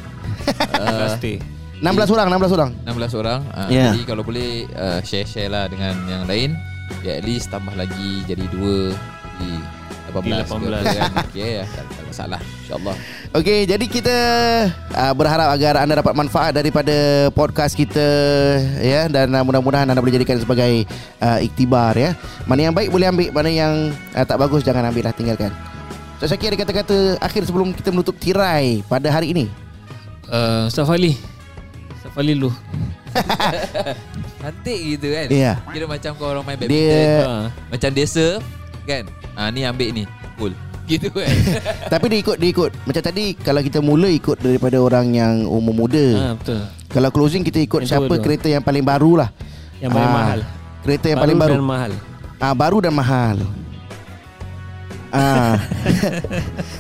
Uh, 0.79 1.13
stay. 1.21 1.37
16 1.85 2.09
orang, 2.15 2.33
16 2.33 2.57
orang. 2.57 2.71
16 2.89 3.21
orang. 3.21 3.41
Uh, 3.53 3.69
Ya. 3.69 3.93
Jadi 3.93 4.09
kalau 4.09 4.25
boleh 4.25 4.65
uh, 4.73 5.05
share-share 5.05 5.53
lah 5.53 5.69
dengan 5.69 5.93
yang 6.09 6.25
lain. 6.25 6.57
Ya 7.07 7.19
at 7.21 7.25
least 7.25 7.53
tambah 7.53 7.73
lagi 7.79 8.27
jadi 8.27 8.45
dua 8.51 8.93
jadi 9.39 9.79
18 10.09 10.25
Jadi 10.25 10.41
ke 10.41 10.45
18. 10.49 10.49
apa 10.49 10.67
kan. 10.73 11.13
Okey 11.29 11.49
ya, 11.61 11.65
tak, 11.69 11.85
tak 11.85 12.05
masalah. 12.09 12.41
InsyaAllah. 12.41 12.97
Okey, 13.37 13.61
jadi 13.69 13.85
kita 13.85 14.17
uh, 14.97 15.13
berharap 15.13 15.49
agar 15.53 15.75
anda 15.85 16.01
dapat 16.01 16.15
manfaat 16.17 16.53
daripada 16.57 17.29
podcast 17.37 17.77
kita 17.77 18.09
ya 18.81 19.07
dan 19.13 19.29
uh, 19.37 19.45
mudah-mudahan 19.45 19.85
anda 19.85 20.01
boleh 20.01 20.17
jadikan 20.17 20.41
sebagai 20.41 20.89
uh, 21.21 21.39
iktibar 21.45 21.93
ya. 21.95 22.17
Mana 22.49 22.69
yang 22.69 22.75
baik 22.75 22.89
boleh 22.89 23.07
ambil, 23.09 23.29
mana 23.37 23.51
yang 23.53 23.75
uh, 24.17 24.25
tak 24.25 24.41
bagus 24.41 24.65
jangan 24.65 24.89
ambil 24.89 25.09
lah 25.09 25.15
tinggalkan. 25.15 25.53
So, 26.19 26.27
saya 26.27 26.41
kira 26.41 26.59
ada 26.59 26.67
kata-kata 26.67 27.21
akhir 27.23 27.47
sebelum 27.47 27.71
kita 27.77 27.95
menutup 27.95 28.19
tirai 28.19 28.83
pada 28.91 29.07
hari 29.13 29.31
ini. 29.31 29.47
Uh, 30.27 30.67
Ustaz 30.67 30.89
Fali. 30.89 31.38
Fali 32.19 32.35
lu. 32.35 32.51
Cantik 34.43 34.81
gitu 34.91 35.07
kan. 35.15 35.27
Ya. 35.31 35.55
Kira 35.71 35.87
macam 35.87 36.11
kau 36.19 36.27
orang 36.27 36.43
main 36.43 36.59
badminton. 36.59 36.83
Dia 36.83 37.23
Ha. 37.23 37.35
Macam 37.71 37.91
dia 37.95 38.07
serve 38.11 38.43
kan. 38.83 39.07
Ah 39.39 39.55
ni 39.55 39.63
ambil 39.63 39.95
ni. 39.95 40.05
Cool. 40.35 40.51
Gitu 40.91 41.13
kan. 41.15 41.29
tapi 41.95 42.11
dia 42.11 42.19
ikut 42.19 42.37
dia 42.41 42.51
ikut. 42.51 42.71
Macam 42.83 43.03
tadi 43.05 43.37
kalau 43.37 43.61
kita 43.61 43.79
mula 43.79 44.09
ikut 44.09 44.41
daripada 44.41 44.83
orang 44.83 45.15
yang 45.15 45.47
umur 45.47 45.87
muda. 45.87 46.07
Ha, 46.17 46.27
betul. 46.35 46.59
Kalau 46.89 47.09
closing 47.13 47.45
kita 47.45 47.61
ikut 47.61 47.87
Yang 47.87 47.91
siapa 47.95 48.15
kereta 48.19 48.49
yang 48.49 48.65
paling 48.67 48.83
baru 48.83 49.23
lah. 49.23 49.29
Yang 49.79 49.91
paling 49.95 50.11
Ah, 50.11 50.17
mahal. 50.17 50.41
Kereta 50.83 51.07
yang 51.07 51.19
paling 51.21 51.39
baru. 51.39 51.55
dan 51.55 51.63
mahal. 51.63 51.93
Ah 52.41 52.51
baru 52.51 52.79
dan 52.81 52.95
mahal. 52.97 53.37
Ah. 55.09 55.55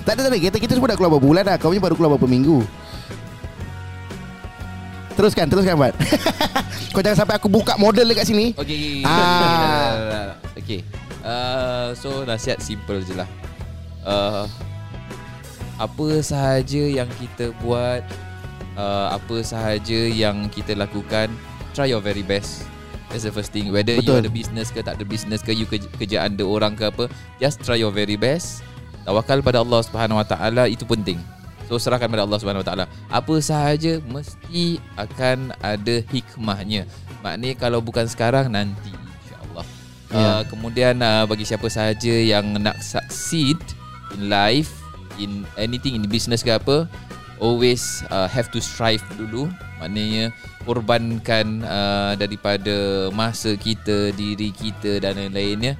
tak 0.02 0.18
ada 0.18 0.20
tak 0.26 0.30
ada. 0.32 0.38
Kita 0.40 0.56
kita 0.58 0.72
semua 0.74 0.90
dah 0.90 0.96
keluar 0.96 1.14
berapa 1.14 1.22
bulan 1.22 1.42
dah. 1.44 1.56
Kau 1.60 1.70
ni 1.70 1.78
baru 1.78 1.94
keluar 1.94 2.16
berapa 2.16 2.26
minggu. 2.26 2.66
Teruskan, 5.18 5.50
teruskan 5.50 5.74
Mat. 5.74 5.98
Kau 6.94 7.02
jangan 7.02 7.26
sampai 7.26 7.42
aku 7.42 7.50
buka 7.50 7.74
model 7.74 8.06
dekat 8.06 8.30
sini. 8.30 8.54
Okey. 8.54 9.02
Ah. 9.02 10.38
Okey. 10.54 10.86
Uh, 11.26 11.90
so 11.98 12.22
nasihat 12.22 12.62
simple 12.62 13.02
je 13.02 13.18
lah. 13.18 13.26
Uh, 14.06 14.46
apa 15.74 16.22
sahaja 16.22 16.78
yang 16.86 17.10
kita 17.18 17.50
buat, 17.58 18.06
uh, 18.78 19.10
apa 19.10 19.42
sahaja 19.42 20.06
yang 20.06 20.46
kita 20.54 20.78
lakukan, 20.78 21.26
try 21.74 21.90
your 21.90 21.98
very 21.98 22.22
best. 22.22 22.62
That's 23.10 23.26
the 23.26 23.34
first 23.34 23.50
thing. 23.50 23.74
Whether 23.74 23.98
Betul. 23.98 24.22
you 24.22 24.22
ada 24.22 24.30
business 24.30 24.70
ke 24.70 24.86
tak 24.86 25.02
ada 25.02 25.04
business 25.04 25.42
ke, 25.42 25.50
you 25.50 25.66
kerja, 25.66 25.90
kerja 25.98 26.16
under 26.22 26.46
orang 26.46 26.78
ke 26.78 26.94
apa, 26.94 27.10
just 27.42 27.58
try 27.66 27.74
your 27.74 27.90
very 27.90 28.14
best. 28.14 28.62
Tawakal 29.02 29.42
pada 29.42 29.66
Allah 29.66 29.82
Subhanahu 29.82 30.22
Wa 30.22 30.26
Taala 30.30 30.70
itu 30.70 30.86
penting. 30.86 31.18
So 31.68 31.76
serahkan 31.76 32.08
pada 32.08 32.24
Allah 32.24 32.40
Subhanahu 32.40 32.64
Wa 32.64 32.68
Taala. 32.72 32.84
Apa 33.12 33.36
sahaja 33.44 34.00
mesti 34.08 34.80
akan 34.96 35.52
ada 35.60 36.00
hikmahnya. 36.08 36.88
Maknanya 37.20 37.54
kalau 37.60 37.84
bukan 37.84 38.08
sekarang 38.08 38.48
nanti 38.48 38.88
insya-Allah. 38.88 39.66
Ya. 40.08 40.16
Uh, 40.16 40.42
kemudian 40.48 40.96
uh, 41.04 41.28
bagi 41.28 41.44
siapa 41.44 41.68
sahaja 41.68 42.08
yang 42.08 42.56
nak 42.56 42.80
succeed 42.80 43.60
in 44.16 44.32
life, 44.32 44.72
in 45.20 45.44
anything 45.60 45.92
in 45.92 46.08
business 46.08 46.40
ke 46.40 46.56
apa, 46.56 46.88
always 47.36 48.00
uh, 48.08 48.24
have 48.24 48.48
to 48.48 48.64
strive 48.64 49.04
dulu. 49.20 49.52
Maknanya 49.76 50.32
korbankan 50.64 51.60
uh, 51.68 52.16
daripada 52.16 53.12
masa 53.12 53.60
kita, 53.60 54.16
diri 54.16 54.56
kita 54.56 55.04
dan 55.04 55.20
lain-lainnya 55.20 55.76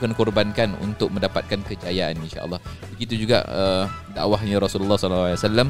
kena 0.00 0.16
korbankan 0.16 0.72
untuk 0.80 1.12
mendapatkan 1.12 1.60
kejayaan 1.68 2.16
insya-Allah. 2.24 2.58
Begitu 2.96 3.28
juga 3.28 3.44
uh, 3.46 3.84
dakwahnya 4.16 4.56
Rasulullah 4.56 4.96
SAW 4.96 5.28
Allah 5.28 5.36
Sallam. 5.36 5.68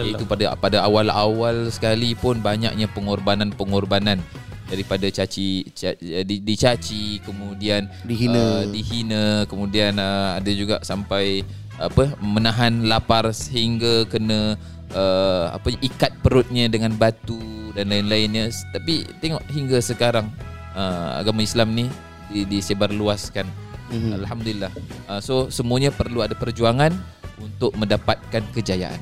Iaitu 0.00 0.24
pada 0.24 0.56
pada 0.56 0.82
awal-awal 0.82 1.68
sekali 1.68 2.16
pun 2.16 2.40
banyaknya 2.40 2.88
pengorbanan-pengorbanan 2.90 4.18
daripada 4.66 5.06
caci, 5.06 5.62
caci 5.70 6.26
di, 6.26 6.42
dicaci 6.42 7.22
kemudian 7.22 7.86
Dihina. 8.02 8.34
uh, 8.34 8.62
dihina 8.66 9.24
kemudian 9.46 9.94
uh, 9.94 10.42
ada 10.42 10.50
juga 10.50 10.82
sampai 10.82 11.46
apa 11.78 12.16
menahan 12.18 12.88
lapar 12.88 13.30
sehingga 13.30 14.08
kena 14.10 14.58
uh, 14.96 15.54
apa 15.54 15.70
ikat 15.70 16.18
perutnya 16.24 16.66
dengan 16.66 16.90
batu 16.98 17.38
dan 17.76 17.92
lain-lainnya 17.92 18.48
tapi 18.72 19.04
tengok 19.20 19.44
hingga 19.52 19.78
sekarang 19.78 20.32
uh, 20.72 21.20
agama 21.20 21.44
Islam 21.44 21.76
ni 21.76 21.86
di, 22.28 22.44
disebarluaskan 22.44 23.46
Mhm. 23.86 24.18
alhamdulillah 24.18 24.72
uh, 25.06 25.20
so 25.20 25.46
semuanya 25.46 25.88
perlu 25.88 26.18
ada 26.18 26.34
perjuangan 26.34 26.90
untuk 27.36 27.70
mendapatkan 27.72 28.42
kejayaan 28.50 28.98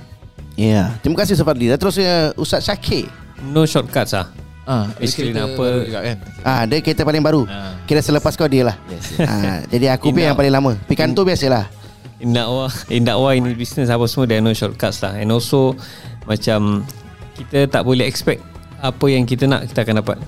Ya, 0.54 0.94
terima 1.02 1.18
kasih 1.18 1.34
Ustaz 1.34 1.50
Fadli. 1.50 1.66
Dan 1.66 1.82
terusnya 1.82 2.30
Ustaz 2.38 2.62
Syakir. 2.62 3.10
No 3.42 3.66
shortcuts 3.66 4.14
ah. 4.14 4.30
Ah, 4.62 4.86
Basically 4.94 5.34
kereta 5.34 5.50
apa- 5.50 5.82
juga 5.82 6.00
kan. 6.00 6.16
Ah, 6.46 6.62
dia 6.62 6.78
kereta 6.78 7.02
paling 7.02 7.18
baru. 7.20 7.42
Ah. 7.44 7.74
Kira 7.84 7.98
selepas 7.98 8.38
kau 8.38 8.46
dia 8.46 8.70
lah. 8.70 8.78
Yes, 8.86 9.18
yes. 9.18 9.26
Ah, 9.26 9.66
jadi 9.66 9.90
aku 9.90 10.14
pun 10.14 10.22
yang 10.22 10.38
paling 10.38 10.54
lama. 10.54 10.78
Pikanto 10.86 11.26
biasalah. 11.26 11.66
In 12.22 12.30
dakwah, 12.30 12.70
in 12.86 13.02
dakwah 13.02 13.34
ini 13.34 13.50
business 13.52 13.90
apa 13.90 14.06
semua 14.06 14.24
there 14.24 14.38
are 14.38 14.46
no 14.46 14.54
shortcuts 14.54 15.02
lah. 15.02 15.18
And 15.18 15.28
also 15.28 15.74
macam 16.22 16.86
kita 17.34 17.66
tak 17.66 17.82
boleh 17.82 18.06
expect 18.06 18.38
apa 18.78 19.04
yang 19.10 19.26
kita 19.26 19.50
nak 19.50 19.66
kita 19.66 19.82
akan 19.82 20.06
dapat. 20.06 20.22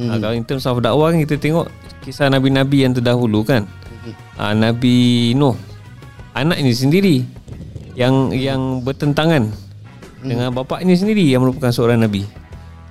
Hmm. 0.00 0.08
Ha, 0.08 0.16
kalau 0.16 0.32
in 0.32 0.48
terms 0.48 0.64
of 0.64 0.80
dakwah 0.80 1.12
kan 1.12 1.20
kita 1.20 1.36
tengok 1.36 1.68
kisah 2.08 2.32
nabi-nabi 2.32 2.88
yang 2.88 2.96
terdahulu 2.96 3.44
kan. 3.44 3.68
Ha, 4.40 4.56
Nabi 4.56 5.36
Nuh 5.36 5.52
anaknya 6.32 6.72
sendiri 6.72 7.20
yang 7.92 8.32
yang 8.32 8.80
bertentangan 8.80 9.52
dengan 10.24 10.48
bapaknya 10.56 10.96
sendiri 10.96 11.28
yang 11.28 11.44
merupakan 11.44 11.68
seorang 11.68 12.00
nabi. 12.00 12.24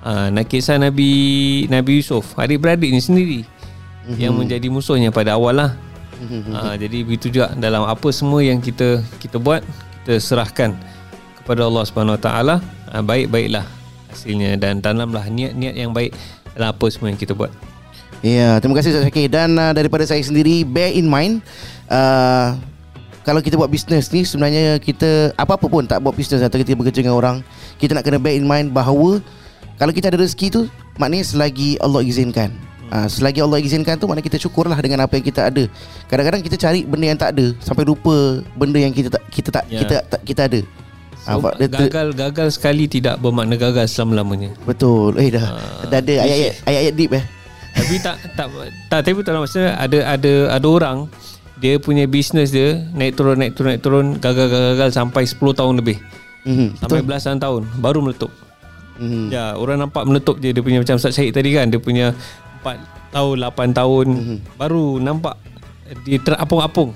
Ha, 0.06 0.30
nak 0.30 0.46
kisah 0.46 0.78
Nabi 0.78 1.10
Nabi 1.66 1.98
Yusuf 1.98 2.38
adik-beradiknya 2.38 3.02
sendiri 3.02 3.42
yang 4.14 4.38
menjadi 4.38 4.70
musuhnya 4.70 5.10
pada 5.10 5.34
awal 5.34 5.58
lah. 5.58 5.70
Ha, 6.54 6.78
jadi 6.78 7.02
begitu 7.02 7.34
juga 7.34 7.50
dalam 7.58 7.90
apa 7.90 8.14
semua 8.14 8.38
yang 8.38 8.62
kita 8.62 9.02
kita 9.18 9.42
buat 9.42 9.66
kita 10.06 10.22
serahkan 10.22 10.78
kepada 11.42 11.66
Allah 11.66 11.82
Subhanahu 11.82 12.14
Wa 12.14 12.22
Taala 12.22 12.56
baik-baiklah 13.02 13.66
hasilnya 14.14 14.54
dan 14.62 14.78
tanamlah 14.78 15.26
niat-niat 15.26 15.74
yang 15.74 15.90
baik 15.90 16.14
dalam 16.54 16.70
apa 16.70 16.86
semua 16.86 17.10
yang 17.10 17.18
kita 17.18 17.34
buat. 17.34 17.50
Ya, 18.18 18.58
terima 18.58 18.74
kasih 18.74 18.90
Ustaz 18.90 19.06
Syakir 19.06 19.30
dan 19.30 19.54
uh, 19.54 19.70
daripada 19.70 20.02
saya 20.02 20.18
sendiri 20.18 20.66
bear 20.66 20.90
in 20.90 21.06
mind 21.06 21.38
uh, 21.86 22.58
kalau 23.22 23.38
kita 23.38 23.54
buat 23.54 23.70
bisnes 23.70 24.10
ni 24.10 24.26
sebenarnya 24.26 24.82
kita 24.82 25.36
apa-apa 25.38 25.70
pun 25.70 25.86
tak 25.86 26.02
buat 26.02 26.16
bisnes 26.16 26.42
atau 26.42 26.58
kita 26.58 26.74
bekerja 26.74 27.04
dengan 27.04 27.14
orang, 27.14 27.36
kita 27.78 27.94
nak 27.94 28.02
kena 28.02 28.18
bear 28.18 28.34
in 28.34 28.48
mind 28.48 28.74
bahawa 28.74 29.22
kalau 29.78 29.94
kita 29.94 30.10
ada 30.10 30.18
rezeki 30.18 30.50
tu 30.50 30.62
maknanya 30.98 31.30
selagi 31.30 31.78
Allah 31.78 32.02
izinkan. 32.02 32.50
Uh, 32.88 33.04
selagi 33.06 33.38
Allah 33.38 33.62
izinkan 33.62 34.00
tu 34.00 34.10
maknanya 34.10 34.26
kita 34.32 34.40
syukurlah 34.40 34.80
dengan 34.82 35.06
apa 35.06 35.14
yang 35.14 35.22
kita 35.22 35.46
ada. 35.46 35.70
Kadang-kadang 36.10 36.42
kita 36.42 36.56
cari 36.58 36.82
benda 36.88 37.06
yang 37.14 37.20
tak 37.20 37.38
ada 37.38 37.54
sampai 37.62 37.86
lupa 37.86 38.42
benda 38.58 38.82
yang 38.82 38.90
kita 38.90 39.14
tak 39.14 39.22
kita 39.30 39.48
tak 39.54 39.64
Ya. 39.70 39.78
kita 39.84 39.94
tak 40.10 40.20
kita 40.26 40.40
ada. 40.50 40.60
Ah, 41.28 41.36
So, 41.36 41.44
gagal 41.52 42.16
gagal 42.16 42.48
sekali 42.56 42.88
tidak 42.88 43.20
bermakna 43.20 43.60
gagal 43.60 43.92
selama-lamanya. 43.92 44.56
Betul. 44.64 45.20
Eh 45.20 45.28
dah. 45.28 45.52
dah 45.86 46.00
ada 46.00 46.14
ayat-ayat 46.24 46.54
ayat-ayat 46.64 46.94
deep 46.96 47.12
eh. 47.12 47.37
Tapi 47.78 47.94
tak 47.98 48.16
tak 48.34 48.46
tak 48.88 49.00
tapi 49.00 49.20
tak 49.22 49.32
maksudnya 49.34 49.70
ada 49.74 49.98
ada 50.08 50.32
ada 50.50 50.66
orang 50.66 51.06
dia 51.56 51.74
punya 51.76 52.04
bisnes 52.04 52.50
dia 52.50 52.82
naik 52.92 53.14
turun 53.14 53.34
naik 53.34 53.54
turun 53.54 53.68
naik 53.72 53.82
turun 53.82 54.06
gagal 54.16 54.46
gagal 54.46 54.72
gagal 54.74 54.90
sampai 54.92 55.22
10 55.24 55.38
tahun 55.54 55.74
lebih. 55.76 55.98
Mhm. 56.46 56.78
Sampai 56.78 57.02
belasan 57.02 57.36
tahun 57.36 57.66
baru 57.76 57.98
meletup. 58.00 58.30
Mhm. 58.98 59.26
Ya, 59.28 59.54
orang 59.54 59.78
nampak 59.80 60.06
meletup 60.06 60.38
je 60.38 60.50
dia 60.50 60.62
punya 60.62 60.78
macam 60.78 60.94
Ustaz 60.94 61.14
Syed 61.14 61.30
tadi 61.30 61.50
kan, 61.50 61.66
dia 61.66 61.78
punya 61.78 62.14
4 62.62 62.78
tahun, 63.10 63.34
8 63.42 63.70
tahun 63.72 64.06
Mhm. 64.06 64.36
baru 64.54 64.84
nampak 64.98 65.34
dia 66.06 66.18
terapung-apung 66.20 66.94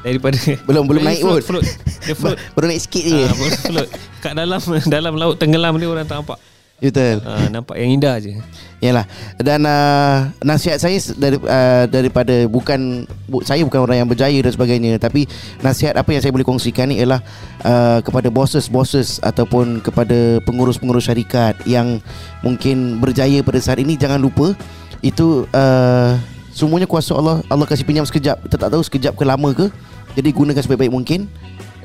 daripada 0.00 0.38
Belum- 0.64 0.88
belum 0.88 1.02
naik 1.02 1.20
float, 1.20 1.42
pun. 1.44 1.60
float. 1.60 1.66
Dia 2.02 2.14
float. 2.16 2.38
Baru 2.52 2.64
naik 2.66 2.80
sikit 2.80 3.04
je. 3.04 3.20
Ah, 3.22 3.32
baru 3.32 3.50
float. 3.60 3.88
Kat 4.18 4.32
dalam 4.34 4.60
dalam 4.94 5.12
laut 5.14 5.36
tenggelam 5.36 5.76
ni 5.76 5.84
orang 5.84 6.08
tak 6.08 6.24
nampak. 6.24 6.40
Betul. 6.82 7.22
uh, 7.22 7.46
Nampak 7.46 7.78
yang 7.78 7.94
indah 7.94 8.18
je 8.18 8.34
Yalah. 8.82 9.06
Dan 9.38 9.62
uh, 9.62 10.34
nasihat 10.42 10.82
saya 10.82 10.98
dari 11.14 11.38
uh, 11.38 11.86
daripada 11.86 12.50
bukan 12.50 13.06
bu, 13.30 13.38
saya 13.46 13.62
bukan 13.62 13.86
orang 13.86 14.02
yang 14.02 14.10
berjaya 14.10 14.34
dan 14.42 14.50
sebagainya 14.50 14.98
tapi 14.98 15.30
nasihat 15.62 15.94
apa 15.94 16.10
yang 16.10 16.18
saya 16.18 16.34
boleh 16.34 16.42
kongsikan 16.42 16.90
ni 16.90 16.98
ialah 16.98 17.22
uh, 17.62 18.02
kepada 18.02 18.26
bosses-bosses 18.26 19.22
ataupun 19.22 19.78
kepada 19.86 20.42
pengurus-pengurus 20.42 21.06
syarikat 21.06 21.54
yang 21.62 22.02
mungkin 22.42 22.98
berjaya 22.98 23.38
pada 23.46 23.62
saat 23.62 23.78
ini 23.78 23.94
jangan 23.94 24.18
lupa 24.18 24.50
itu 24.98 25.46
uh, 25.54 26.18
semuanya 26.50 26.90
kuasa 26.90 27.14
Allah. 27.14 27.38
Allah 27.46 27.70
kasih 27.70 27.86
pinjam 27.86 28.02
sekejap. 28.02 28.42
Kita 28.50 28.58
tak 28.58 28.70
tahu 28.74 28.82
sekejap 28.82 29.14
ke 29.14 29.22
lama 29.22 29.54
ke. 29.54 29.70
Jadi 30.18 30.28
gunakan 30.34 30.58
sebaik-baik 30.58 30.90
mungkin 30.90 31.30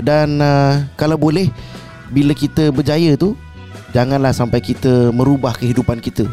dan 0.01 0.41
uh, 0.41 0.81
kalau 0.97 1.17
boleh 1.17 1.49
bila 2.09 2.33
kita 2.33 2.73
berjaya 2.73 3.13
tu 3.15 3.37
janganlah 3.91 4.31
sampai 4.35 4.59
kita 4.59 5.11
merubah 5.11 5.55
kehidupan 5.55 5.99
kita. 6.03 6.27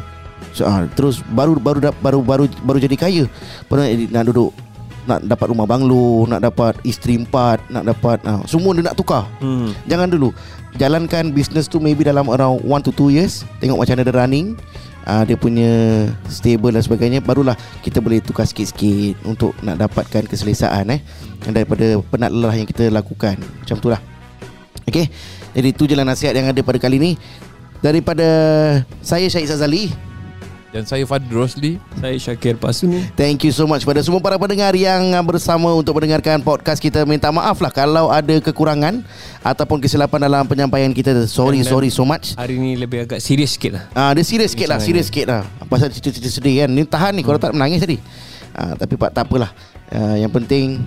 So, 0.55 0.67
ah, 0.67 0.87
terus 0.95 1.19
baru 1.35 1.59
baru 1.59 1.91
baru 1.99 2.23
baru 2.23 2.45
baru 2.63 2.79
jadi 2.79 2.95
kaya. 2.95 3.25
Pernah 3.67 3.91
nak 4.11 4.25
duduk 4.31 4.55
nak 5.05 5.21
dapat 5.21 5.53
rumah 5.53 5.69
banglo, 5.69 6.25
nak 6.25 6.41
dapat 6.41 6.81
isteri 6.81 7.21
empat, 7.21 7.61
nak 7.69 7.85
dapat 7.85 8.23
ah, 8.25 8.41
semua 8.49 8.73
dia 8.73 8.87
nak 8.87 8.97
tukar. 8.97 9.27
hmm. 9.43 9.91
Jangan 9.91 10.09
dulu. 10.09 10.31
Jalankan 10.75 11.31
bisnes 11.31 11.71
tu 11.71 11.79
maybe 11.79 12.03
dalam 12.03 12.27
around 12.27 12.63
1 12.67 12.87
to 12.87 12.91
2 12.91 13.15
years. 13.15 13.47
Tengok 13.63 13.79
macam 13.79 13.95
mana 13.95 14.05
dia 14.07 14.15
running. 14.15 14.49
Uh, 15.05 15.21
dia 15.29 15.37
punya 15.37 15.69
stable 16.33 16.73
dan 16.73 16.81
sebagainya 16.81 17.21
barulah 17.21 17.53
kita 17.85 18.01
boleh 18.01 18.25
tukar 18.25 18.49
sikit-sikit 18.49 19.21
untuk 19.29 19.53
nak 19.61 19.77
dapatkan 19.77 20.25
keselesaan 20.25 20.89
eh 20.97 21.05
daripada 21.45 22.01
penat 22.09 22.33
lelah 22.33 22.57
yang 22.57 22.65
kita 22.65 22.89
lakukan 22.89 23.37
macam 23.37 23.77
itulah 23.77 24.01
okey 24.89 25.13
jadi 25.53 25.69
itu 25.69 25.85
je 25.85 25.93
lah 25.93 26.09
nasihat 26.09 26.33
yang 26.33 26.49
ada 26.49 26.57
pada 26.65 26.81
kali 26.81 26.97
ni 26.97 27.13
daripada 27.85 28.25
saya 29.05 29.29
Syed 29.29 29.45
Sazali 29.45 29.93
Dan 30.73 30.89
saya 30.89 31.05
Fadil 31.05 31.31
Rosli 31.31 31.73
Saya 32.01 32.17
Syakir 32.17 32.57
Pasuni 32.57 33.05
Thank 33.13 33.45
you 33.45 33.53
so 33.53 33.69
much 33.69 33.85
pada 33.85 34.01
semua 34.01 34.19
para 34.19 34.41
pendengar 34.41 34.73
yang 34.73 35.05
bersama 35.23 35.71
untuk 35.71 36.01
mendengarkan 36.01 36.41
podcast 36.41 36.81
kita. 36.81 37.05
Minta 37.05 37.29
maaf 37.29 37.61
lah 37.61 37.69
kalau 37.69 38.09
ada 38.09 38.41
kekurangan 38.41 39.05
ataupun 39.45 39.79
kesilapan 39.79 40.27
dalam 40.27 40.43
penyampaian 40.49 40.91
kita. 40.91 41.15
Sorry, 41.29 41.63
Dan- 41.63 41.71
sorry 41.71 41.93
so 41.93 42.03
much. 42.03 42.33
Hari 42.35 42.59
ni 42.59 42.75
lebih 42.75 43.05
agak 43.07 43.23
serius 43.23 43.55
sikit 43.55 43.79
lah 43.79 43.85
Ah, 43.95 44.11
dia 44.17 44.27
serius 44.27 44.51
sikit 44.51 44.67
lah, 44.67 44.83
serius 44.83 45.07
sikit 45.13 45.31
lah. 45.31 45.47
Pasal 45.71 45.95
cerita-cerita 45.95 46.27
sedih 46.27 46.67
kan. 46.67 46.69
Ni 46.75 46.83
tahan 46.83 47.13
ni, 47.15 47.23
korang 47.23 47.39
tak 47.39 47.55
menangis 47.55 47.79
tadi. 47.79 48.03
Ah, 48.51 48.75
tapi 48.75 48.99
pak 48.99 49.15
tak 49.15 49.31
apalah. 49.31 49.55
Ah, 49.95 50.19
yang 50.19 50.33
penting 50.33 50.83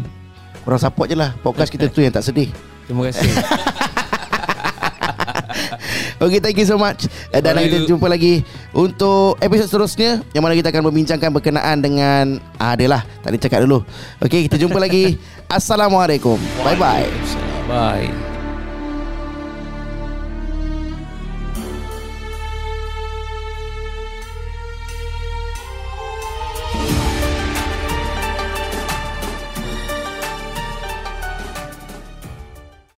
korang 0.68 0.84
support 0.84 1.07
je 1.07 1.15
lah. 1.15 1.32
Podcast 1.40 1.72
kita 1.72 1.88
tu 1.88 2.03
yang 2.03 2.11
tak 2.11 2.28
sedih. 2.28 2.52
Terima 2.90 3.07
kasih 3.07 3.24
Okay, 6.18 6.41
thank 6.41 6.57
you 6.57 6.65
so 6.65 6.81
much. 6.81 7.06
Eh, 7.30 7.39
Dan 7.39 7.57
Alright. 7.57 7.69
kita 7.69 7.85
jumpa 7.85 8.10
lagi 8.10 8.41
untuk 8.73 9.38
episod 9.38 9.69
seterusnya 9.69 10.26
yang 10.34 10.41
mana 10.41 10.57
kita 10.57 10.73
akan 10.73 10.89
membincangkan 10.89 11.30
berkenaan 11.30 11.77
dengan 11.77 12.41
ah, 12.57 12.73
adalah 12.73 13.06
tadi 13.22 13.38
cakap 13.38 13.61
dulu. 13.64 13.85
Okay, 14.18 14.49
kita 14.49 14.57
jumpa 14.57 14.81
lagi. 14.81 15.22
Assalamualaikum. 15.48 16.41
Bye 16.65 16.77
bye. 16.77 17.07
Bye 17.69 18.27